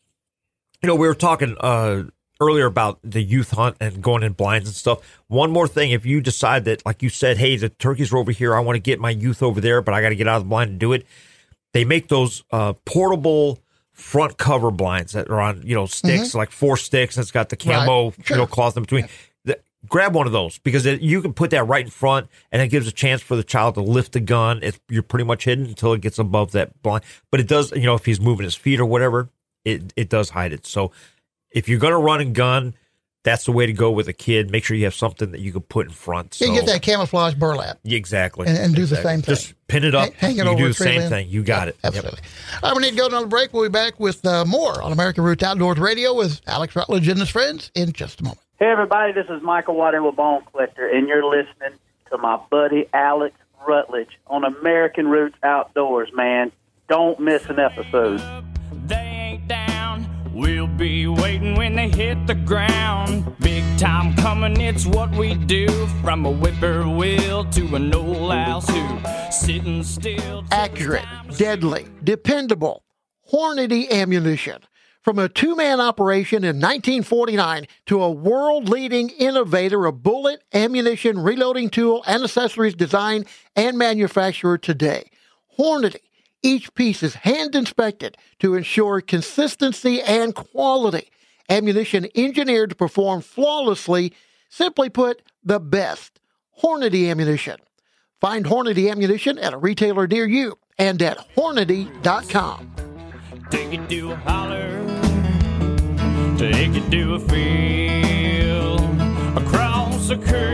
you 0.81 0.87
know, 0.87 0.95
we 0.95 1.07
were 1.07 1.15
talking 1.15 1.55
uh, 1.59 2.03
earlier 2.39 2.65
about 2.67 2.99
the 3.03 3.21
youth 3.21 3.51
hunt 3.51 3.77
and 3.79 4.01
going 4.01 4.21
in 4.23 4.33
blinds 4.33 4.67
and 4.67 4.75
stuff. 4.75 4.99
One 5.27 5.51
more 5.51 5.67
thing, 5.67 5.91
if 5.91 6.05
you 6.05 6.21
decide 6.21 6.65
that, 6.65 6.85
like 6.85 7.01
you 7.01 7.09
said, 7.09 7.37
hey, 7.37 7.57
the 7.57 7.69
turkeys 7.69 8.13
are 8.13 8.17
over 8.17 8.31
here, 8.31 8.55
I 8.55 8.59
want 8.59 8.75
to 8.75 8.79
get 8.81 8.99
my 8.99 9.09
youth 9.09 9.41
over 9.41 9.59
there, 9.59 9.81
but 9.81 9.93
I 9.93 10.01
got 10.01 10.09
to 10.09 10.15
get 10.15 10.27
out 10.27 10.37
of 10.37 10.43
the 10.43 10.49
blind 10.49 10.69
and 10.71 10.79
do 10.79 10.93
it. 10.93 11.05
They 11.73 11.83
make 11.85 12.07
those 12.09 12.43
uh, 12.51 12.73
portable 12.85 13.59
front 13.91 14.37
cover 14.37 14.71
blinds 14.71 15.13
that 15.13 15.29
are 15.29 15.39
on, 15.41 15.61
you 15.65 15.73
know, 15.73 15.85
sticks, 15.87 16.35
like 16.35 16.51
four 16.51 16.77
sticks, 16.77 17.15
and 17.17 17.23
it's 17.23 17.31
got 17.31 17.49
the 17.49 17.55
camo, 17.57 18.05
Right. 18.09 18.25
Sure. 18.25 18.37
you 18.37 18.41
know, 18.43 18.47
cloth 18.47 18.77
in 18.77 18.83
between. 18.83 19.03
The- 19.03 19.09
grab 19.87 20.13
one 20.15 20.27
of 20.27 20.33
those 20.33 20.57
because 20.59 20.85
it, 20.85 21.01
you 21.01 21.21
can 21.21 21.33
put 21.33 21.51
that 21.51 21.63
right 21.65 21.83
in 21.85 21.91
front, 21.91 22.27
and 22.51 22.61
it 22.61 22.67
gives 22.69 22.87
a 22.87 22.91
chance 22.91 23.21
for 23.21 23.35
the 23.35 23.43
child 23.43 23.75
to 23.75 23.81
lift 23.81 24.13
the 24.13 24.19
gun. 24.19 24.59
It's, 24.63 24.79
you're 24.89 25.03
pretty 25.03 25.25
much 25.25 25.45
hidden 25.45 25.65
until 25.65 25.93
it 25.93 26.01
gets 26.01 26.19
above 26.19 26.51
that 26.53 26.81
blind, 26.81 27.03
but 27.31 27.39
it 27.39 27.47
does, 27.47 27.71
you 27.71 27.83
know, 27.85 27.95
if 27.95 28.05
he's 28.05 28.19
moving 28.19 28.43
his 28.43 28.55
feet 28.55 28.79
or 28.79 28.85
whatever, 28.85 29.29
it 29.63 29.93
it 29.95 30.09
does 30.09 30.29
hide 30.29 30.53
it. 30.53 30.65
So 30.65 30.91
if 31.51 31.67
you're 31.69 31.79
gonna 31.79 31.99
run 31.99 32.21
and 32.21 32.35
gun, 32.35 32.73
that's 33.23 33.45
the 33.45 33.51
way 33.51 33.65
to 33.65 33.73
go 33.73 33.89
with 33.89 34.07
a 34.07 34.13
kid. 34.13 34.51
Make 34.51 34.63
sure 34.63 34.77
you 34.77 34.83
have 34.83 34.93
something 34.93 35.31
that 35.31 35.41
you 35.41 35.51
can 35.51 35.61
put 35.61 35.87
in 35.87 35.91
front. 35.93 36.39
You 36.39 36.45
So, 36.45 36.53
can 36.53 36.63
get 36.63 36.71
that 36.71 36.81
camouflage 36.83 37.33
burlap. 37.33 37.79
Exactly, 37.83 38.47
And- 38.47 38.55
and 38.57 38.75
do 38.75 38.85
the 38.85 38.97
same 38.97 39.21
thing. 39.23 39.33
Just 39.33 39.55
pin 39.67 39.83
it 39.83 39.95
up. 39.95 40.13
Hang- 40.13 40.35
hang 40.35 40.37
it 40.37 40.43
you 40.43 40.49
over 40.51 40.57
do 40.61 40.67
the 40.67 40.73
same 40.75 40.99
limb. 40.99 41.09
thing. 41.09 41.29
You 41.29 41.41
got 41.41 41.67
it. 41.67 41.75
Yep. 41.83 41.95
Absolutely. 41.95 42.19
All 42.61 42.69
right, 42.69 42.77
we 42.77 42.83
need 42.83 42.91
to 42.91 42.95
go 42.97 43.03
to 43.09 43.15
another 43.15 43.25
break. 43.25 43.51
We'll 43.51 43.63
be 43.63 43.69
back 43.69 43.99
with 43.99 44.23
uh, 44.27 44.45
more 44.45 44.79
on 44.79 44.91
American 44.91 45.23
Roots 45.23 45.41
Outdoors 45.43 45.79
Radio 45.79 46.13
with 46.13 46.39
Alex 46.45 46.75
Rutledge 46.75 47.07
and 47.07 47.19
his 47.19 47.29
friends 47.29 47.71
in 47.73 47.91
just 47.93 48.21
a 48.21 48.23
moment. 48.25 48.41
Hey, 48.57 48.67
everybody, 48.67 49.11
this 49.11 49.25
is 49.29 49.41
Michael 49.41 49.75
Waddell 49.75 50.05
with 50.05 50.15
Bone 50.15 50.41
Collector, 50.49 50.87
and 50.87 51.09
you're 51.09 51.25
listening 51.25 51.77
to 52.09 52.17
my 52.17 52.39
buddy 52.49 52.87
Alex 52.93 53.35
Rutledge 53.67 54.17
on 54.27 54.45
American 54.45 55.09
Roots 55.09 55.35
Outdoors, 55.43 56.09
man. 56.13 56.53
Don't 56.87 57.19
miss 57.19 57.45
an 57.47 57.59
episode. 57.59 58.21
They 58.87 58.95
ain't 58.95 59.47
down. 59.49 60.07
We'll 60.33 60.67
be 60.67 61.05
waiting 61.05 61.55
when 61.55 61.75
they 61.75 61.89
hit 61.89 62.27
the 62.27 62.35
ground. 62.35 63.35
Big 63.39 63.63
time 63.77 64.15
coming, 64.15 64.61
it's 64.61 64.85
what 64.85 65.11
we 65.11 65.33
do. 65.35 65.67
From 66.01 66.25
a 66.25 66.31
whippoorwill 66.31 67.49
to 67.51 67.75
an 67.75 67.93
old 67.93 68.31
house 68.31 68.69
who 68.69 68.99
sitting 69.31 69.83
still. 69.83 70.45
accurate, 70.51 71.03
deadly, 71.35 71.87
dependable, 72.05 72.83
Hornady 73.33 73.89
ammunition. 73.91 74.61
From 75.05 75.19
a 75.19 75.29
two 75.29 75.55
man 75.55 75.79
operation 75.79 76.43
in 76.43 76.55
1949 76.55 77.67
to 77.85 78.01
a 78.01 78.09
world 78.09 78.67
leading 78.67 79.09
innovator 79.09 79.85
of 79.85 80.01
bullet, 80.01 80.43
ammunition, 80.51 81.19
reloading 81.19 81.69
tool, 81.69 82.03
and 82.07 82.23
accessories 82.23 82.73
design 82.73 83.27
and 83.55 83.77
manufacturer 83.77 84.57
today. 84.57 85.11
Hornady. 85.59 85.99
Each 86.41 86.73
piece 86.73 87.03
is 87.03 87.13
hand 87.13 87.53
inspected 87.53 88.17
to 88.39 88.55
ensure 88.55 88.99
consistency 88.99 90.01
and 90.01 90.33
quality. 90.33 91.11
Ammunition 91.51 92.07
engineered 92.15 92.71
to 92.71 92.75
perform 92.75 93.21
flawlessly. 93.21 94.11
Simply 94.49 94.89
put, 94.89 95.21
the 95.43 95.59
best. 95.59 96.19
Hornady 96.63 97.11
ammunition. 97.11 97.57
Find 98.19 98.45
Hornady 98.45 98.89
ammunition 98.89 99.37
at 99.37 99.53
a 99.53 99.57
retailer 99.57 100.07
near 100.07 100.25
you 100.25 100.57
and 100.79 100.99
at 101.03 101.19
Hornady.com. 101.35 102.73
Take 103.51 103.73
it 103.73 103.87
to 103.89 104.11
a 104.11 104.15
holler. 104.15 104.84
Take 106.51 106.75
it 106.75 106.91
to 106.91 107.15
a 107.15 107.19
field. 107.19 108.81
Across 109.35 110.11
a 110.11 110.17
creek 110.17 110.45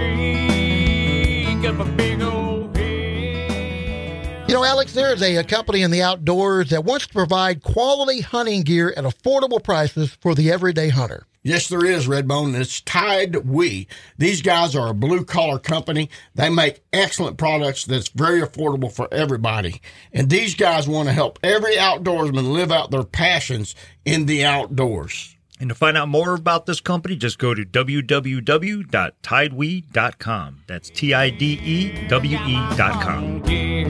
up 1.66 1.80
a 1.80 1.92
big 1.98 2.22
old 2.22 2.78
hill. 2.78 4.48
You 4.48 4.54
know, 4.54 4.64
Alex, 4.64 4.94
there 4.94 5.14
is 5.14 5.22
a, 5.22 5.36
a 5.36 5.44
company 5.44 5.82
in 5.82 5.92
the 5.92 6.02
outdoors 6.02 6.70
that 6.70 6.86
wants 6.86 7.08
to 7.08 7.14
provide 7.14 7.62
quality 7.62 8.22
hunting 8.22 8.62
gear 8.62 8.94
at 8.96 9.04
affordable 9.04 9.62
prices 9.62 10.18
for 10.22 10.34
the 10.34 10.50
everyday 10.50 10.88
hunter. 10.88 11.26
Yes, 11.44 11.68
there 11.68 11.84
is, 11.84 12.08
Redbone, 12.08 12.54
and 12.54 12.56
it's 12.56 12.80
Tide 12.80 13.36
We. 13.48 13.88
These 14.18 14.42
guys 14.42 14.78
are 14.78 14.88
a 14.88 14.94
blue 14.94 15.26
collar 15.26 15.60
company. 15.60 16.10
They 16.36 16.50
make 16.50 16.84
excellent 16.94 17.38
products 17.38 17.84
that's 17.84 18.08
very 18.10 18.42
affordable 18.42 18.94
for 18.94 19.10
everybody. 19.12 19.82
And 20.14 20.30
these 20.30 20.56
guys 20.56 20.88
want 20.88 21.10
to 21.10 21.14
help 21.14 21.38
every 21.44 21.76
outdoorsman 21.76 22.54
live 22.54 22.72
out 22.72 22.92
their 22.92 23.04
passions 23.04 23.76
in 24.06 24.26
the 24.26 24.46
outdoors. 24.46 25.36
And 25.62 25.69
to 25.69 25.76
find 25.76 25.95
out 25.95 26.10
more 26.10 26.34
about 26.34 26.65
this 26.65 26.82
company, 26.82 27.15
just 27.15 27.38
go 27.38 27.54
to 27.54 27.63
www.tidewe.com. 27.63 30.63
That's 30.65 30.89
T 30.89 31.13
I 31.13 31.30
D 31.30 31.60
E 31.63 32.08
W 32.08 32.36
E.com. 32.36 33.43
gear. 33.43 33.86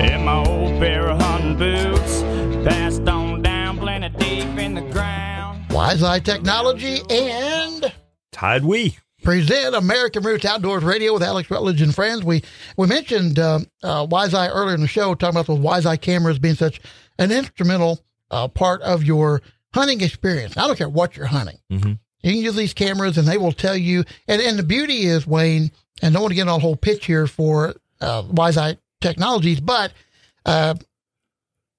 In 0.00 0.24
my 0.24 0.44
old 0.44 0.76
pair 0.80 1.08
of 1.08 1.22
hunting 1.22 1.56
boots, 1.56 2.22
passed 2.68 3.08
on 3.08 3.42
down 3.42 3.78
plenty 3.78 4.08
deep 4.18 4.58
in 4.58 4.74
the 4.74 4.82
ground. 4.90 5.70
Wise 5.70 6.02
Eye 6.02 6.18
Technology 6.18 7.02
and 7.08 7.92
TideWe. 8.32 8.96
Present 9.22 9.74
American 9.74 10.22
Roots 10.22 10.44
Outdoors 10.44 10.82
Radio 10.82 11.12
with 11.14 11.22
Alex 11.22 11.50
Rutledge 11.50 11.80
and 11.82 11.94
friends. 11.94 12.24
We 12.24 12.42
we 12.76 12.86
mentioned 12.86 13.38
um, 13.38 13.66
uh, 13.82 14.06
Wise 14.10 14.34
Eye 14.34 14.48
earlier 14.48 14.74
in 14.74 14.80
the 14.80 14.86
show, 14.88 15.14
talking 15.14 15.36
about 15.36 15.46
those 15.46 15.58
Wise 15.60 15.86
Eye 15.86 15.96
cameras 15.96 16.38
being 16.38 16.54
such 16.54 16.80
an 17.18 17.30
instrumental 17.30 18.00
uh, 18.30 18.48
part 18.48 18.80
of 18.82 19.04
your 19.04 19.42
hunting 19.74 20.00
experience. 20.00 20.56
I 20.56 20.66
don't 20.66 20.76
care 20.76 20.88
what 20.88 21.16
you're 21.16 21.26
hunting. 21.26 21.58
Mhm. 21.70 21.98
You 22.22 22.32
can 22.32 22.42
use 22.42 22.56
these 22.56 22.74
cameras, 22.74 23.16
and 23.18 23.26
they 23.26 23.38
will 23.38 23.52
tell 23.52 23.76
you. 23.76 24.04
And 24.28 24.40
and 24.42 24.58
the 24.58 24.62
beauty 24.62 25.02
is, 25.04 25.26
Wayne, 25.26 25.70
and 26.02 26.12
don't 26.14 26.22
want 26.22 26.32
to 26.32 26.36
get 26.36 26.48
on 26.48 26.56
a 26.56 26.58
whole 26.60 26.76
pitch 26.76 27.06
here 27.06 27.26
for 27.26 27.74
uh, 28.00 28.22
Wise 28.30 28.56
Eye 28.56 28.76
Technologies, 29.00 29.60
but 29.60 29.92
uh, 30.46 30.74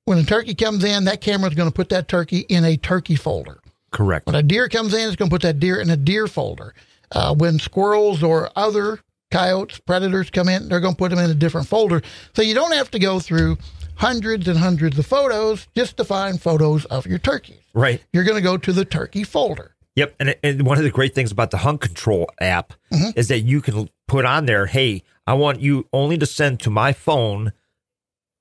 when 0.05 0.17
a 0.17 0.23
turkey 0.23 0.55
comes 0.55 0.83
in, 0.83 1.05
that 1.05 1.21
camera 1.21 1.49
is 1.49 1.55
going 1.55 1.69
to 1.69 1.73
put 1.73 1.89
that 1.89 2.07
turkey 2.07 2.39
in 2.49 2.65
a 2.65 2.77
turkey 2.77 3.15
folder. 3.15 3.59
Correct. 3.91 4.25
When 4.25 4.35
a 4.35 4.41
deer 4.43 4.69
comes 4.69 4.93
in, 4.93 5.07
it's 5.07 5.15
going 5.15 5.29
to 5.29 5.33
put 5.33 5.41
that 5.43 5.59
deer 5.59 5.79
in 5.79 5.89
a 5.89 5.97
deer 5.97 6.27
folder. 6.27 6.73
Uh, 7.11 7.33
when 7.35 7.59
squirrels 7.59 8.23
or 8.23 8.49
other 8.55 8.99
coyotes, 9.31 9.79
predators 9.79 10.29
come 10.29 10.49
in, 10.49 10.67
they're 10.69 10.79
going 10.79 10.93
to 10.93 10.97
put 10.97 11.09
them 11.09 11.19
in 11.19 11.29
a 11.29 11.33
different 11.33 11.67
folder. 11.67 12.01
So 12.35 12.41
you 12.41 12.53
don't 12.53 12.73
have 12.73 12.91
to 12.91 12.99
go 12.99 13.19
through 13.19 13.57
hundreds 13.95 14.47
and 14.47 14.57
hundreds 14.57 14.97
of 14.97 15.05
photos 15.05 15.67
just 15.75 15.97
to 15.97 16.03
find 16.03 16.41
photos 16.41 16.85
of 16.85 17.05
your 17.05 17.19
turkeys. 17.19 17.59
Right. 17.73 18.03
You're 18.13 18.23
going 18.23 18.37
to 18.37 18.41
go 18.41 18.57
to 18.57 18.73
the 18.73 18.85
turkey 18.85 19.23
folder. 19.23 19.75
Yep. 19.95 20.15
And, 20.19 20.35
and 20.41 20.65
one 20.65 20.77
of 20.77 20.83
the 20.85 20.89
great 20.89 21.13
things 21.13 21.31
about 21.31 21.51
the 21.51 21.57
Hunt 21.57 21.81
Control 21.81 22.29
app 22.39 22.73
Mm-hmm. 22.91 23.17
is 23.17 23.29
that 23.29 23.39
you 23.39 23.61
can 23.61 23.89
put 24.07 24.25
on 24.25 24.45
there, 24.47 24.65
hey, 24.65 25.03
I 25.25 25.33
want 25.35 25.61
you 25.61 25.87
only 25.93 26.17
to 26.17 26.25
send 26.25 26.59
to 26.61 26.69
my 26.69 26.91
phone 26.91 27.53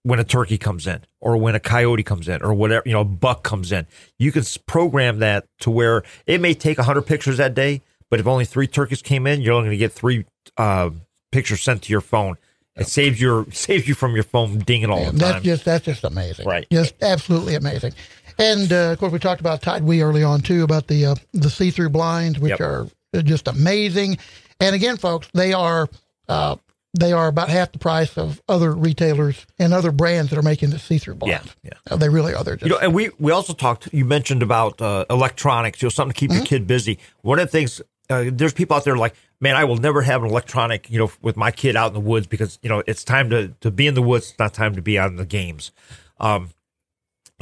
when 0.03 0.19
a 0.19 0.25
turkey 0.25 0.59
comes 0.59 0.87
in 0.89 1.03
or 1.21 1.37
when 1.37 1.55
a 1.55 1.61
coyote 1.61 2.03
comes 2.03 2.27
in 2.27 2.43
or 2.43 2.53
whatever, 2.55 2.83
you 2.87 2.93
know, 2.93 3.03
a 3.03 3.05
buck 3.05 3.45
comes 3.45 3.71
in. 3.71 3.87
You 4.19 4.33
can 4.33 4.43
program 4.67 5.19
that 5.21 5.47
to 5.61 5.71
where 5.71 6.03
it 6.27 6.41
may 6.41 6.55
take 6.55 6.79
100 6.79 7.03
pictures 7.03 7.37
that 7.37 7.55
day, 7.55 7.83
but 8.11 8.21
if 8.21 8.27
only 8.27 8.45
three 8.45 8.67
turkeys 8.67 9.01
came 9.03 9.27
in, 9.27 9.41
you're 9.41 9.55
only 9.55 9.69
going 9.69 9.79
to 9.79 9.79
get 9.79 9.93
three 9.93 10.27
uh, 10.57 10.91
pictures 11.33 11.63
sent 11.63 11.83
to 11.85 11.91
your 11.93 12.01
phone. 12.01 12.37
It 12.77 12.87
saves 12.87 13.21
your 13.21 13.47
saves 13.53 13.89
you 13.89 13.95
from 13.95 14.15
your 14.15 14.25
phone 14.25 14.59
dinging 14.59 14.91
all 14.91 15.05
the 15.11 15.17
that's 15.19 15.45
just 15.45 15.65
that's 15.65 15.85
just 15.85 16.05
amazing. 16.05 16.47
Right. 16.47 16.67
Just 16.71 16.95
absolutely 17.03 17.55
amazing. 17.55 17.93
And 18.39 18.73
uh, 18.73 18.93
of 18.93 18.99
course, 18.99 19.13
we 19.13 19.19
talked 19.19 19.41
about 19.41 19.61
TideWe 19.61 20.03
early 20.03 20.23
on 20.23 20.41
too 20.41 20.63
about 20.63 20.87
the 20.87 21.07
uh, 21.07 21.15
the 21.33 21.51
see 21.51 21.71
through 21.71 21.91
blinds, 21.91 22.39
which 22.39 22.51
Yep. 22.51 22.61
are 22.61 22.87
just 23.23 23.49
amazing. 23.49 24.19
And 24.61 24.75
again, 24.75 24.97
folks, 24.97 25.29
they 25.35 25.53
are 25.53 25.89
uh, 26.29 26.57
they 26.99 27.13
are 27.13 27.29
about 27.29 27.49
half 27.51 27.73
the 27.73 27.79
price 27.79 28.17
of 28.17 28.41
other 28.49 28.73
retailers 28.73 29.47
and 29.59 29.75
other 29.75 29.93
brands 29.93 30.31
that 30.31 30.39
are 30.39 30.43
making 30.43 30.71
the 30.71 30.79
see 30.79 30.99
through 30.99 31.17
blinds. 31.17 31.55
yeah. 31.63 31.73
Uh, 31.91 31.97
they 31.97 32.09
really 32.09 32.35
are. 32.35 32.43
They're 32.45 32.57
just 32.57 32.65
You 32.69 32.75
know, 32.77 32.79
and 32.81 32.95
we 32.95 33.11
we 33.19 33.31
also 33.33 33.53
talked. 33.53 33.93
You 33.93 34.05
mentioned 34.05 34.43
about 34.43 34.81
uh, 34.81 35.05
electronics. 35.11 35.83
You 35.83 35.87
know, 35.87 35.91
something 35.91 36.15
to 36.15 36.19
keep 36.19 36.33
your 36.33 36.45
kid 36.45 36.67
busy. 36.67 36.99
One 37.23 37.39
of 37.41 37.47
the 37.47 37.53
things. 37.53 37.83
Uh, 38.11 38.25
there's 38.33 38.53
people 38.53 38.77
out 38.77 38.85
there 38.85 38.97
like, 38.97 39.15
man, 39.41 39.57
I 39.57 39.65
will 39.65 39.77
never 39.77 40.03
have 40.03 40.23
an 40.23 40.31
electronic. 40.31 40.91
You 40.91 40.99
know, 40.99 41.13
with 41.23 41.37
my 41.37 41.51
kid 41.51 41.77
out 41.77 41.89
in 41.89 41.95
the 41.95 42.01
woods 42.01 42.27
because 42.27 42.59
you 42.63 42.69
know 42.69 42.83
it's 42.87 43.05
time 43.05 43.31
to 43.31 43.49
to 43.61 43.71
be 43.71 43.87
in 43.87 43.95
the 43.95 44.03
woods. 44.03 44.31
It's 44.31 44.39
not 44.39 44.53
time 44.53 44.75
to 44.75 44.83
be 44.83 44.99
on 44.99 45.17
the 45.17 45.25
games. 45.25 45.71
Um, 46.19 46.51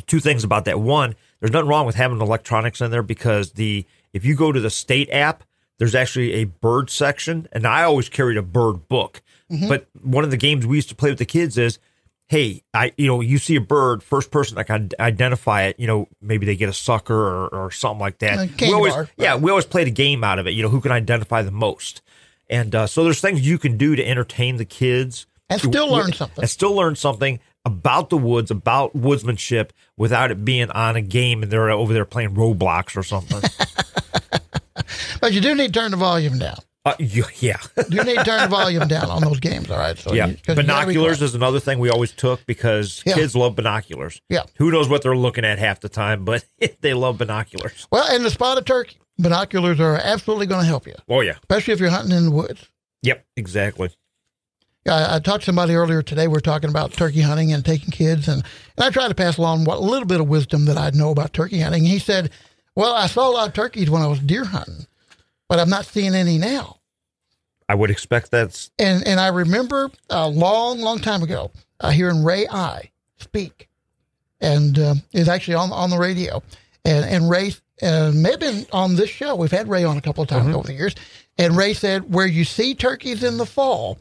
two 0.06 0.20
things 0.20 0.44
about 0.44 0.66
that. 0.66 0.78
One, 0.78 1.16
there's 1.40 1.52
nothing 1.52 1.68
wrong 1.68 1.86
with 1.86 1.94
having 1.94 2.20
electronics 2.20 2.80
in 2.80 2.90
there 2.90 3.02
because 3.02 3.52
the 3.52 3.86
if 4.12 4.24
you 4.24 4.34
go 4.34 4.52
to 4.52 4.60
the 4.60 4.70
state 4.70 5.08
app, 5.10 5.42
there's 5.78 5.94
actually 5.94 6.34
a 6.34 6.44
bird 6.44 6.90
section, 6.90 7.48
and 7.52 7.66
I 7.66 7.84
always 7.84 8.08
carried 8.08 8.36
a 8.36 8.42
bird 8.42 8.88
book. 8.88 9.22
But 9.68 9.88
one 10.02 10.24
of 10.24 10.30
the 10.30 10.36
games 10.36 10.66
we 10.66 10.76
used 10.76 10.90
to 10.90 10.94
play 10.94 11.08
with 11.10 11.18
the 11.18 11.24
kids 11.24 11.56
is, 11.56 11.78
hey, 12.28 12.62
I 12.74 12.92
you 12.96 13.06
know 13.06 13.20
you 13.20 13.38
see 13.38 13.56
a 13.56 13.60
bird, 13.60 14.02
first 14.02 14.30
person 14.30 14.56
that 14.56 14.64
can 14.66 14.90
identify 15.00 15.62
it. 15.64 15.80
You 15.80 15.86
know, 15.86 16.08
maybe 16.20 16.46
they 16.46 16.56
get 16.56 16.68
a 16.68 16.72
sucker 16.74 17.14
or, 17.14 17.48
or 17.48 17.70
something 17.70 18.00
like 18.00 18.18
that. 18.18 18.50
We 18.60 18.72
always, 18.72 18.94
bar. 18.94 19.08
yeah, 19.16 19.36
we 19.36 19.50
always 19.50 19.66
play 19.66 19.84
the 19.84 19.90
game 19.90 20.22
out 20.24 20.38
of 20.38 20.46
it. 20.46 20.50
You 20.52 20.62
know, 20.62 20.68
who 20.68 20.80
can 20.80 20.92
identify 20.92 21.42
the 21.42 21.50
most. 21.50 22.02
And 22.50 22.74
uh, 22.74 22.86
so 22.86 23.04
there's 23.04 23.20
things 23.20 23.46
you 23.46 23.58
can 23.58 23.76
do 23.76 23.94
to 23.96 24.06
entertain 24.06 24.56
the 24.56 24.64
kids 24.64 25.26
And 25.50 25.60
still 25.60 25.90
learn 25.90 26.12
something. 26.12 26.42
and 26.42 26.48
still 26.50 26.74
learn 26.74 26.96
something 26.96 27.40
about 27.66 28.08
the 28.08 28.16
woods, 28.16 28.50
about 28.50 28.96
woodsmanship, 28.96 29.70
without 29.98 30.30
it 30.30 30.44
being 30.46 30.70
on 30.70 30.96
a 30.96 31.02
game 31.02 31.42
and 31.42 31.52
they're 31.52 31.68
over 31.70 31.92
there 31.92 32.06
playing 32.06 32.34
Roblox 32.34 32.96
or 32.96 33.02
something. 33.02 33.42
But 35.20 35.32
you 35.32 35.40
do 35.40 35.54
need 35.54 35.74
to 35.74 35.80
turn 35.80 35.90
the 35.90 35.96
volume 35.96 36.38
down. 36.38 36.58
Uh, 36.84 36.94
you- 36.98 37.24
yeah, 37.40 37.58
You 37.90 38.02
need 38.04 38.18
to 38.18 38.24
turn 38.24 38.40
the 38.42 38.48
volume 38.48 38.86
down 38.88 39.10
on 39.10 39.22
those 39.22 39.40
games. 39.40 39.70
All 39.70 39.78
right. 39.78 39.98
So 39.98 40.14
yeah. 40.14 40.26
you- 40.28 40.34
'cause 40.34 40.56
you 40.56 40.62
gotta 40.62 40.86
be 40.86 40.94
Binoculars 40.94 41.22
is 41.22 41.34
another 41.34 41.60
thing 41.60 41.78
we 41.78 41.90
always 41.90 42.12
took 42.12 42.44
because 42.46 43.02
Yeah. 43.04 43.14
kids 43.14 43.34
love 43.36 43.56
binoculars. 43.56 44.20
Yeah. 44.28 44.44
Who 44.56 44.70
knows 44.70 44.88
what 44.88 45.02
they're 45.02 45.16
looking 45.16 45.44
at 45.44 45.58
half 45.58 45.80
the 45.80 45.88
time, 45.88 46.24
but 46.24 46.44
they 46.80 46.94
love 46.94 47.18
binoculars. 47.18 47.86
Well, 47.90 48.06
and 48.08 48.24
the 48.24 48.30
spotted 48.30 48.66
turkey 48.66 48.96
binoculars 49.18 49.80
are 49.80 49.96
absolutely 49.96 50.46
going 50.46 50.60
to 50.62 50.66
help 50.66 50.86
you, 50.86 50.94
Oh 51.08 51.20
yeah. 51.20 51.32
especially 51.40 51.74
if 51.74 51.80
you're 51.80 51.90
hunting 51.90 52.16
in 52.16 52.24
the 52.26 52.30
woods. 52.30 52.68
Yep. 53.02 53.24
Exactly. 53.36 53.90
I, 54.88 55.16
I 55.16 55.18
talked 55.18 55.40
to 55.40 55.46
somebody 55.46 55.74
earlier 55.74 56.02
today. 56.02 56.28
We 56.28 56.38
are 56.38 56.40
talking 56.40 56.70
about 56.70 56.92
turkey 56.92 57.20
hunting 57.20 57.52
and 57.52 57.64
taking 57.64 57.90
kids, 57.90 58.26
and, 58.28 58.42
and 58.76 58.84
I 58.86 58.90
tried 58.90 59.08
to 59.08 59.14
pass 59.14 59.36
along 59.36 59.64
what 59.64 59.76
a 59.78 59.80
little 59.82 60.06
bit 60.06 60.20
of 60.20 60.28
wisdom 60.28 60.64
that 60.64 60.78
I 60.78 60.90
know 60.90 61.10
about 61.10 61.32
turkey 61.34 61.60
hunting. 61.60 61.84
He 61.84 61.98
said, 61.98 62.30
"Well, 62.74 62.94
I 62.94 63.06
saw 63.06 63.28
a 63.28 63.32
lot 63.32 63.48
of 63.48 63.54
turkeys 63.54 63.90
when 63.90 64.00
I 64.00 64.06
was 64.06 64.18
deer 64.20 64.44
hunting, 64.44 64.86
but 65.48 65.58
I'm 65.58 65.70
not 65.70 65.86
seeing 65.86 66.14
any 66.14 66.38
now." 66.38 66.78
I 67.68 67.74
would 67.74 67.90
expect 67.90 68.30
that's 68.30 68.70
And 68.78 69.06
and 69.06 69.20
I 69.20 69.28
remember 69.28 69.90
a 70.08 70.28
long, 70.28 70.80
long 70.80 71.00
time 71.00 71.22
ago 71.22 71.50
uh, 71.80 71.90
hearing 71.90 72.24
Ray 72.24 72.48
Eye 72.48 72.90
speak, 73.18 73.68
and 74.40 74.78
um, 74.78 75.02
is 75.12 75.28
actually 75.28 75.54
on 75.54 75.70
on 75.72 75.90
the 75.90 75.98
radio, 75.98 76.42
and 76.84 77.04
and 77.04 77.30
Ray 77.30 77.52
uh, 77.82 78.12
may 78.14 78.30
have 78.32 78.40
been 78.40 78.66
on 78.72 78.96
this 78.96 79.10
show. 79.10 79.36
We've 79.36 79.50
had 79.50 79.68
Ray 79.68 79.84
on 79.84 79.96
a 79.96 80.00
couple 80.00 80.22
of 80.22 80.28
times 80.28 80.54
over 80.54 80.66
the 80.66 80.74
years, 80.74 80.94
and 81.36 81.56
Ray 81.56 81.74
said, 81.74 82.12
"Where 82.12 82.26
you 82.26 82.44
see 82.44 82.74
turkeys 82.74 83.22
in 83.22 83.36
the 83.36 83.46
fall, 83.46 83.98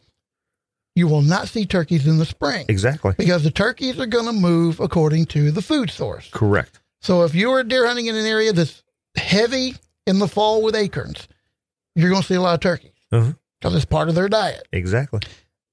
you 0.96 1.08
will 1.08 1.22
not 1.22 1.50
see 1.50 1.66
turkeys 1.66 2.08
in 2.08 2.18
the 2.18 2.26
spring." 2.26 2.66
exactly 2.70 3.16
because 3.18 3.44
the 3.44 3.52
turkeys 3.52 4.00
are 4.00 4.06
going 4.06 4.28
to 4.28 4.34
move 4.34 4.80
according 4.80 5.26
to 5.28 5.52
the 5.52 5.62
food 5.62 5.92
source. 5.92 6.30
correct. 6.32 6.80
So 7.02 7.24
if 7.24 7.36
you 7.36 7.52
are 7.52 7.64
deer 7.64 7.86
hunting 7.86 8.08
in 8.08 8.16
an 8.16 8.26
area 8.26 8.54
that's 8.54 8.82
heavy 9.16 9.76
in 10.08 10.20
the 10.20 10.28
fall 10.28 10.62
with 10.64 10.76
acorns, 10.76 11.28
you're 11.98 12.10
going 12.10 12.22
to 12.22 12.28
see 12.28 12.36
a 12.36 12.42
lot 12.42 12.54
of 12.54 12.60
turkeys 12.60 12.92
uh-huh. 13.12 13.34
because 13.60 13.76
it's 13.76 13.86
part 13.86 14.10
of 14.10 14.16
their 14.16 14.30
diet. 14.30 14.68
Exactly. 14.72 15.20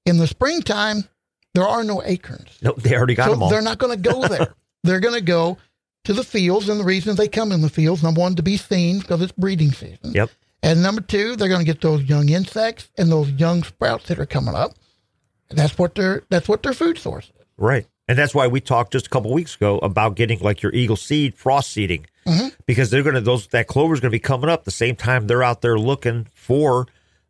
In 0.05 0.17
the 0.17 0.27
springtime, 0.27 1.03
there 1.53 1.67
are 1.67 1.83
no 1.83 2.01
acorns. 2.03 2.57
No, 2.61 2.73
they 2.73 2.95
already 2.95 3.15
got 3.15 3.25
so 3.25 3.31
them 3.31 3.43
all. 3.43 3.49
they're 3.49 3.61
not 3.61 3.77
going 3.77 3.95
to 3.95 4.09
go 4.09 4.27
there. 4.27 4.55
they're 4.83 4.99
going 4.99 5.15
to 5.15 5.21
go 5.21 5.57
to 6.05 6.13
the 6.13 6.23
fields, 6.23 6.69
and 6.69 6.79
the 6.79 6.83
reason 6.83 7.15
they 7.15 7.27
come 7.27 7.51
in 7.51 7.61
the 7.61 7.69
fields, 7.69 8.03
number 8.03 8.21
one, 8.21 8.35
to 8.35 8.43
be 8.43 8.57
seen 8.57 8.99
because 8.99 9.21
it's 9.21 9.31
breeding 9.31 9.71
season. 9.71 10.13
Yep. 10.13 10.29
And 10.61 10.81
number 10.81 11.01
two, 11.01 11.35
they're 11.35 11.49
going 11.49 11.63
to 11.63 11.65
get 11.65 11.81
those 11.81 12.03
young 12.03 12.29
insects 12.29 12.89
and 12.97 13.11
those 13.11 13.29
young 13.31 13.63
sprouts 13.63 14.07
that 14.07 14.19
are 14.19 14.25
coming 14.25 14.55
up. 14.55 14.73
And 15.49 15.59
that's 15.59 15.77
what 15.77 15.93
their 15.93 16.23
that's 16.29 16.49
what 16.49 16.63
their 16.63 16.73
food 16.73 16.97
source 16.97 17.25
is. 17.25 17.45
Right. 17.57 17.85
And 18.07 18.17
that's 18.17 18.33
why 18.33 18.47
we 18.47 18.61
talked 18.61 18.93
just 18.93 19.07
a 19.07 19.09
couple 19.09 19.31
weeks 19.31 19.55
ago 19.55 19.77
about 19.79 20.15
getting 20.15 20.39
like 20.39 20.63
your 20.63 20.73
eagle 20.73 20.95
seed 20.95 21.35
frost 21.35 21.71
seeding 21.71 22.07
because 22.65 22.89
they're 22.89 23.03
going 23.03 23.15
to 23.15 23.21
those 23.21 23.47
that 23.47 23.67
clover 23.67 23.93
is 23.93 23.99
going 23.99 24.11
to 24.11 24.15
be 24.15 24.19
coming 24.19 24.49
up 24.49 24.63
the 24.63 24.71
same 24.71 24.95
time 24.95 25.27
they're 25.27 25.43
out 25.43 25.61
there 25.61 25.77
looking 25.77 26.27
for 26.33 26.87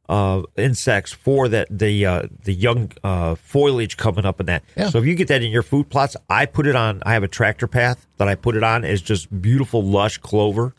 uh, 0.08 0.44
insects 0.56 1.12
for 1.12 1.48
that 1.50 1.68
the 1.72 2.06
uh, 2.06 2.24
the 2.44 2.54
young 2.54 2.92
uh, 3.04 3.36
foliage 3.36 3.98
coming 3.98 4.26
up 4.26 4.40
in 4.40 4.46
that. 4.46 4.64
Yeah. 4.78 4.90
So 4.90 5.00
if 5.00 5.06
you 5.06 5.16
get 5.16 5.28
that 5.30 5.42
in 5.42 5.52
your 5.52 5.64
food 5.64 5.90
plots, 5.90 6.16
I 6.30 6.46
put 6.46 6.68
it 6.68 6.76
on. 6.76 7.02
I 7.06 7.14
have 7.14 7.24
a 7.24 7.28
tractor 7.28 7.68
path 7.68 8.06
that 8.18 8.28
I 8.28 8.36
put 8.36 8.56
it 8.56 8.64
on. 8.64 8.84
It's 8.84 9.02
just 9.02 9.42
beautiful 9.42 9.84
lush 9.84 10.18
clover. 10.20 10.76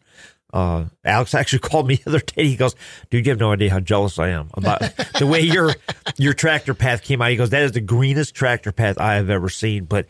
Uh, 0.52 0.86
Alex 1.04 1.34
actually 1.34 1.58
called 1.58 1.88
me 1.88 1.96
the 1.96 2.10
other 2.10 2.20
day. 2.20 2.46
He 2.46 2.56
goes, 2.56 2.76
"Dude, 3.10 3.26
you 3.26 3.30
have 3.30 3.40
no 3.40 3.52
idea 3.52 3.70
how 3.70 3.80
jealous 3.80 4.18
I 4.18 4.28
am 4.28 4.48
about 4.54 4.80
the 5.18 5.26
way 5.26 5.40
your 5.40 5.74
your 6.16 6.34
tractor 6.34 6.74
path 6.74 7.02
came 7.02 7.20
out." 7.20 7.30
He 7.30 7.36
goes, 7.36 7.50
"That 7.50 7.62
is 7.62 7.72
the 7.72 7.80
greenest 7.80 8.34
tractor 8.34 8.70
path 8.70 8.98
I 8.98 9.14
have 9.14 9.28
ever 9.28 9.48
seen." 9.48 9.86
But 9.86 10.06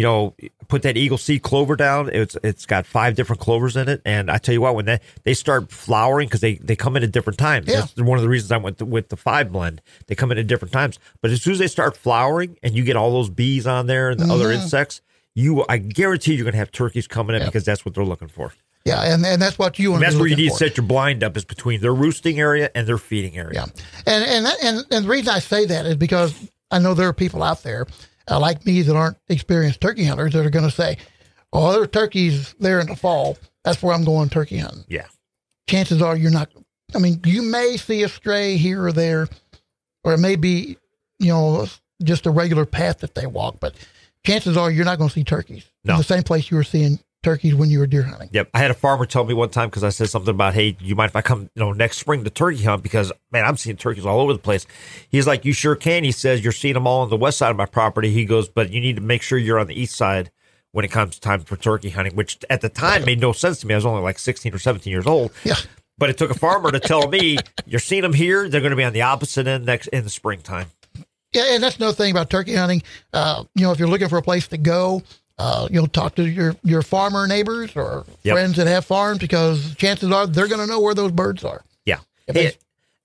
you 0.00 0.06
know, 0.06 0.34
put 0.68 0.80
that 0.80 0.96
eagle 0.96 1.18
seed 1.18 1.42
clover 1.42 1.76
down. 1.76 2.08
It's 2.10 2.34
it's 2.42 2.64
got 2.64 2.86
five 2.86 3.16
different 3.16 3.38
clovers 3.38 3.76
in 3.76 3.86
it, 3.86 4.00
and 4.06 4.30
I 4.30 4.38
tell 4.38 4.54
you 4.54 4.62
what, 4.62 4.74
when 4.74 4.86
they 4.86 4.98
they 5.24 5.34
start 5.34 5.70
flowering 5.70 6.26
because 6.26 6.40
they 6.40 6.54
they 6.54 6.74
come 6.74 6.96
in 6.96 7.02
at 7.02 7.12
different 7.12 7.38
times. 7.38 7.66
Yeah. 7.68 7.80
That's 7.80 7.96
one 7.96 8.16
of 8.16 8.22
the 8.22 8.30
reasons 8.30 8.50
I 8.50 8.56
went 8.56 8.78
to, 8.78 8.86
with 8.86 9.10
the 9.10 9.18
five 9.18 9.52
blend. 9.52 9.82
They 10.06 10.14
come 10.14 10.32
in 10.32 10.38
at 10.38 10.46
different 10.46 10.72
times, 10.72 10.98
but 11.20 11.30
as 11.30 11.42
soon 11.42 11.52
as 11.52 11.58
they 11.58 11.66
start 11.66 11.98
flowering 11.98 12.56
and 12.62 12.74
you 12.74 12.82
get 12.82 12.96
all 12.96 13.10
those 13.10 13.28
bees 13.28 13.66
on 13.66 13.88
there 13.88 14.08
and 14.08 14.18
the 14.18 14.32
other 14.32 14.46
mm-hmm. 14.46 14.62
insects, 14.62 15.02
you 15.34 15.66
I 15.68 15.76
guarantee 15.76 16.32
you're 16.32 16.44
going 16.44 16.52
to 16.52 16.58
have 16.58 16.72
turkeys 16.72 17.06
coming 17.06 17.36
in 17.36 17.42
Yeah. 17.42 17.48
because 17.48 17.66
that's 17.66 17.84
what 17.84 17.94
they're 17.94 18.02
looking 18.02 18.28
for. 18.28 18.54
Yeah, 18.86 19.02
and, 19.02 19.26
and 19.26 19.42
that's 19.42 19.58
what 19.58 19.78
you 19.78 19.90
want 19.90 20.02
And 20.02 20.10
that's 20.10 20.18
where 20.18 20.28
you 20.28 20.36
need 20.36 20.48
for. 20.48 20.58
to 20.60 20.64
set 20.68 20.78
your 20.78 20.86
blind 20.86 21.22
up 21.22 21.36
is 21.36 21.44
between 21.44 21.82
their 21.82 21.92
roosting 21.92 22.40
area 22.40 22.70
and 22.74 22.86
their 22.86 22.96
feeding 22.96 23.36
area. 23.36 23.66
Yeah, 23.66 24.14
and 24.14 24.24
and 24.24 24.46
that, 24.46 24.64
and 24.64 24.86
and 24.90 25.04
the 25.04 25.10
reason 25.10 25.34
I 25.34 25.40
say 25.40 25.66
that 25.66 25.84
is 25.84 25.96
because 25.96 26.34
I 26.70 26.78
know 26.78 26.94
there 26.94 27.08
are 27.08 27.12
people 27.12 27.42
out 27.42 27.62
there 27.64 27.86
uh, 28.30 28.38
like 28.40 28.64
me 28.64 28.82
that 28.82 28.94
aren't 28.96 29.16
experienced 29.28 29.80
turkey 29.80 30.04
hunters 30.04 30.32
that 30.32 30.46
are 30.46 30.50
going 30.50 30.64
to 30.68 30.70
say, 30.74 30.96
"Oh, 31.52 31.72
there 31.72 31.82
are 31.82 31.86
turkeys 31.86 32.54
there 32.60 32.80
in 32.80 32.86
the 32.86 32.96
fall. 32.96 33.36
That's 33.64 33.82
where 33.82 33.94
I'm 33.94 34.04
going 34.04 34.28
turkey 34.28 34.58
hunting." 34.58 34.84
Yeah. 34.88 35.06
Chances 35.68 36.00
are 36.02 36.16
you're 36.16 36.30
not. 36.30 36.50
I 36.94 36.98
mean, 36.98 37.20
you 37.24 37.42
may 37.42 37.76
see 37.76 38.02
a 38.02 38.08
stray 38.08 38.56
here 38.56 38.84
or 38.84 38.92
there, 38.92 39.28
or 40.04 40.14
it 40.14 40.18
may 40.18 40.36
be, 40.36 40.76
you 41.18 41.28
know, 41.32 41.66
just 42.02 42.26
a 42.26 42.30
regular 42.30 42.66
path 42.66 42.98
that 43.00 43.14
they 43.14 43.26
walk, 43.26 43.56
but 43.60 43.74
chances 44.26 44.56
are 44.56 44.70
you're 44.70 44.84
not 44.84 44.98
going 44.98 45.08
to 45.08 45.14
see 45.14 45.22
turkeys 45.24 45.64
No. 45.84 45.94
in 45.94 45.98
the 45.98 46.04
same 46.04 46.22
place 46.22 46.50
you 46.50 46.56
were 46.56 46.64
seeing 46.64 46.98
turkeys 47.22 47.54
when 47.54 47.70
you 47.70 47.78
were 47.78 47.86
deer 47.86 48.02
hunting. 48.02 48.28
Yep. 48.32 48.50
I 48.54 48.58
had 48.58 48.70
a 48.70 48.74
farmer 48.74 49.06
tell 49.06 49.24
me 49.24 49.34
one 49.34 49.50
time 49.50 49.68
because 49.68 49.84
I 49.84 49.90
said 49.90 50.08
something 50.08 50.34
about, 50.34 50.54
hey, 50.54 50.76
you 50.80 50.94
mind 50.94 51.10
if 51.10 51.16
I 51.16 51.22
come, 51.22 51.42
you 51.54 51.60
know, 51.60 51.72
next 51.72 51.98
spring 51.98 52.24
to 52.24 52.30
turkey 52.30 52.62
hunt? 52.62 52.82
Because 52.82 53.12
man, 53.30 53.44
I'm 53.44 53.56
seeing 53.56 53.76
turkeys 53.76 54.06
all 54.06 54.20
over 54.20 54.32
the 54.32 54.38
place. 54.38 54.66
He's 55.08 55.26
like, 55.26 55.44
you 55.44 55.52
sure 55.52 55.76
can. 55.76 56.04
He 56.04 56.12
says 56.12 56.42
you're 56.42 56.52
seeing 56.52 56.74
them 56.74 56.86
all 56.86 57.02
on 57.02 57.10
the 57.10 57.16
west 57.16 57.38
side 57.38 57.50
of 57.50 57.56
my 57.56 57.66
property. 57.66 58.10
He 58.10 58.24
goes, 58.24 58.48
but 58.48 58.70
you 58.70 58.80
need 58.80 58.96
to 58.96 59.02
make 59.02 59.22
sure 59.22 59.38
you're 59.38 59.58
on 59.58 59.66
the 59.66 59.80
east 59.80 59.96
side 59.96 60.30
when 60.72 60.84
it 60.84 60.90
comes 60.90 61.18
time 61.18 61.40
for 61.40 61.56
turkey 61.56 61.90
hunting, 61.90 62.14
which 62.14 62.38
at 62.48 62.60
the 62.60 62.68
time 62.68 63.04
made 63.04 63.20
no 63.20 63.32
sense 63.32 63.60
to 63.60 63.66
me. 63.66 63.74
I 63.74 63.76
was 63.76 63.86
only 63.86 64.02
like 64.02 64.18
16 64.18 64.54
or 64.54 64.58
17 64.58 64.90
years 64.90 65.06
old. 65.06 65.32
Yeah. 65.44 65.56
But 65.98 66.08
it 66.08 66.16
took 66.16 66.30
a 66.30 66.34
farmer 66.34 66.70
to 66.70 66.80
tell 66.80 67.08
me, 67.08 67.36
you're 67.66 67.80
seeing 67.80 68.02
them 68.02 68.14
here. 68.14 68.48
They're 68.48 68.62
going 68.62 68.70
to 68.70 68.76
be 68.76 68.84
on 68.84 68.94
the 68.94 69.02
opposite 69.02 69.46
end 69.46 69.66
next 69.66 69.88
in 69.88 70.04
the 70.04 70.10
springtime. 70.10 70.68
Yeah, 71.32 71.54
and 71.54 71.62
that's 71.62 71.76
another 71.76 71.94
thing 71.94 72.10
about 72.10 72.30
turkey 72.30 72.54
hunting. 72.54 72.82
Uh, 73.12 73.44
you 73.54 73.64
know, 73.64 73.70
if 73.70 73.78
you're 73.78 73.88
looking 73.88 74.08
for 74.08 74.18
a 74.18 74.22
place 74.22 74.48
to 74.48 74.58
go, 74.58 75.02
uh, 75.40 75.66
you'll 75.70 75.86
talk 75.88 76.14
to 76.16 76.28
your, 76.28 76.54
your 76.62 76.82
farmer 76.82 77.26
neighbors 77.26 77.74
or 77.74 78.04
Yep. 78.24 78.34
friends 78.34 78.56
that 78.56 78.66
have 78.66 78.84
farms 78.84 79.18
because 79.18 79.74
chances 79.76 80.10
are 80.12 80.26
they're 80.26 80.48
going 80.48 80.60
to 80.60 80.66
know 80.66 80.80
where 80.80 80.94
those 80.94 81.12
birds 81.12 81.42
are. 81.44 81.64
Yeah. 81.86 82.00
Hey, 82.26 82.52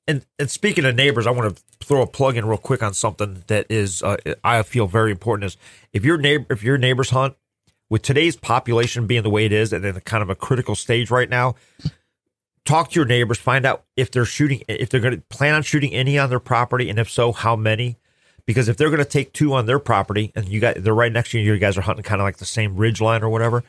and 0.08 0.26
and 0.38 0.52
speaking 0.52 0.84
of 0.86 0.96
neighbors, 0.96 1.26
I 1.26 1.32
want 1.32 1.56
to 1.56 1.64
throw 1.84 2.02
a 2.02 2.08
plug 2.08 2.36
in 2.36 2.46
real 2.46 2.58
quick 2.58 2.84
on 2.84 2.94
something 2.94 3.44
that 3.48 3.68
is 3.70 4.04
uh, 4.04 4.18
I 4.44 4.62
feel 4.64 4.86
very 4.88 5.12
important. 5.12 5.46
Is 5.46 5.58
if 5.94 6.04
your 6.04 6.18
neighbor 6.18 6.46
if 6.50 6.62
your 6.62 6.78
neighbors 6.78 7.10
hunt 7.12 7.36
with 7.90 8.02
today's 8.02 8.36
population 8.36 9.08
being 9.08 9.24
the 9.24 9.30
way 9.30 9.46
it 9.46 9.52
is, 9.54 9.72
and 9.72 9.86
in 9.86 9.96
a 9.96 10.02
kind 10.02 10.22
of 10.22 10.30
a 10.30 10.36
critical 10.36 10.76
stage 10.76 11.10
right 11.10 11.30
now, 11.30 11.56
talk 12.66 12.92
to 12.92 13.00
your 13.00 13.06
neighbors, 13.06 13.38
find 13.38 13.66
out 13.66 13.86
if 13.96 14.12
they're 14.12 14.26
shooting 14.26 14.62
if 14.68 14.90
they're 14.90 15.00
going 15.00 15.16
to 15.16 15.22
plan 15.30 15.56
on 15.56 15.64
shooting 15.64 15.94
any 15.94 16.20
on 16.20 16.30
their 16.30 16.40
property, 16.40 16.90
and 16.90 17.00
if 17.00 17.10
so, 17.10 17.32
how 17.32 17.56
many. 17.56 17.98
Because 18.46 18.68
if 18.70 18.78
they're 18.78 18.90
going 18.90 19.00
to 19.00 19.06
take 19.06 19.34
two 19.34 19.54
on 19.54 19.66
their 19.66 19.80
property, 19.80 20.32
and 20.36 20.48
you 20.48 20.60
got 20.60 20.76
they're 20.76 20.94
right 20.94 21.12
next 21.12 21.32
to 21.32 21.40
you, 21.40 21.54
you 21.54 21.60
guys 21.60 21.78
are 21.78 21.82
hunting 21.82 22.04
kind 22.04 22.22
of 22.22 22.26
like 22.26 22.38
the 22.38 22.46
same 22.46 22.76
ridge 22.76 23.02
line 23.02 23.24
or 23.24 23.30
whatever, 23.30 23.64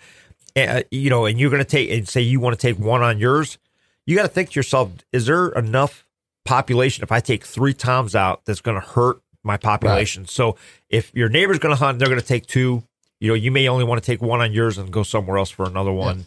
uh, 0.57 0.83
you 0.91 1.11
know, 1.11 1.27
and 1.27 1.39
you're 1.39 1.51
going 1.51 1.63
to 1.63 1.69
take 1.69 1.91
and 1.91 2.09
say 2.09 2.21
you 2.21 2.41
want 2.41 2.59
to 2.59 2.61
take 2.61 2.79
one 2.79 3.03
on 3.03 3.19
yours, 3.19 3.59
you 4.07 4.17
got 4.17 4.23
to 4.23 4.29
think 4.29 4.51
to 4.51 4.59
yourself: 4.59 4.91
Is 5.13 5.27
there 5.27 5.49
enough 5.49 6.07
population 6.45 7.03
if 7.03 7.11
I 7.13 7.21
take 7.21 7.45
three 7.45 7.75
toms 7.75 8.15
out 8.15 8.45
that's 8.45 8.61
going 8.61 8.81
to 8.81 8.87
hurt 8.87 9.21
my 9.43 9.57
population? 9.57 10.27
So 10.27 10.57
if 10.89 11.13
your 11.15 11.29
neighbor's 11.29 11.59
going 11.59 11.75
to 11.75 11.83
hunt, 11.83 11.99
they're 11.99 12.09
going 12.09 12.21
to 12.21 12.27
take 12.27 12.47
two. 12.47 12.83
You 13.19 13.29
know, 13.29 13.35
you 13.35 13.51
may 13.51 13.69
only 13.69 13.85
want 13.85 14.03
to 14.03 14.07
take 14.07 14.21
one 14.21 14.41
on 14.41 14.53
yours 14.53 14.77
and 14.77 14.91
go 14.93 15.03
somewhere 15.03 15.39
else 15.39 15.51
for 15.51 15.67
another 15.67 15.93
one. 15.93 16.27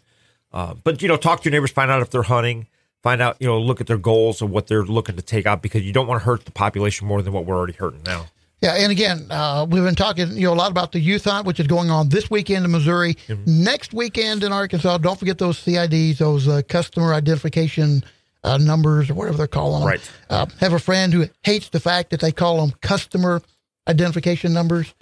Uh, 0.51 0.73
but 0.83 1.01
you 1.03 1.07
know, 1.07 1.17
talk 1.17 1.41
to 1.41 1.45
your 1.45 1.51
neighbors, 1.51 1.71
find 1.71 1.91
out 1.91 2.01
if 2.01 2.09
they're 2.09 2.23
hunting, 2.23 2.65
find 3.03 3.21
out 3.21 3.37
you 3.39 3.45
know, 3.47 3.59
look 3.59 3.79
at 3.79 3.87
their 3.87 3.97
goals 3.99 4.41
and 4.41 4.49
what 4.49 4.67
they're 4.67 4.83
looking 4.83 5.15
to 5.15 5.21
take 5.21 5.45
out 5.45 5.61
because 5.61 5.83
you 5.83 5.93
don't 5.93 6.07
want 6.07 6.19
to 6.19 6.25
hurt 6.25 6.45
the 6.45 6.51
population 6.51 7.07
more 7.07 7.21
than 7.21 7.31
what 7.31 7.45
we're 7.45 7.55
already 7.55 7.73
hurting 7.73 8.01
now. 8.03 8.25
Yeah, 8.61 8.73
and 8.73 8.91
again, 8.91 9.27
uh, 9.29 9.65
we've 9.69 9.83
been 9.83 9.95
talking, 9.95 10.35
you 10.35 10.43
know, 10.43 10.53
a 10.53 10.55
lot 10.55 10.69
about 10.69 10.91
the 10.91 10.99
youth 10.99 11.23
hunt, 11.23 11.45
which 11.45 11.61
is 11.61 11.67
going 11.67 11.89
on 11.89 12.09
this 12.09 12.29
weekend 12.29 12.65
in 12.65 12.71
Missouri, 12.71 13.15
next 13.45 13.93
weekend 13.93 14.43
in 14.43 14.51
Arkansas. 14.51 14.97
Don't 14.97 15.17
forget 15.17 15.37
those 15.37 15.57
CIDs, 15.63 16.17
those 16.17 16.47
uh, 16.47 16.61
customer 16.67 17.13
identification 17.13 18.03
uh, 18.43 18.57
numbers 18.57 19.09
or 19.09 19.13
whatever 19.13 19.37
they're 19.37 19.47
calling 19.47 19.79
them. 19.79 19.87
Right. 19.87 20.11
Uh, 20.29 20.45
have 20.59 20.73
a 20.73 20.79
friend 20.79 21.13
who 21.13 21.27
hates 21.43 21.69
the 21.69 21.79
fact 21.79 22.09
that 22.09 22.19
they 22.19 22.33
call 22.33 22.59
them 22.59 22.75
customer 22.81 23.41
identification 23.87 24.53
numbers. 24.53 24.93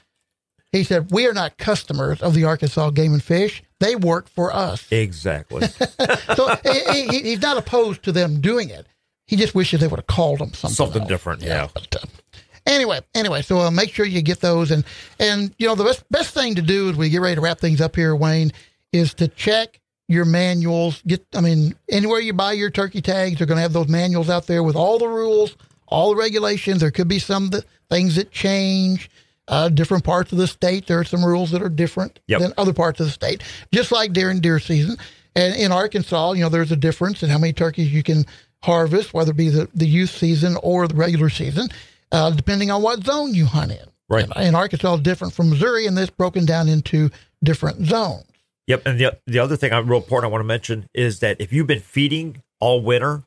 He 0.71 0.83
said, 0.83 1.11
"We 1.11 1.25
are 1.27 1.33
not 1.33 1.57
customers 1.57 2.21
of 2.21 2.33
the 2.33 2.43
Arkansas 2.43 2.91
Game 2.91 3.13
and 3.13 3.23
Fish. 3.23 3.63
They 3.79 3.95
work 3.95 4.27
for 4.27 4.53
us." 4.53 4.91
Exactly. 4.91 5.65
so 6.35 6.55
he, 6.63 7.07
he, 7.07 7.19
he's 7.21 7.41
not 7.41 7.57
opposed 7.57 8.03
to 8.03 8.11
them 8.11 8.41
doing 8.41 8.69
it. 8.69 8.85
He 9.27 9.35
just 9.35 9.55
wishes 9.55 9.81
they 9.81 9.87
would 9.87 9.99
have 9.99 10.07
called 10.07 10.39
them 10.39 10.53
something, 10.53 10.75
Something 10.75 11.07
different, 11.07 11.41
yeah. 11.41 11.67
But, 11.73 11.95
uh, 11.95 12.05
anyway, 12.67 12.99
anyway, 13.15 13.41
so 13.41 13.59
uh, 13.59 13.71
make 13.71 13.91
sure 13.93 14.05
you 14.05 14.21
get 14.21 14.39
those, 14.39 14.71
and 14.71 14.83
and 15.19 15.53
you 15.57 15.67
know 15.67 15.75
the 15.75 15.83
best 15.83 16.03
best 16.11 16.33
thing 16.33 16.55
to 16.55 16.61
do 16.61 16.89
as 16.89 16.95
we 16.95 17.09
get 17.09 17.21
ready 17.21 17.35
to 17.35 17.41
wrap 17.41 17.59
things 17.59 17.81
up 17.81 17.95
here, 17.95 18.15
Wayne, 18.15 18.51
is 18.93 19.13
to 19.15 19.27
check 19.27 19.79
your 20.07 20.25
manuals. 20.25 21.01
Get, 21.07 21.25
I 21.35 21.41
mean, 21.41 21.75
anywhere 21.89 22.19
you 22.19 22.33
buy 22.33 22.53
your 22.53 22.69
turkey 22.69 23.01
tags, 23.01 23.37
they're 23.37 23.47
going 23.47 23.57
to 23.57 23.61
have 23.61 23.73
those 23.73 23.87
manuals 23.89 24.29
out 24.29 24.47
there 24.47 24.63
with 24.63 24.75
all 24.75 24.99
the 24.99 25.07
rules, 25.07 25.55
all 25.87 26.11
the 26.11 26.15
regulations. 26.15 26.81
There 26.81 26.91
could 26.91 27.07
be 27.07 27.19
some 27.19 27.51
things 27.89 28.15
that 28.15 28.31
change. 28.31 29.09
Uh, 29.49 29.69
different 29.69 30.03
parts 30.03 30.33
of 30.33 30.37
the 30.37 30.45
state, 30.45 30.87
there 30.87 30.99
are 30.99 31.05
some 31.05 31.23
rules 31.23 31.51
that 31.51 31.61
are 31.61 31.69
different 31.69 32.19
Yep. 32.27 32.41
than 32.41 32.53
other 32.57 32.73
parts 32.73 32.99
of 32.99 33.05
the 33.05 33.13
state, 33.13 33.41
just 33.73 33.93
like 33.93 34.11
during 34.11 34.41
deer 34.41 34.59
season. 34.59 34.97
And 35.37 35.55
in 35.55 35.71
Arkansas, 35.71 36.33
you 36.33 36.41
know, 36.41 36.49
there's 36.49 36.73
a 36.73 36.75
difference 36.75 37.23
in 37.23 37.29
how 37.29 37.37
many 37.37 37.53
turkeys 37.53 37.93
you 37.93 38.03
can 38.03 38.25
harvest, 38.61 39.13
whether 39.13 39.31
it 39.31 39.37
be 39.37 39.47
the, 39.47 39.69
the 39.73 39.87
youth 39.87 40.09
season 40.09 40.57
or 40.63 40.85
the 40.89 40.95
regular 40.95 41.29
season, 41.29 41.69
uh, 42.11 42.31
depending 42.31 42.71
on 42.71 42.81
what 42.81 43.03
zone 43.03 43.33
you 43.33 43.45
hunt 43.45 43.71
in. 43.71 43.85
Right. 44.09 44.23
And, 44.23 44.33
and 44.37 44.55
Arkansas 44.55 44.95
is 44.95 45.01
different 45.01 45.33
from 45.33 45.49
Missouri, 45.49 45.85
and 45.85 45.97
this 45.97 46.09
broken 46.09 46.45
down 46.45 46.69
into 46.69 47.09
different 47.43 47.85
zones. 47.85 48.25
Yep. 48.67 48.83
And 48.85 48.99
the, 48.99 49.17
the 49.25 49.39
other 49.39 49.55
thing 49.55 49.73
I'm 49.73 49.87
real 49.87 49.99
important 49.99 50.29
I 50.29 50.31
want 50.31 50.41
to 50.41 50.47
mention 50.47 50.89
is 50.93 51.19
that 51.19 51.37
if 51.39 51.53
you've 51.53 51.67
been 51.67 51.79
feeding 51.79 52.43
all 52.59 52.81
winter, 52.81 53.23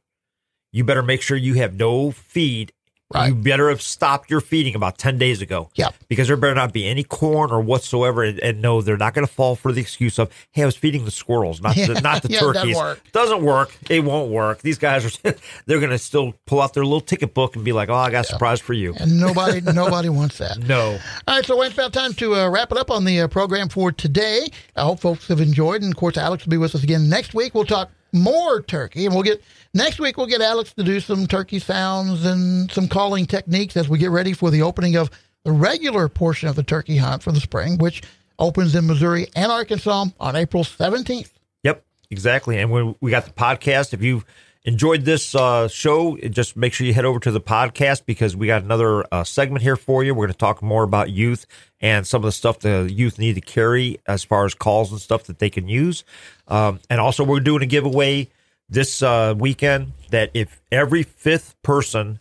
you 0.73 0.85
better 0.85 1.03
make 1.03 1.23
sure 1.23 1.37
you 1.37 1.55
have 1.55 1.75
no 1.75 2.11
feed. 2.11 2.73
Right. 3.13 3.29
You 3.29 3.35
better 3.35 3.69
have 3.71 3.83
stopped 3.83 4.31
your 4.31 4.41
feeding 4.41 4.77
about 4.77 4.97
10 4.97 5.19
days 5.19 5.43
ago. 5.43 5.69
Yeah. 5.75 5.89
Because 6.09 6.29
there 6.29 6.37
better 6.37 6.55
not 6.55 6.73
be 6.73 6.87
any 6.87 7.03
corn 7.03 7.51
or 7.51 7.61
whatsoever. 7.61 8.23
And, 8.23 8.39
and 8.39 8.63
no, 8.63 8.83
they're 8.83 8.97
not 8.97 9.15
going 9.15 9.27
to 9.27 9.33
fall 9.33 9.57
for 9.57 9.73
the 9.73 9.81
excuse 9.81 10.17
of, 10.21 10.31
hey, 10.53 10.63
I 10.63 10.67
was 10.67 10.77
feeding 10.77 11.05
the 11.05 11.11
squirrels, 11.11 11.61
not 11.61 11.75
the, 11.75 12.01
not 12.05 12.23
the 12.23 12.31
Yeah, 12.31 12.39
it 12.39 12.41
doesn't 12.41 12.55
turkeys. 12.55 12.77
work. 12.77 13.01
Doesn't 13.13 13.43
work. 13.43 13.77
It 13.91 14.05
won't 14.05 14.31
work. 14.31 14.63
These 14.63 14.79
guys 14.79 15.05
are, 15.05 15.35
they're 15.67 15.81
going 15.81 15.91
to 15.91 15.99
still 15.99 16.35
pull 16.47 16.61
out 16.61 16.73
their 16.75 16.85
little 16.85 17.01
ticket 17.01 17.35
book 17.35 17.57
and 17.57 17.65
be 17.65 17.73
like, 17.73 17.89
oh, 17.89 17.95
I 17.95 18.11
got 18.13 18.27
a 18.27 18.29
surprise 18.29 18.61
for 18.61 18.75
you. 18.75 18.95
And 18.97 19.19
nobody 19.19 19.61
nobody 19.73 20.09
wants 20.09 20.39
that. 20.39 20.59
No. 20.59 20.99
All 21.27 21.35
right, 21.37 21.45
so 21.45 21.57
Wayne, 21.57 21.67
it's 21.71 21.75
about 21.75 21.93
time 21.93 22.15
to 22.15 22.37
uh, 22.37 22.49
wrap 22.49 22.71
it 22.71 22.79
up 22.79 22.93
on 22.93 23.05
the 23.05 23.23
uh, 23.23 23.29
program 23.29 23.69
for 23.69 23.91
today. 23.91 24.49
I 24.77 24.83
hope 24.83 25.01
folks 25.01 25.27
have 25.27 25.41
enjoyed, 25.41 25.83
and 25.83 25.93
of 25.93 25.97
course, 25.99 26.17
Alex 26.17 26.45
will 26.45 26.51
be 26.53 26.59
with 26.59 26.77
us 26.77 26.85
again 26.85 27.09
next 27.09 27.35
week. 27.35 27.57
We'll 27.57 27.65
talk 27.65 27.91
more 28.13 28.63
turkey, 28.63 29.07
and 29.07 29.15
we'll 29.15 29.25
get 29.25 29.43
next 29.75 29.99
week. 29.99 30.17
We'll 30.17 30.27
get 30.27 30.41
Alex 30.41 30.73
to 30.75 30.83
do 30.83 31.01
some 31.01 31.27
turkey 31.27 31.59
sounds 31.59 32.25
and 32.25 32.71
some 32.71 32.89
calling 32.89 33.27
techniques 33.27 33.77
as 33.77 33.89
we 33.89 33.99
get 33.99 34.11
ready 34.11 34.33
for 34.33 34.51
the 34.51 34.63
opening 34.63 34.97
of 34.97 35.11
the 35.45 35.53
regular 35.53 36.09
portion 36.09 36.49
of 36.49 36.57
the 36.57 36.63
turkey 36.63 36.97
hunt 36.97 37.23
for 37.23 37.33
the 37.33 37.41
spring, 37.41 37.79
which 37.79 38.03
opens 38.39 38.75
in 38.75 38.87
Missouri 38.87 39.27
and 39.35 39.51
Arkansas 39.51 40.07
on 40.19 40.37
April 40.37 40.65
seventeenth. 40.65 41.39
Yep, 41.63 41.85
exactly. 42.11 42.59
And 42.59 42.71
when 42.71 42.95
we 43.01 43.11
got 43.11 43.25
the 43.25 43.33
podcast, 43.33 43.93
if 43.93 44.03
you've 44.03 44.25
enjoyed 44.65 45.05
this 45.05 45.35
uh, 45.35 45.69
show, 45.69 46.17
just 46.17 46.57
make 46.57 46.73
sure 46.73 46.87
you 46.87 46.95
head 46.95 47.05
over 47.05 47.19
to 47.21 47.31
the 47.31 47.41
podcast 47.41 48.05
because 48.07 48.37
we 48.37 48.47
got 48.47 48.63
another 48.63 49.05
uh, 49.13 49.25
segment 49.25 49.63
here 49.63 49.77
for 49.77 50.05
you. 50.05 50.15
We're 50.15 50.27
going 50.27 50.33
to 50.33 50.39
talk 50.39 50.63
more 50.63 50.83
about 50.83 51.11
youth 51.11 51.47
and 51.81 52.07
some 52.07 52.19
of 52.19 52.27
the 52.27 52.33
stuff 52.33 52.61
the 52.61 52.91
youth 52.91 53.19
need 53.19 53.35
to 53.35 53.41
carry 53.41 53.99
as 54.07 54.23
far 54.23 54.45
as 54.45 54.55
calls 54.55 54.93
and 54.93 55.01
stuff 55.01 55.25
that 55.25 55.39
they 55.39 55.51
can 55.51 55.69
use. 55.69 56.05
Um, 56.49 56.81
and 56.91 57.01
also, 57.01 57.25
we're 57.25 57.41
doing 57.41 57.63
a 57.63 57.67
giveaway 57.67 58.29
this 58.69 59.03
uh, 59.03 59.35
weekend 59.37 59.93
that 60.11 60.31
if 60.35 60.61
every 60.71 61.03
fifth 61.03 61.61
person 61.63 62.21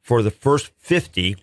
for 0.00 0.22
the 0.22 0.30
first 0.30 0.70
50 0.78 1.36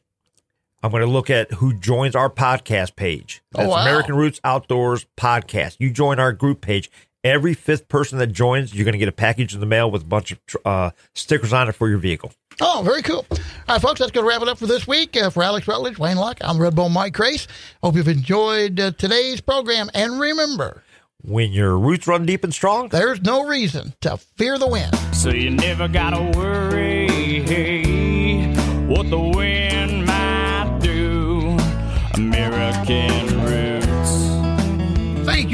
I'm 0.84 0.92
going 0.92 1.02
to 1.02 1.10
look 1.10 1.30
at 1.30 1.52
who 1.54 1.74
joins 1.74 2.16
our 2.16 2.30
podcast 2.30 2.96
page. 2.96 3.42
Oh, 3.56 3.68
wow. 3.68 3.82
American 3.82 4.16
Roots 4.16 4.40
Outdoors 4.44 5.08
Podcast. 5.18 5.78
You 5.80 5.90
join 5.90 6.20
our 6.20 6.32
group 6.32 6.62
page. 6.62 6.92
Every 7.24 7.54
fifth 7.54 7.88
person 7.90 8.20
that 8.20 8.28
joins, 8.28 8.74
you're 8.74 8.86
going 8.86 8.94
to 8.94 9.00
get 9.00 9.08
a 9.10 9.14
package 9.14 9.54
in 9.54 9.60
the 9.60 9.66
mail 9.66 9.90
with 9.92 10.04
a 10.04 10.06
bunch 10.06 10.32
of 10.32 10.40
uh, 10.64 10.92
stickers 11.14 11.52
on 11.52 11.68
it 11.68 11.74
for 11.74 11.90
your 11.90 11.98
vehicle. 11.98 12.32
Oh, 12.62 12.82
very 12.86 13.02
cool. 13.02 13.26
All 13.32 13.38
right, 13.70 13.82
folks, 13.82 14.00
that's 14.00 14.12
going 14.12 14.24
to 14.26 14.30
wrap 14.30 14.42
it 14.42 14.48
up 14.48 14.58
for 14.58 14.66
this 14.68 14.88
week. 14.88 15.16
Uh, 15.18 15.30
for 15.30 15.44
Alex 15.44 15.68
Rutledge, 15.68 16.00
Wayne 16.00 16.18
Lach, 16.18 16.38
I'm 16.42 16.58
Red 16.60 16.76
Bull 16.76 16.90
Mike 16.90 17.14
Crase. 17.14 17.48
Hope 17.84 17.96
you've 17.96 18.08
enjoyed 18.08 18.80
uh, 18.80 18.92
today's 18.92 19.42
program. 19.42 19.90
And 19.94 20.20
remember, 20.20 20.84
When 21.22 21.52
your 21.52 21.78
roots 21.78 22.08
run 22.08 22.26
deep 22.26 22.44
and 22.44 22.54
strong, 22.54 22.90
there's 22.90 23.22
no 23.22 23.46
reason 23.46 23.94
to 24.02 24.18
fear 24.18 24.58
the 24.58 24.68
wind. 24.68 24.96
So 25.14 25.30
you 25.30 25.50
never 25.52 25.88
gotta 25.88 26.22
worry 26.38 27.08
what 28.88 29.10
the 29.10 29.20
wind 29.20 29.57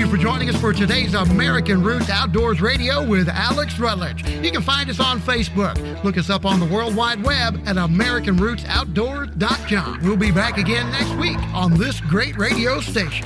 you 0.03 0.09
for 0.09 0.17
joining 0.17 0.49
us 0.49 0.59
for 0.59 0.73
today's 0.73 1.13
American 1.13 1.81
Roots 1.81 2.09
Outdoors 2.09 2.59
Radio 2.61 3.07
with 3.07 3.29
Alex 3.29 3.79
Rutledge. 3.79 4.27
You 4.43 4.51
can 4.51 4.61
find 4.61 4.89
us 4.89 4.99
on 4.99 5.21
Facebook. 5.21 6.03
Look 6.03 6.17
us 6.17 6.29
up 6.29 6.43
on 6.45 6.59
the 6.59 6.65
World 6.65 6.93
Wide 6.93 7.23
Web 7.23 7.63
at 7.65 7.77
AmericanRootsOutdoors.com. 7.77 10.03
We'll 10.03 10.17
be 10.17 10.31
back 10.31 10.57
again 10.57 10.91
next 10.91 11.15
week 11.15 11.37
on 11.53 11.75
this 11.75 12.01
great 12.01 12.35
radio 12.37 12.81
station. 12.81 13.25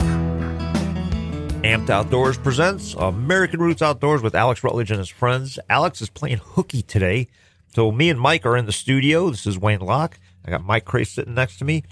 Amped 1.63 1.89
Outdoors 1.89 2.37
presents 2.37 2.93
American 2.93 3.59
Roots 3.59 3.81
Outdoors 3.81 4.21
with 4.21 4.35
Alex 4.35 4.63
Rutledge 4.63 4.91
and 4.91 4.99
his 4.99 5.09
friends. 5.09 5.57
Alex 5.69 5.99
is 6.01 6.09
playing 6.09 6.37
hooky 6.37 6.83
today. 6.83 7.27
So 7.73 7.91
me 7.91 8.09
and 8.09 8.19
Mike 8.19 8.45
are 8.45 8.55
in 8.55 8.67
the 8.67 8.71
studio. 8.71 9.31
This 9.31 9.47
is 9.47 9.57
Wayne 9.57 9.79
Lach. 9.79 10.13
I 10.45 10.51
got 10.51 10.63
Mike 10.63 10.85
Crase 10.85 11.11
sitting 11.11 11.33
next 11.33 11.57
to 11.57 11.65
me. 11.65 11.83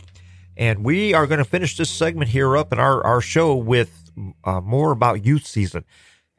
And 0.55 0.86
we 0.86 1.13
are 1.13 1.27
going 1.27 1.39
to 1.39 1.45
finish 1.45 1.75
this 1.75 1.89
segment 1.89 2.29
here 2.29 2.55
up 2.55 2.71
in 2.71 2.79
our, 2.79 3.03
our 3.03 3.19
show 3.19 3.53
with 3.55 4.04
uh, 4.43 4.61
more 4.61 4.91
about 4.91 5.26
youth 5.26 5.45
season. 5.45 5.86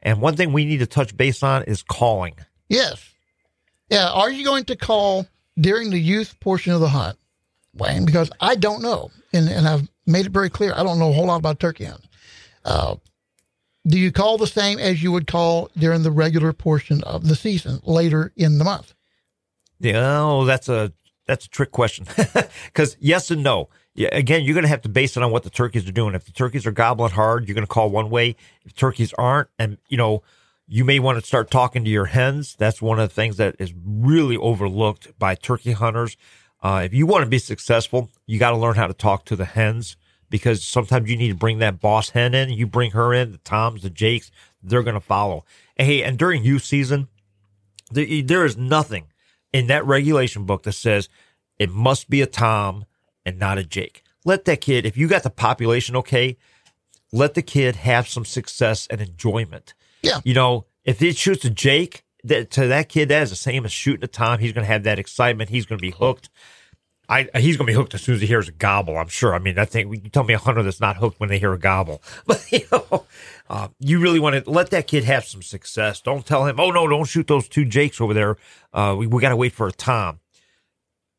And 0.01 0.21
one 0.21 0.35
thing 0.35 0.53
we 0.53 0.65
need 0.65 0.79
to 0.79 0.85
touch 0.85 1.15
base 1.15 1.43
on 1.43 1.63
is 1.63 1.81
calling. 1.83 2.35
Yes. 2.69 3.09
Yeah. 3.89 4.09
Are 4.09 4.29
you 4.29 4.45
going 4.45 4.65
to 4.65 4.75
call 4.75 5.25
during 5.59 5.89
the 5.89 5.99
youth 5.99 6.39
portion 6.39 6.73
of 6.73 6.81
the 6.81 6.89
hunt, 6.89 7.17
Wayne? 7.73 8.05
Because 8.05 8.31
I 8.39 8.55
don't 8.55 8.81
know. 8.81 9.11
And, 9.33 9.49
and 9.49 9.67
I've 9.67 9.87
made 10.05 10.25
it 10.25 10.31
very 10.31 10.49
clear. 10.49 10.73
I 10.75 10.83
don't 10.83 10.99
know 10.99 11.09
a 11.09 11.13
whole 11.13 11.25
lot 11.25 11.37
about 11.37 11.59
turkey 11.59 11.85
hunting. 11.85 12.09
Uh, 12.63 12.95
do 13.87 13.97
you 13.97 14.11
call 14.11 14.37
the 14.37 14.47
same 14.47 14.79
as 14.79 15.01
you 15.01 15.11
would 15.13 15.27
call 15.27 15.69
during 15.77 16.03
the 16.03 16.11
regular 16.11 16.51
portion 16.51 17.01
of 17.03 17.27
the 17.27 17.35
season 17.35 17.79
later 17.83 18.33
in 18.35 18.57
the 18.57 18.65
month? 18.65 18.93
Yeah, 19.79 20.21
oh, 20.21 20.45
that's 20.45 20.67
a 20.67 20.91
that's 21.25 21.45
a 21.45 21.49
trick 21.49 21.71
question. 21.71 22.05
Because 22.65 22.97
yes 22.99 23.31
and 23.31 23.43
no. 23.43 23.69
Yeah, 23.97 24.09
again, 24.11 24.43
you're 24.43 24.53
going 24.53 24.63
to 24.63 24.69
have 24.69 24.83
to 24.83 24.89
base 24.89 25.17
it 25.17 25.23
on 25.23 25.31
what 25.31 25.41
the 25.41 25.49
turkeys 25.49 25.89
are 25.89 25.91
doing. 25.91 26.13
If 26.13 26.25
the 26.25 26.31
turkeys 26.31 26.67
are 26.67 26.71
gobbling 26.71 27.13
hard, 27.13 27.47
you're 27.47 27.55
going 27.55 27.65
to 27.65 27.73
call 27.73 27.89
one 27.89 28.11
way. 28.11 28.35
If 28.63 28.75
turkeys 28.75 29.11
aren't, 29.17 29.49
and 29.57 29.79
you 29.87 29.97
know, 29.97 30.21
you 30.67 30.85
may 30.85 30.99
want 30.99 31.19
to 31.19 31.25
start 31.25 31.49
talking 31.49 31.83
to 31.83 31.89
your 31.89 32.05
hens. 32.05 32.55
That's 32.59 32.79
one 32.79 32.99
of 32.99 33.09
the 33.09 33.15
things 33.15 33.37
that 33.37 33.55
is 33.57 33.73
really 33.83 34.37
overlooked 34.37 35.17
by 35.17 35.33
turkey 35.33 35.71
hunters. 35.71 36.15
Uh, 36.61 36.83
if 36.85 36.93
you 36.93 37.07
want 37.07 37.23
to 37.23 37.29
be 37.29 37.39
successful, 37.39 38.11
you 38.27 38.37
got 38.37 38.51
to 38.51 38.57
learn 38.57 38.75
how 38.75 38.85
to 38.85 38.93
talk 38.93 39.25
to 39.25 39.35
the 39.35 39.45
hens 39.45 39.97
because 40.29 40.63
sometimes 40.63 41.09
you 41.09 41.17
need 41.17 41.29
to 41.29 41.35
bring 41.35 41.57
that 41.57 41.79
boss 41.79 42.11
hen 42.11 42.35
in. 42.35 42.51
You 42.51 42.67
bring 42.67 42.91
her 42.91 43.15
in, 43.15 43.31
the 43.31 43.39
Toms, 43.39 43.81
the 43.81 43.89
Jakes, 43.89 44.29
they're 44.61 44.83
going 44.83 44.93
to 44.93 45.01
follow. 45.01 45.43
And 45.75 45.87
hey, 45.87 46.03
and 46.03 46.19
during 46.19 46.43
youth 46.43 46.63
season, 46.63 47.07
there, 47.89 48.05
there 48.21 48.45
is 48.45 48.57
nothing 48.57 49.07
in 49.51 49.65
that 49.67 49.87
regulation 49.87 50.45
book 50.45 50.61
that 50.63 50.73
says 50.73 51.09
it 51.57 51.71
must 51.71 52.11
be 52.11 52.21
a 52.21 52.27
Tom 52.27 52.85
and 53.27 53.37
not 53.37 53.57
a 53.57 53.63
Jake. 53.63 54.03
Let 54.25 54.45
that 54.45 54.61
kid, 54.61 54.85
if 54.85 54.97
you 54.97 55.07
got 55.07 55.23
the 55.23 55.29
population 55.29 55.95
okay, 55.97 56.37
let 57.11 57.33
the 57.33 57.41
kid 57.41 57.75
have 57.75 58.07
some 58.07 58.25
success 58.25 58.87
and 58.87 59.01
enjoyment. 59.01 59.73
Yeah. 60.01 60.21
You 60.23 60.33
know, 60.33 60.65
if 60.83 61.01
it 61.01 61.17
shoots 61.17 61.45
a 61.45 61.49
Jake, 61.49 62.03
that 62.23 62.49
to 62.51 62.67
that 62.67 62.89
kid, 62.89 63.09
that 63.09 63.23
is 63.23 63.29
the 63.29 63.35
same 63.35 63.65
as 63.65 63.71
shooting 63.71 64.03
a 64.03 64.07
Tom. 64.07 64.39
He's 64.39 64.53
going 64.53 64.65
to 64.65 64.71
have 64.71 64.83
that 64.83 64.99
excitement. 64.99 65.49
He's 65.49 65.65
going 65.65 65.77
to 65.77 65.81
be 65.81 65.91
hooked. 65.91 66.29
I, 67.09 67.29
he's 67.35 67.55
going 67.55 67.67
to 67.67 67.71
be 67.71 67.73
hooked 67.73 67.93
as 67.93 68.01
soon 68.01 68.15
as 68.15 68.21
he 68.21 68.27
hears 68.27 68.49
a 68.49 68.51
gobble. 68.51 68.97
I'm 68.97 69.07
sure. 69.07 69.33
I 69.33 69.39
mean, 69.39 69.57
I 69.57 69.63
think 69.63 70.03
you 70.03 70.09
tell 70.09 70.25
me 70.25 70.33
a 70.33 70.37
hunter 70.37 70.61
that's 70.61 70.81
not 70.81 70.97
hooked 70.97 71.21
when 71.21 71.29
they 71.29 71.39
hear 71.39 71.53
a 71.53 71.59
gobble, 71.59 72.01
but 72.25 72.45
you 72.51 72.65
know, 72.71 73.05
uh, 73.49 73.69
you 73.79 73.99
really 73.99 74.19
want 74.19 74.43
to 74.43 74.49
let 74.49 74.71
that 74.71 74.87
kid 74.87 75.05
have 75.05 75.23
some 75.25 75.41
success. 75.41 76.01
Don't 76.01 76.25
tell 76.25 76.45
him, 76.45 76.59
oh 76.59 76.71
no, 76.71 76.87
don't 76.87 77.05
shoot 77.05 77.27
those 77.27 77.47
two 77.47 77.63
Jakes 77.63 78.01
over 78.01 78.13
there. 78.13 78.37
Uh, 78.73 78.95
we, 78.97 79.07
we 79.07 79.21
got 79.21 79.29
to 79.29 79.37
wait 79.37 79.53
for 79.53 79.67
a 79.67 79.71
Tom. 79.71 80.19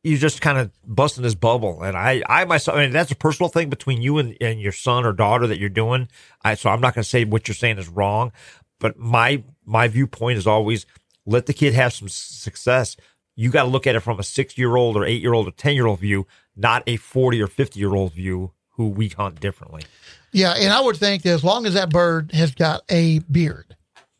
You're 0.08 0.18
just 0.18 0.40
kind 0.40 0.58
of 0.58 0.70
busting 0.84 1.22
this 1.22 1.34
bubble. 1.34 1.82
And 1.82 1.96
I, 1.96 2.22
I 2.28 2.44
myself, 2.44 2.78
I 2.78 2.82
mean, 2.82 2.92
that's 2.92 3.10
a 3.10 3.16
personal 3.16 3.48
thing 3.48 3.68
between 3.68 4.00
you 4.02 4.18
and, 4.18 4.36
and 4.40 4.60
your 4.60 4.72
son 4.72 5.04
or 5.04 5.12
daughter 5.12 5.46
that 5.46 5.58
you're 5.58 5.68
doing. 5.68 6.08
I, 6.42 6.54
so 6.54 6.70
I'm 6.70 6.80
not 6.80 6.94
going 6.94 7.02
to 7.02 7.08
say 7.08 7.24
what 7.24 7.48
you're 7.48 7.54
saying 7.54 7.78
is 7.78 7.88
wrong, 7.88 8.32
but 8.78 8.98
my, 8.98 9.42
my 9.64 9.88
viewpoint 9.88 10.38
is 10.38 10.46
always 10.46 10.86
let 11.26 11.46
the 11.46 11.52
kid 11.52 11.74
have 11.74 11.92
some 11.92 12.08
success 12.08 12.96
you 13.38 13.50
got 13.50 13.62
to 13.62 13.68
look 13.68 13.86
at 13.86 13.94
it 13.94 14.00
from 14.00 14.18
a 14.18 14.24
six 14.24 14.58
year 14.58 14.74
old 14.74 14.96
or 14.96 15.04
eight 15.04 15.22
year 15.22 15.32
old 15.32 15.46
or 15.46 15.52
10 15.52 15.74
year 15.74 15.86
old 15.86 16.00
view, 16.00 16.26
not 16.56 16.82
a 16.88 16.96
40 16.96 17.40
or 17.40 17.46
50 17.46 17.78
year 17.78 17.94
old 17.94 18.12
view 18.12 18.50
who 18.70 18.88
we 18.88 19.10
hunt 19.10 19.38
differently. 19.40 19.84
Yeah. 20.32 20.54
And 20.58 20.72
I 20.72 20.80
would 20.80 20.96
think 20.96 21.22
that 21.22 21.30
as 21.30 21.44
long 21.44 21.64
as 21.64 21.74
that 21.74 21.90
bird 21.90 22.32
has 22.32 22.52
got 22.52 22.82
a 22.88 23.20
beard, 23.20 23.76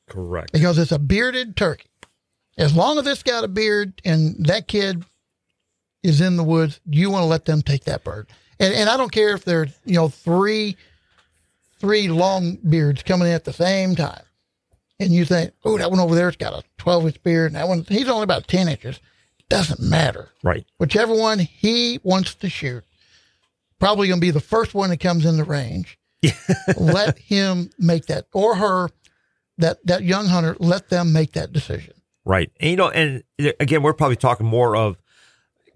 Correct. 0.09 0.53
because 0.53 0.78
it's 0.78 0.93
a 0.93 1.01
bearded 1.01 1.57
turkey, 1.57 1.91
as 2.57 2.76
long 2.76 2.97
as 2.97 3.09
it's 3.09 3.24
got 3.24 3.43
a 3.43 3.49
beard 3.49 4.01
and 4.05 4.47
that 4.47 4.68
kid 4.68 5.05
is 6.03 6.20
in 6.20 6.36
the 6.36 6.44
woods, 6.44 6.80
you 6.88 7.11
want 7.11 7.22
to 7.22 7.26
let 7.26 7.44
them 7.44 7.62
take 7.62 7.84
that 7.84 8.05
bird. 8.05 8.28
And, 8.61 8.74
and 8.74 8.88
I 8.88 8.96
don't 8.96 9.12
care 9.12 9.34
if 9.34 9.44
there's, 9.44 9.76
you 9.84 9.94
know, 9.94 10.09
three, 10.09 10.76
three 11.78 12.09
long 12.09 12.57
beards 12.57 13.03
coming 13.03 13.28
in 13.28 13.34
at 13.34 13.44
the 13.44 13.53
same 13.53 13.94
time. 13.94 14.22
And 15.01 15.12
you 15.12 15.24
think, 15.24 15.53
oh, 15.64 15.78
that 15.78 15.90
one 15.90 16.01
over 16.01 16.14
there's 16.14 16.36
got 16.36 16.53
a 16.53 16.64
12 16.78 17.07
inch 17.07 17.22
beard. 17.22 17.53
And 17.53 17.57
that 17.57 17.68
one, 17.68 17.84
he's 17.88 18.09
only 18.09 18.24
about 18.24 18.49
10 18.49 18.68
inches. 18.68 19.01
Doesn't 19.49 19.80
matter. 19.80 20.30
Right. 20.42 20.66
Whichever 20.78 21.14
one 21.14 21.38
he 21.38 22.01
wants 22.03 22.34
to 22.36 22.51
shoot, 22.51 22.84
probably 23.78 24.09
going 24.09 24.20
to 24.20 24.26
be 24.26 24.30
the 24.30 24.40
first 24.40 24.74
one 24.74 24.90
that 24.90 25.01
comes 25.01 25.24
in 25.24 25.36
the 25.36 25.44
range. 25.44 25.99
let 26.76 27.16
him 27.16 27.70
make 27.78 28.07
that, 28.07 28.26
or 28.34 28.57
her, 28.57 28.90
that 29.59 29.78
that 29.86 30.03
young 30.03 30.26
hunter. 30.26 30.57
Let 30.59 30.88
them 30.88 31.12
make 31.12 31.32
that 31.34 31.53
decision. 31.53 31.94
Right. 32.24 32.51
And, 32.59 32.70
you 32.70 32.76
know, 32.76 32.90
and 32.90 33.22
again, 33.61 33.82
we're 33.82 33.92
probably 33.92 34.16
talking 34.16 34.44
more 34.44 34.76
of 34.76 35.01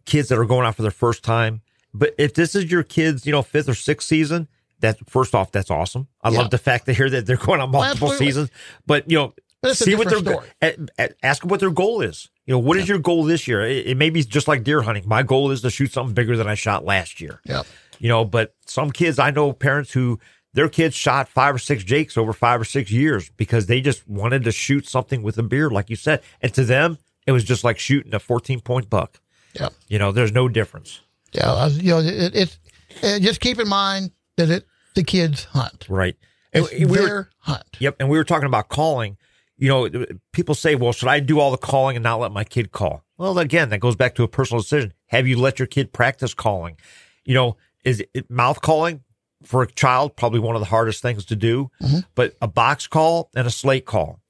kids 0.05 0.29
that 0.29 0.39
are 0.39 0.45
going 0.45 0.67
out 0.67 0.75
for 0.77 0.83
their 0.83 0.91
first 0.91 1.23
time. 1.23 1.61
But 1.95 2.15
if 2.19 2.35
this 2.35 2.55
is 2.55 2.71
your 2.71 2.83
kids, 2.83 3.27
you 3.27 3.33
know, 3.33 3.43
fifth 3.43 3.69
or 3.69 3.75
sixth 3.75 4.09
season, 4.09 4.49
that 4.81 4.99
first 5.09 5.35
off, 5.35 5.53
that's 5.53 5.71
awesome. 5.71 6.09
I 6.23 6.31
Yeah. 6.31 6.39
love 6.39 6.51
the 6.51 6.59
fact 6.59 6.87
to 6.87 6.93
hear 6.93 7.09
that 7.11 7.27
they're 7.27 7.37
going 7.37 7.61
on 7.61 7.71
multiple 7.71 8.09
absolutely. 8.09 8.27
seasons. 8.27 8.51
But 8.87 9.11
you 9.11 9.17
know, 9.19 9.35
But 9.61 9.77
see 9.77 9.95
what 9.95 10.09
their 10.09 10.21
different 10.21 10.51
go- 10.61 10.67
a- 10.99 11.05
a- 11.05 11.25
ask 11.25 11.43
them 11.43 11.51
what 11.51 11.61
their 11.61 11.71
goal 11.71 12.01
is. 12.01 12.29
You 12.47 12.53
know, 12.55 12.59
what 12.59 12.77
is 12.79 12.89
your 12.89 12.99
goal 12.99 13.23
this 13.25 13.47
year? 13.47 13.63
It, 13.65 13.87
it 13.89 13.97
may 13.97 14.11
be 14.11 14.25
just 14.25 14.49
like 14.49 14.65
deer 14.65 14.83
hunting. 14.83 15.05
My 15.07 15.23
goal 15.23 15.53
is 15.53 15.61
to 15.63 15.71
shoot 15.71 15.93
something 15.93 16.15
bigger 16.15 16.37
than 16.37 16.49
I 16.49 16.55
shot 16.55 16.85
last 16.85 17.21
year. 17.21 17.41
Yep. 17.45 17.67
You 18.01 18.09
know, 18.09 18.25
but 18.25 18.55
some 18.67 18.91
kids 18.91 19.21
I 19.21 19.31
know 19.31 19.53
parents 19.53 19.93
who 19.93 20.19
their 20.55 20.69
kids 20.69 20.97
shot 20.97 21.29
five 21.29 21.55
or 21.55 21.59
six 21.59 21.85
jakes 21.85 22.17
over 22.19 22.33
five 22.33 22.61
or 22.61 22.65
six 22.65 22.91
years 22.91 23.31
because 23.37 23.67
they 23.67 23.81
just 23.81 24.07
wanted 24.09 24.43
to 24.45 24.51
shoot 24.53 24.89
something 24.89 25.23
with 25.23 25.39
a 25.39 25.43
beard, 25.45 25.71
like 25.73 25.89
you 25.89 25.97
said. 25.97 26.21
And 26.41 26.53
to 26.55 26.65
them, 26.65 26.99
it 27.27 27.33
was 27.33 27.45
just 27.45 27.63
like 27.63 27.79
shooting 27.79 28.13
a 28.13 28.19
14 28.19 28.61
point 28.61 28.91
buck. 28.91 29.21
Yep. 29.59 29.73
You 29.89 29.99
know, 29.99 30.13
there's 30.13 30.33
no 30.33 30.49
difference. 30.49 31.01
Yeah. 31.33 31.67
You 31.69 31.91
know, 31.93 31.99
it, 32.01 32.35
it's 32.35 32.59
uh, 33.03 33.19
just 33.19 33.41
keep 33.41 33.59
in 33.59 33.69
mind 33.69 34.11
that 34.37 34.51
it 34.51 34.67
the 34.95 35.03
kids 35.05 35.45
hunt. 35.45 35.87
Right. 35.89 36.17
It's 36.53 36.71
And 36.71 36.91
we 36.91 36.97
their 36.99 37.09
were, 37.09 37.31
hunt. 37.39 37.65
yep. 37.79 37.97
And 37.99 38.09
we 38.09 38.19
were 38.19 38.25
talking 38.25 38.47
about 38.47 38.69
calling. 38.69 39.17
You 39.57 39.69
know, 39.69 40.05
people 40.33 40.55
say, 40.55 40.75
well, 40.75 40.93
should 40.93 41.09
I 41.09 41.21
do 41.21 41.39
all 41.39 41.51
the 41.51 41.57
calling 41.57 41.97
and 41.97 42.03
not 42.03 42.19
let 42.21 42.33
my 42.33 42.43
kid 42.45 42.73
call? 42.73 43.05
Well, 43.17 43.39
again, 43.39 43.69
that 43.69 43.79
goes 43.79 43.95
back 43.95 44.15
to 44.17 44.23
a 44.25 44.29
personal 44.29 44.61
decision. 44.61 44.93
Have 45.07 45.29
you 45.29 45.39
let 45.39 45.59
your 45.59 45.67
kid 45.67 45.93
practice 45.93 46.35
calling? 46.35 46.77
You 47.25 47.35
know, 47.35 47.57
is 47.85 48.03
it 48.13 48.29
mouth 48.29 48.61
calling 48.61 49.03
for 49.45 49.63
a 49.63 49.67
child 49.71 50.17
probably 50.17 50.41
one 50.41 50.57
of 50.57 50.61
the 50.61 50.67
hardest 50.67 51.01
things 51.01 51.25
to 51.27 51.37
do? 51.37 51.71
But 52.15 52.35
a 52.43 52.49
box 52.49 52.87
call 52.89 53.31
and 53.37 53.47
a 53.47 53.51
slate 53.51 53.85
call 53.87 54.21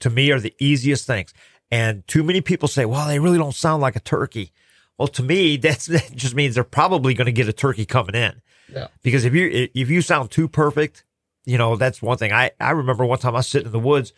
to 0.00 0.10
me 0.10 0.30
are 0.32 0.40
the 0.40 0.54
easiest 0.60 1.06
things. 1.06 1.32
And 1.70 2.06
too 2.06 2.22
many 2.22 2.40
people 2.42 2.68
say, 2.68 2.84
well, 2.84 3.08
they 3.08 3.18
really 3.18 3.38
don't 3.38 3.54
sound 3.54 3.80
like 3.80 3.96
a 3.96 4.00
turkey. 4.00 4.52
Well, 4.98 5.08
to 5.08 5.22
me, 5.22 5.56
that's, 5.56 5.86
that 5.86 6.14
just 6.14 6.34
means 6.34 6.54
they're 6.54 6.64
probably 6.64 7.14
going 7.14 7.26
to 7.26 7.32
get 7.32 7.48
a 7.48 7.52
turkey 7.52 7.84
coming 7.86 8.14
in. 8.14 8.40
Yeah. 8.72 8.88
Because 9.02 9.24
if 9.24 9.34
you 9.34 9.68
if 9.74 9.90
you 9.90 10.00
sound 10.00 10.30
too 10.30 10.48
perfect, 10.48 11.04
you 11.44 11.58
know 11.58 11.76
that's 11.76 12.00
one 12.00 12.16
thing. 12.16 12.32
I 12.32 12.52
I 12.58 12.70
remember 12.70 13.04
one 13.04 13.18
time 13.18 13.34
I 13.34 13.38
was 13.38 13.48
sitting 13.48 13.66
in 13.66 13.72
the 13.72 13.78
woods, 13.78 14.12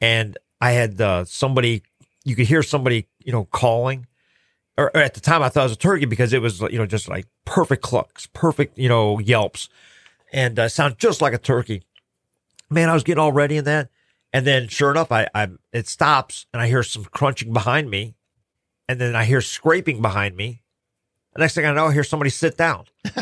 and 0.00 0.38
I 0.60 0.72
had 0.72 1.00
uh, 1.00 1.24
somebody. 1.24 1.82
You 2.24 2.36
could 2.36 2.46
hear 2.46 2.62
somebody, 2.62 3.08
you 3.18 3.32
know, 3.32 3.46
calling. 3.46 4.06
Or, 4.76 4.90
or 4.94 5.02
at 5.02 5.14
the 5.14 5.20
time, 5.20 5.42
I 5.42 5.48
thought 5.48 5.62
it 5.62 5.64
was 5.64 5.72
a 5.72 5.76
turkey 5.76 6.06
because 6.06 6.32
it 6.32 6.40
was, 6.40 6.60
you 6.60 6.78
know, 6.78 6.86
just 6.86 7.08
like 7.08 7.26
perfect 7.44 7.82
clucks, 7.82 8.26
perfect, 8.32 8.78
you 8.78 8.88
know, 8.88 9.18
yelps, 9.18 9.68
and 10.32 10.58
uh, 10.58 10.68
sound 10.68 10.98
just 10.98 11.20
like 11.20 11.34
a 11.34 11.38
turkey. 11.38 11.82
Man, 12.70 12.88
I 12.88 12.94
was 12.94 13.02
getting 13.02 13.20
all 13.20 13.32
ready 13.32 13.56
in 13.56 13.64
that, 13.64 13.88
and 14.32 14.46
then 14.46 14.68
sure 14.68 14.90
enough, 14.90 15.10
I, 15.10 15.28
I 15.34 15.48
it 15.72 15.88
stops, 15.88 16.46
and 16.52 16.62
I 16.62 16.68
hear 16.68 16.82
some 16.82 17.04
crunching 17.04 17.52
behind 17.52 17.90
me, 17.90 18.14
and 18.90 19.00
then 19.00 19.14
I 19.16 19.24
hear 19.24 19.40
scraping 19.40 20.02
behind 20.02 20.36
me. 20.36 20.62
The 21.34 21.40
next 21.40 21.54
thing 21.54 21.64
I 21.64 21.72
know, 21.72 21.86
I 21.86 21.92
hear 21.92 22.02
somebody 22.04 22.30
sit 22.30 22.56
down 22.56 22.86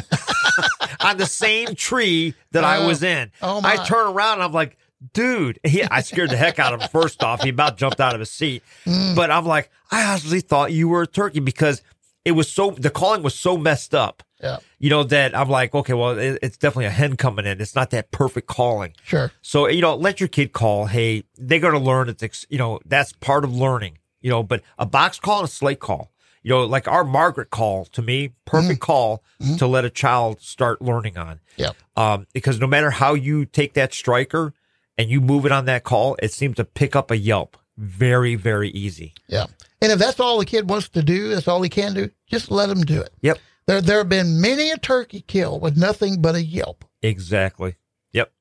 on 1.00 1.16
the 1.18 1.26
same 1.26 1.74
tree 1.74 2.34
that 2.52 2.64
I 2.64 2.86
was 2.86 3.02
in. 3.02 3.30
Oh, 3.42 3.60
my. 3.60 3.72
I 3.72 3.84
turn 3.84 4.06
around 4.08 4.34
and 4.34 4.42
I'm 4.44 4.52
like, 4.52 4.76
dude, 5.12 5.58
he, 5.64 5.82
I 5.84 6.00
scared 6.00 6.30
the 6.30 6.36
heck 6.36 6.58
out 6.58 6.72
of 6.74 6.80
him. 6.80 6.88
First 6.88 7.22
off, 7.22 7.42
he 7.42 7.50
about 7.50 7.76
jumped 7.76 8.00
out 8.00 8.14
of 8.14 8.20
his 8.20 8.30
seat, 8.30 8.62
Mm. 8.86 9.14
but 9.14 9.30
I'm 9.30 9.44
like, 9.44 9.70
I 9.90 10.04
honestly 10.04 10.40
thought 10.40 10.72
you 10.72 10.88
were 10.88 11.02
a 11.02 11.06
turkey 11.06 11.40
because 11.40 11.82
it 12.24 12.32
was 12.32 12.50
so 12.50 12.70
the 12.72 12.90
calling 12.90 13.22
was 13.22 13.34
so 13.34 13.56
messed 13.56 13.94
up. 13.94 14.22
Yeah. 14.42 14.58
You 14.78 14.88
know 14.90 15.02
that 15.04 15.36
I'm 15.36 15.48
like, 15.48 15.74
okay, 15.74 15.94
well, 15.94 16.16
it, 16.18 16.38
it's 16.42 16.56
definitely 16.56 16.86
a 16.86 16.90
hen 16.90 17.16
coming 17.16 17.44
in. 17.44 17.60
It's 17.60 17.74
not 17.74 17.90
that 17.90 18.10
perfect 18.12 18.46
calling. 18.46 18.94
Sure. 19.02 19.32
So, 19.42 19.66
you 19.68 19.80
know, 19.82 19.96
let 19.96 20.20
your 20.20 20.28
kid 20.28 20.52
call. 20.52 20.86
Hey, 20.86 21.24
they're 21.36 21.58
going 21.58 21.72
to 21.74 21.78
learn. 21.80 22.08
It's, 22.08 22.46
you 22.48 22.56
know, 22.58 22.78
that's 22.86 23.12
part 23.14 23.44
of 23.44 23.52
learning, 23.54 23.98
you 24.20 24.30
know, 24.30 24.42
but 24.42 24.62
a 24.78 24.86
box 24.86 25.18
call 25.18 25.40
and 25.40 25.48
a 25.48 25.50
slate 25.50 25.80
call, 25.80 26.12
you 26.42 26.50
know, 26.50 26.64
like 26.64 26.88
our 26.88 27.04
Margaret 27.04 27.50
call 27.50 27.84
to 27.86 28.02
me, 28.02 28.32
perfect 28.44 28.80
call 28.80 29.22
to 29.58 29.66
let 29.66 29.84
a 29.84 29.90
child 29.90 30.40
start 30.40 30.80
learning 30.80 31.16
on. 31.16 31.40
Yep. 31.56 31.76
Um, 31.96 32.26
because 32.32 32.60
no 32.60 32.66
matter 32.66 32.90
how 32.90 33.14
you 33.14 33.44
take 33.44 33.74
that 33.74 33.92
striker 33.92 34.54
and 34.96 35.10
you 35.10 35.20
move 35.20 35.46
it 35.46 35.52
on 35.52 35.64
that 35.66 35.84
call, 35.84 36.16
it 36.22 36.32
seems 36.32 36.56
to 36.56 36.64
pick 36.64 36.96
up 36.96 37.10
a 37.10 37.16
yelp 37.16 37.56
very, 37.76 38.34
very 38.34 38.70
easy. 38.70 39.14
Yeah. 39.28 39.46
And 39.80 39.92
if 39.92 39.98
that's 39.98 40.18
all 40.18 40.38
the 40.38 40.44
kid 40.44 40.68
wants 40.68 40.88
to 40.90 41.02
do, 41.02 41.28
that's 41.28 41.46
all 41.46 41.62
he 41.62 41.68
can 41.68 41.94
do, 41.94 42.10
just 42.26 42.50
let 42.50 42.68
him 42.68 42.82
do 42.82 43.00
it. 43.00 43.10
Yep. 43.20 43.38
There, 43.66 43.80
there 43.80 43.98
have 43.98 44.08
been 44.08 44.40
many 44.40 44.70
a 44.70 44.78
turkey 44.78 45.20
kill 45.20 45.60
with 45.60 45.76
nothing 45.76 46.20
but 46.20 46.34
a 46.34 46.42
yelp. 46.42 46.84
Exactly. 47.02 47.76
Yep. 48.12 48.32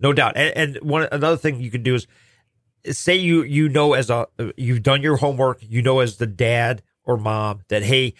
No 0.00 0.12
doubt. 0.12 0.36
And, 0.36 0.56
and 0.56 0.76
one 0.82 1.08
another 1.10 1.36
thing 1.36 1.60
you 1.60 1.70
can 1.70 1.82
do 1.82 1.94
is 1.94 2.06
say 2.90 3.16
you 3.16 3.42
you 3.42 3.68
know 3.68 3.94
as 3.94 4.10
a 4.10 4.26
you've 4.56 4.82
done 4.82 5.02
your 5.02 5.16
homework. 5.16 5.58
You 5.62 5.82
know 5.82 6.00
as 6.00 6.16
the 6.16 6.26
dad 6.26 6.82
or 7.04 7.16
mom 7.16 7.60
that 7.68 7.82
hey, 7.82 8.14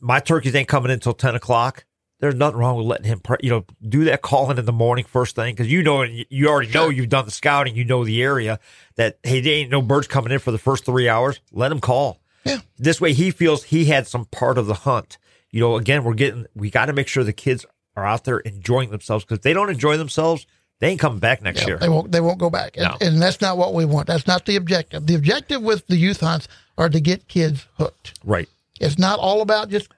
my 0.00 0.20
turkeys 0.20 0.54
ain't 0.54 0.68
coming 0.68 0.90
in 0.90 0.94
until 0.94 1.14
ten 1.14 1.34
o'clock. 1.34 1.84
There's 2.20 2.36
nothing 2.36 2.58
wrong 2.58 2.76
with 2.76 2.86
letting 2.86 3.06
him, 3.06 3.20
pre- 3.20 3.36
you 3.42 3.50
know, 3.50 3.66
do 3.86 4.04
that 4.04 4.22
calling 4.22 4.56
in 4.56 4.64
the 4.64 4.72
morning 4.72 5.04
first 5.04 5.34
thing 5.34 5.54
because 5.54 5.70
you 5.70 5.82
know 5.82 6.02
you 6.02 6.48
already 6.48 6.72
know 6.72 6.88
you've 6.88 7.08
done 7.10 7.26
the 7.26 7.30
scouting. 7.30 7.76
You 7.76 7.84
know 7.84 8.04
the 8.04 8.22
area 8.22 8.60
that 8.96 9.18
hey, 9.22 9.40
there 9.40 9.54
ain't 9.54 9.70
no 9.70 9.82
birds 9.82 10.06
coming 10.06 10.32
in 10.32 10.38
for 10.38 10.50
the 10.50 10.58
first 10.58 10.84
three 10.86 11.08
hours. 11.08 11.40
Let 11.52 11.72
him 11.72 11.80
call. 11.80 12.20
Yeah. 12.44 12.60
This 12.78 13.00
way 13.00 13.12
he 13.12 13.30
feels 13.30 13.64
he 13.64 13.86
had 13.86 14.06
some 14.06 14.26
part 14.26 14.58
of 14.58 14.66
the 14.66 14.74
hunt. 14.74 15.18
You 15.50 15.60
know, 15.60 15.76
again, 15.76 16.02
we're 16.04 16.14
getting, 16.14 16.46
we 16.54 16.70
got 16.70 16.86
to 16.86 16.92
make 16.92 17.08
sure 17.08 17.24
the 17.24 17.32
kids 17.32 17.64
are 17.96 18.04
out 18.04 18.24
there 18.24 18.38
enjoying 18.40 18.90
themselves 18.90 19.24
because 19.24 19.38
if 19.38 19.42
they 19.42 19.52
don't 19.52 19.70
enjoy 19.70 19.96
themselves, 19.96 20.46
they 20.84 20.90
ain't 20.90 21.00
coming 21.00 21.18
back 21.18 21.40
next 21.40 21.62
Yeah, 21.62 21.66
year. 21.68 21.78
They 21.78 21.88
won't. 21.88 22.12
They 22.12 22.20
won't 22.20 22.38
go 22.38 22.50
back, 22.50 22.76
and, 22.76 22.84
No. 22.86 22.96
and 23.00 23.22
that's 23.22 23.40
not 23.40 23.56
what 23.56 23.72
we 23.72 23.86
want. 23.86 24.06
That's 24.06 24.26
not 24.26 24.44
the 24.44 24.56
objective. 24.56 25.06
The 25.06 25.14
objective 25.14 25.62
with 25.62 25.86
the 25.86 25.96
youth 25.96 26.20
hunts 26.20 26.46
are 26.76 26.90
to 26.90 27.00
get 27.00 27.26
kids 27.26 27.66
hooked. 27.78 28.18
Right. 28.22 28.48
It's 28.80 28.98
not 28.98 29.18
all 29.18 29.40
about 29.40 29.70
just 29.70 29.88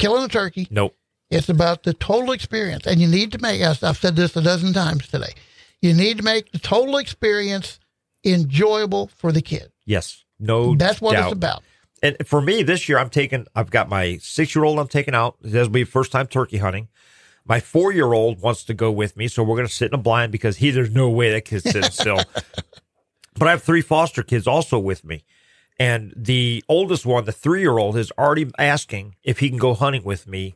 killing 0.00 0.24
a 0.24 0.28
turkey. 0.28 0.66
Nope. 0.68 0.96
It's 1.30 1.48
about 1.48 1.84
the 1.84 1.94
total 1.94 2.32
experience, 2.32 2.86
and 2.88 3.00
you 3.00 3.06
need 3.06 3.30
to 3.32 3.38
make. 3.38 3.62
I've 3.62 3.82
I've 3.84 3.96
said 3.98 4.16
this 4.16 4.34
a 4.36 4.42
dozen 4.42 4.72
times 4.72 5.06
today. 5.06 5.32
You 5.80 5.94
need 5.94 6.18
to 6.18 6.24
make 6.24 6.50
the 6.50 6.58
total 6.58 6.96
experience 6.96 7.78
enjoyable 8.24 9.10
for 9.16 9.30
the 9.32 9.42
kid. 9.42 9.70
Yes. 9.84 10.24
No 10.40 10.74
That's 10.74 11.00
what 11.00 11.12
doubt. 11.12 11.24
it's 11.26 11.32
about. 11.32 11.62
And 12.02 12.16
for 12.26 12.40
me 12.40 12.64
this 12.64 12.88
year, 12.88 12.98
I'm 12.98 13.10
taking, 13.10 13.46
I've 13.54 13.70
got 13.70 13.88
my 13.88 14.16
six 14.16 14.56
year 14.56 14.64
old 14.64 14.80
I'm 14.80 14.88
taking 14.88 15.14
out. 15.14 15.36
This 15.40 15.66
will 15.68 15.72
be 15.72 15.84
first 15.84 16.10
time 16.10 16.26
turkey 16.26 16.56
hunting. 16.58 16.88
My 17.44 17.60
four 17.60 17.92
year 17.92 18.12
old 18.12 18.40
wants 18.40 18.64
to 18.64 18.74
go 18.74 18.90
with 18.90 19.16
me. 19.16 19.28
So 19.28 19.42
we're 19.42 19.56
going 19.56 19.68
to 19.68 19.72
sit 19.72 19.88
in 19.88 19.94
a 19.94 20.02
blind 20.02 20.32
because 20.32 20.58
he, 20.58 20.70
there's 20.70 20.90
no 20.90 21.10
way 21.10 21.32
that 21.32 21.44
kid's 21.44 21.64
sitting 21.64 21.90
still. 21.90 22.22
But 23.38 23.48
I 23.48 23.52
have 23.52 23.62
three 23.62 23.80
foster 23.80 24.22
kids 24.22 24.46
also 24.46 24.78
with 24.78 25.04
me. 25.04 25.24
And 25.78 26.12
the 26.16 26.62
oldest 26.68 27.06
one, 27.06 27.24
the 27.24 27.32
three 27.32 27.60
year 27.60 27.78
old, 27.78 27.96
is 27.96 28.12
already 28.18 28.50
asking 28.58 29.16
if 29.22 29.38
he 29.38 29.48
can 29.48 29.58
go 29.58 29.74
hunting 29.74 30.04
with 30.04 30.26
me. 30.26 30.54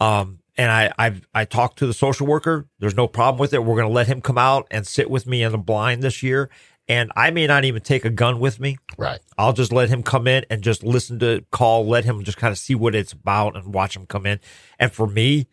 Um, 0.00 0.40
and 0.56 0.70
I, 0.70 0.92
I've, 0.98 1.28
I 1.34 1.44
talked 1.44 1.78
to 1.80 1.86
the 1.86 1.92
social 1.92 2.26
worker. 2.26 2.66
There's 2.78 2.96
no 2.96 3.06
problem 3.06 3.38
with 3.38 3.52
it. 3.52 3.62
We're 3.62 3.76
going 3.76 3.88
to 3.88 3.94
let 3.94 4.06
him 4.06 4.20
come 4.20 4.38
out 4.38 4.66
and 4.70 4.86
sit 4.86 5.10
with 5.10 5.26
me 5.26 5.42
in 5.42 5.52
the 5.52 5.58
blind 5.58 6.02
this 6.02 6.22
year. 6.22 6.48
And 6.88 7.12
I 7.16 7.30
may 7.30 7.46
not 7.46 7.64
even 7.64 7.82
take 7.82 8.04
a 8.04 8.10
gun 8.10 8.40
with 8.40 8.60
me. 8.60 8.78
Right. 8.98 9.20
I'll 9.38 9.52
just 9.52 9.72
let 9.72 9.88
him 9.88 10.02
come 10.02 10.26
in 10.26 10.44
and 10.50 10.62
just 10.62 10.82
listen 10.82 11.18
to 11.20 11.44
call, 11.50 11.86
let 11.86 12.04
him 12.04 12.24
just 12.24 12.38
kind 12.38 12.52
of 12.52 12.58
see 12.58 12.74
what 12.74 12.94
it's 12.94 13.12
about 13.12 13.56
and 13.56 13.72
watch 13.72 13.96
him 13.96 14.06
come 14.06 14.26
in. 14.26 14.40
And 14.78 14.92
for 14.92 15.06
me, 15.06 15.46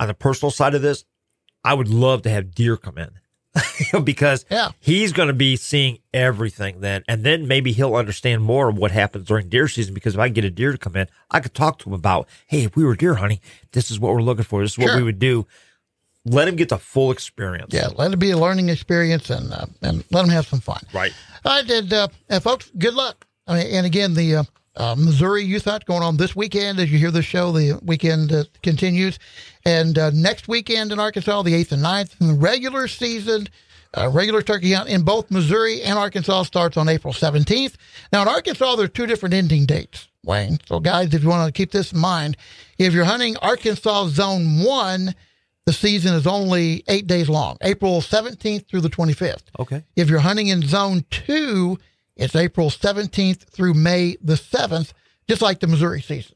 on 0.00 0.08
the 0.08 0.14
personal 0.14 0.50
side 0.50 0.74
of 0.74 0.82
this, 0.82 1.04
I 1.64 1.74
would 1.74 1.88
love 1.88 2.22
to 2.22 2.30
have 2.30 2.54
deer 2.54 2.76
come 2.76 2.98
in 2.98 3.10
because 4.04 4.44
Yeah. 4.50 4.70
he's 4.80 5.12
going 5.12 5.28
to 5.28 5.34
be 5.34 5.56
seeing 5.56 5.98
everything 6.14 6.80
then. 6.80 7.02
And 7.08 7.24
then 7.24 7.48
maybe 7.48 7.72
he'll 7.72 7.96
understand 7.96 8.42
more 8.42 8.68
of 8.68 8.76
what 8.76 8.90
happens 8.90 9.26
during 9.26 9.48
deer 9.48 9.66
season 9.68 9.94
because 9.94 10.14
if 10.14 10.20
I 10.20 10.28
get 10.28 10.44
a 10.44 10.50
deer 10.50 10.72
to 10.72 10.78
come 10.78 10.96
in, 10.96 11.08
I 11.30 11.40
could 11.40 11.54
talk 11.54 11.78
to 11.80 11.88
him 11.88 11.92
about, 11.94 12.28
hey, 12.46 12.64
if 12.64 12.76
we 12.76 12.84
were 12.84 12.94
deer 12.94 13.14
hunting, 13.14 13.40
this 13.72 13.90
is 13.90 13.98
what 13.98 14.12
we're 14.12 14.22
looking 14.22 14.44
for. 14.44 14.62
This 14.62 14.72
is 14.72 14.78
what 14.78 14.88
Sure. 14.88 14.96
we 14.98 15.02
would 15.02 15.18
do. 15.18 15.46
Let 16.24 16.48
him 16.48 16.56
get 16.56 16.68
the 16.70 16.78
full 16.78 17.10
experience. 17.12 17.72
Yeah. 17.72 17.88
Let 17.96 18.12
it 18.12 18.18
be 18.18 18.32
a 18.32 18.36
learning 18.38 18.68
experience, 18.68 19.30
and 19.30 19.52
uh, 19.52 19.66
and 19.80 20.02
let 20.10 20.24
him 20.24 20.30
have 20.32 20.44
some 20.48 20.58
fun. 20.58 20.80
Right. 20.92 21.12
I 21.44 21.62
did, 21.62 21.92
uh, 21.92 22.08
and 22.28 22.42
folks, 22.42 22.68
good 22.76 22.94
luck. 22.94 23.24
I 23.46 23.54
mean, 23.58 23.66
and 23.72 23.86
again, 23.86 24.14
the 24.14 24.34
uh, 24.36 24.42
uh, 24.76 24.94
Missouri 24.96 25.42
Youth 25.42 25.64
Hunt 25.64 25.84
going 25.86 26.02
on 26.02 26.16
this 26.16 26.36
weekend. 26.36 26.78
As 26.78 26.90
you 26.90 26.98
hear 26.98 27.10
the 27.10 27.22
show, 27.22 27.52
the 27.52 27.78
weekend 27.82 28.32
uh, 28.32 28.44
continues, 28.62 29.18
and 29.64 29.98
uh, 29.98 30.10
next 30.10 30.48
weekend 30.48 30.92
in 30.92 31.00
Arkansas, 31.00 31.42
the 31.42 31.54
eighth 31.54 31.72
and 31.72 31.82
9th, 31.82 32.20
and 32.20 32.30
the 32.30 32.34
regular 32.34 32.88
season. 32.88 33.48
Uh, 33.96 34.10
regular 34.10 34.42
turkey 34.42 34.72
hunt 34.72 34.90
in 34.90 35.02
both 35.02 35.30
Missouri 35.30 35.80
and 35.80 35.98
Arkansas 35.98 36.42
starts 36.42 36.76
on 36.76 36.86
April 36.86 37.14
17th. 37.14 37.76
Now, 38.12 38.20
in 38.22 38.28
Arkansas, 38.28 38.76
there 38.76 38.84
are 38.84 38.88
two 38.88 39.06
different 39.06 39.34
ending 39.34 39.64
dates, 39.64 40.08
Wayne. 40.22 40.58
So, 40.66 40.80
guys, 40.80 41.14
if 41.14 41.22
you 41.22 41.30
want 41.30 41.46
to 41.46 41.52
keep 41.52 41.70
this 41.70 41.92
in 41.92 41.98
mind, 41.98 42.36
if 42.76 42.92
you're 42.92 43.06
hunting 43.06 43.38
Arkansas 43.38 44.08
Zone 44.08 44.62
1, 44.62 45.14
the 45.66 45.72
season 45.72 46.14
is 46.14 46.26
only 46.26 46.84
eight 46.88 47.06
days 47.06 47.28
long, 47.28 47.56
April 47.62 48.00
17th 48.00 48.68
through 48.68 48.82
the 48.82 48.88
25th. 48.88 49.42
Okay. 49.58 49.82
If 49.96 50.08
you're 50.08 50.20
hunting 50.20 50.46
in 50.48 50.62
zone 50.62 51.04
two, 51.10 51.78
it's 52.16 52.34
April 52.36 52.70
17th 52.70 53.42
through 53.50 53.74
May 53.74 54.16
the 54.22 54.34
7th, 54.34 54.92
just 55.28 55.42
like 55.42 55.60
the 55.60 55.66
Missouri 55.66 56.00
season. 56.02 56.34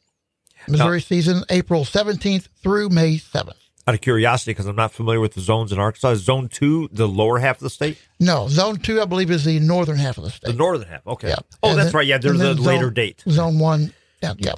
Missouri 0.69 1.01
season, 1.01 1.43
April 1.49 1.85
17th 1.85 2.49
through 2.63 2.91
May 2.91 3.17
7th. 3.17 3.55
Out 3.87 3.95
of 3.95 4.03
curiosity, 4.03 4.51
because 4.53 4.67
I'm 4.67 4.77
not 4.77 4.93
familiar 4.93 5.19
with 5.21 5.33
the 5.33 5.41
zones 5.41 5.73
in 5.73 5.79
Arkansas, 5.79 6.11
is 6.11 6.21
zone 6.25 6.49
two 6.49 6.89
the 6.93 7.09
lower 7.09 7.39
half 7.39 7.57
of 7.57 7.63
the 7.63 7.71
state? 7.71 7.99
No, 8.21 8.47
zone 8.49 8.77
two, 8.77 9.01
I 9.01 9.07
believe, 9.07 9.31
is 9.31 9.45
the 9.45 9.59
northern 9.59 9.97
half 9.97 10.19
of 10.19 10.25
the 10.25 10.31
state. 10.31 10.49
The 10.49 10.53
northern 10.53 10.87
half. 10.87 11.07
Okay. 11.07 11.29
Yeah. 11.31 11.37
Oh, 11.63 11.71
And 11.71 11.79
that's 11.79 11.87
then- 11.93 11.95
right. 11.99 12.07
Yeah, 12.07 12.19
there's 12.19 12.37
a 12.39 12.55
then 12.55 12.57
later 12.63 12.85
zone- 12.87 12.95
date. 12.95 13.25
Zone 13.29 13.59
one 13.59 13.93
Yeah, 14.23 14.35
yeah. 14.37 14.53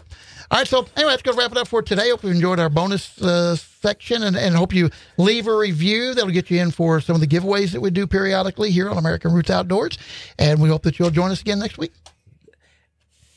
All 0.53 0.59
right, 0.59 0.69
so 0.69 0.87
anyway, 0.99 1.13
that's 1.13 1.23
going 1.23 1.35
to 1.35 1.43
wrap 1.43 1.53
it 1.53 1.57
up 1.57 1.67
for 1.67 1.81
today. 1.81 2.11
Hope 2.11 2.25
you 2.25 2.29
enjoyed 2.29 2.61
our 2.61 2.69
bonus 2.69 3.19
uh, 3.23 3.57
section 3.57 4.23
and, 4.23 4.37
and 4.37 4.55
hope 4.55 4.75
you 4.75 4.91
leave 5.17 5.47
a 5.47 5.57
review. 5.57 6.13
That'll 6.13 6.29
get 6.31 6.51
you 6.51 6.61
in 6.61 6.71
for 6.71 7.01
some 7.01 7.15
of 7.15 7.23
the 7.23 7.27
giveaways 7.27 7.73
that 7.73 7.81
we 7.81 7.89
do 7.89 8.07
periodically 8.07 8.71
here 8.71 8.91
on 8.91 8.99
American 8.99 9.33
Roots 9.33 9.49
Outdoors. 9.49 9.97
And 10.39 10.61
we 10.61 10.69
hope 10.69 10.83
that 10.83 10.99
you'll 10.99 11.09
join 11.09 11.31
us 11.31 11.41
again 11.41 11.59
next 11.59 11.79
week. 11.79 11.95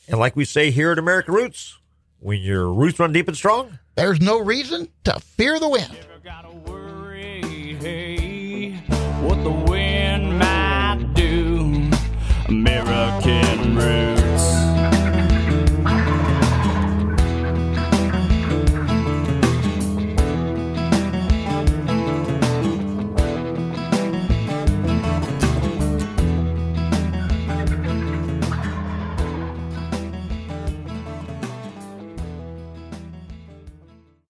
And 0.10 0.20
like 0.20 0.36
we 0.36 0.44
say 0.44 0.72
here 0.72 0.92
at 0.92 1.00
American 1.00 1.34
Roots, 1.36 1.78
when 2.20 2.42
your 2.42 2.70
roots 2.70 3.00
run 3.00 3.14
deep 3.14 3.30
and 3.30 3.38
strong, 3.38 3.80
there's 3.96 4.20
no 4.20 4.38
reason 4.38 4.90
to 5.06 5.18
fear 5.22 5.58
the 5.58 5.70
wind. 5.70 5.94
Never 5.94 6.20
gotta 6.22 6.52
worry, 6.70 7.76
hey, 7.80 8.72
what 9.22 9.42
the 9.42 9.52
wind 9.72 9.95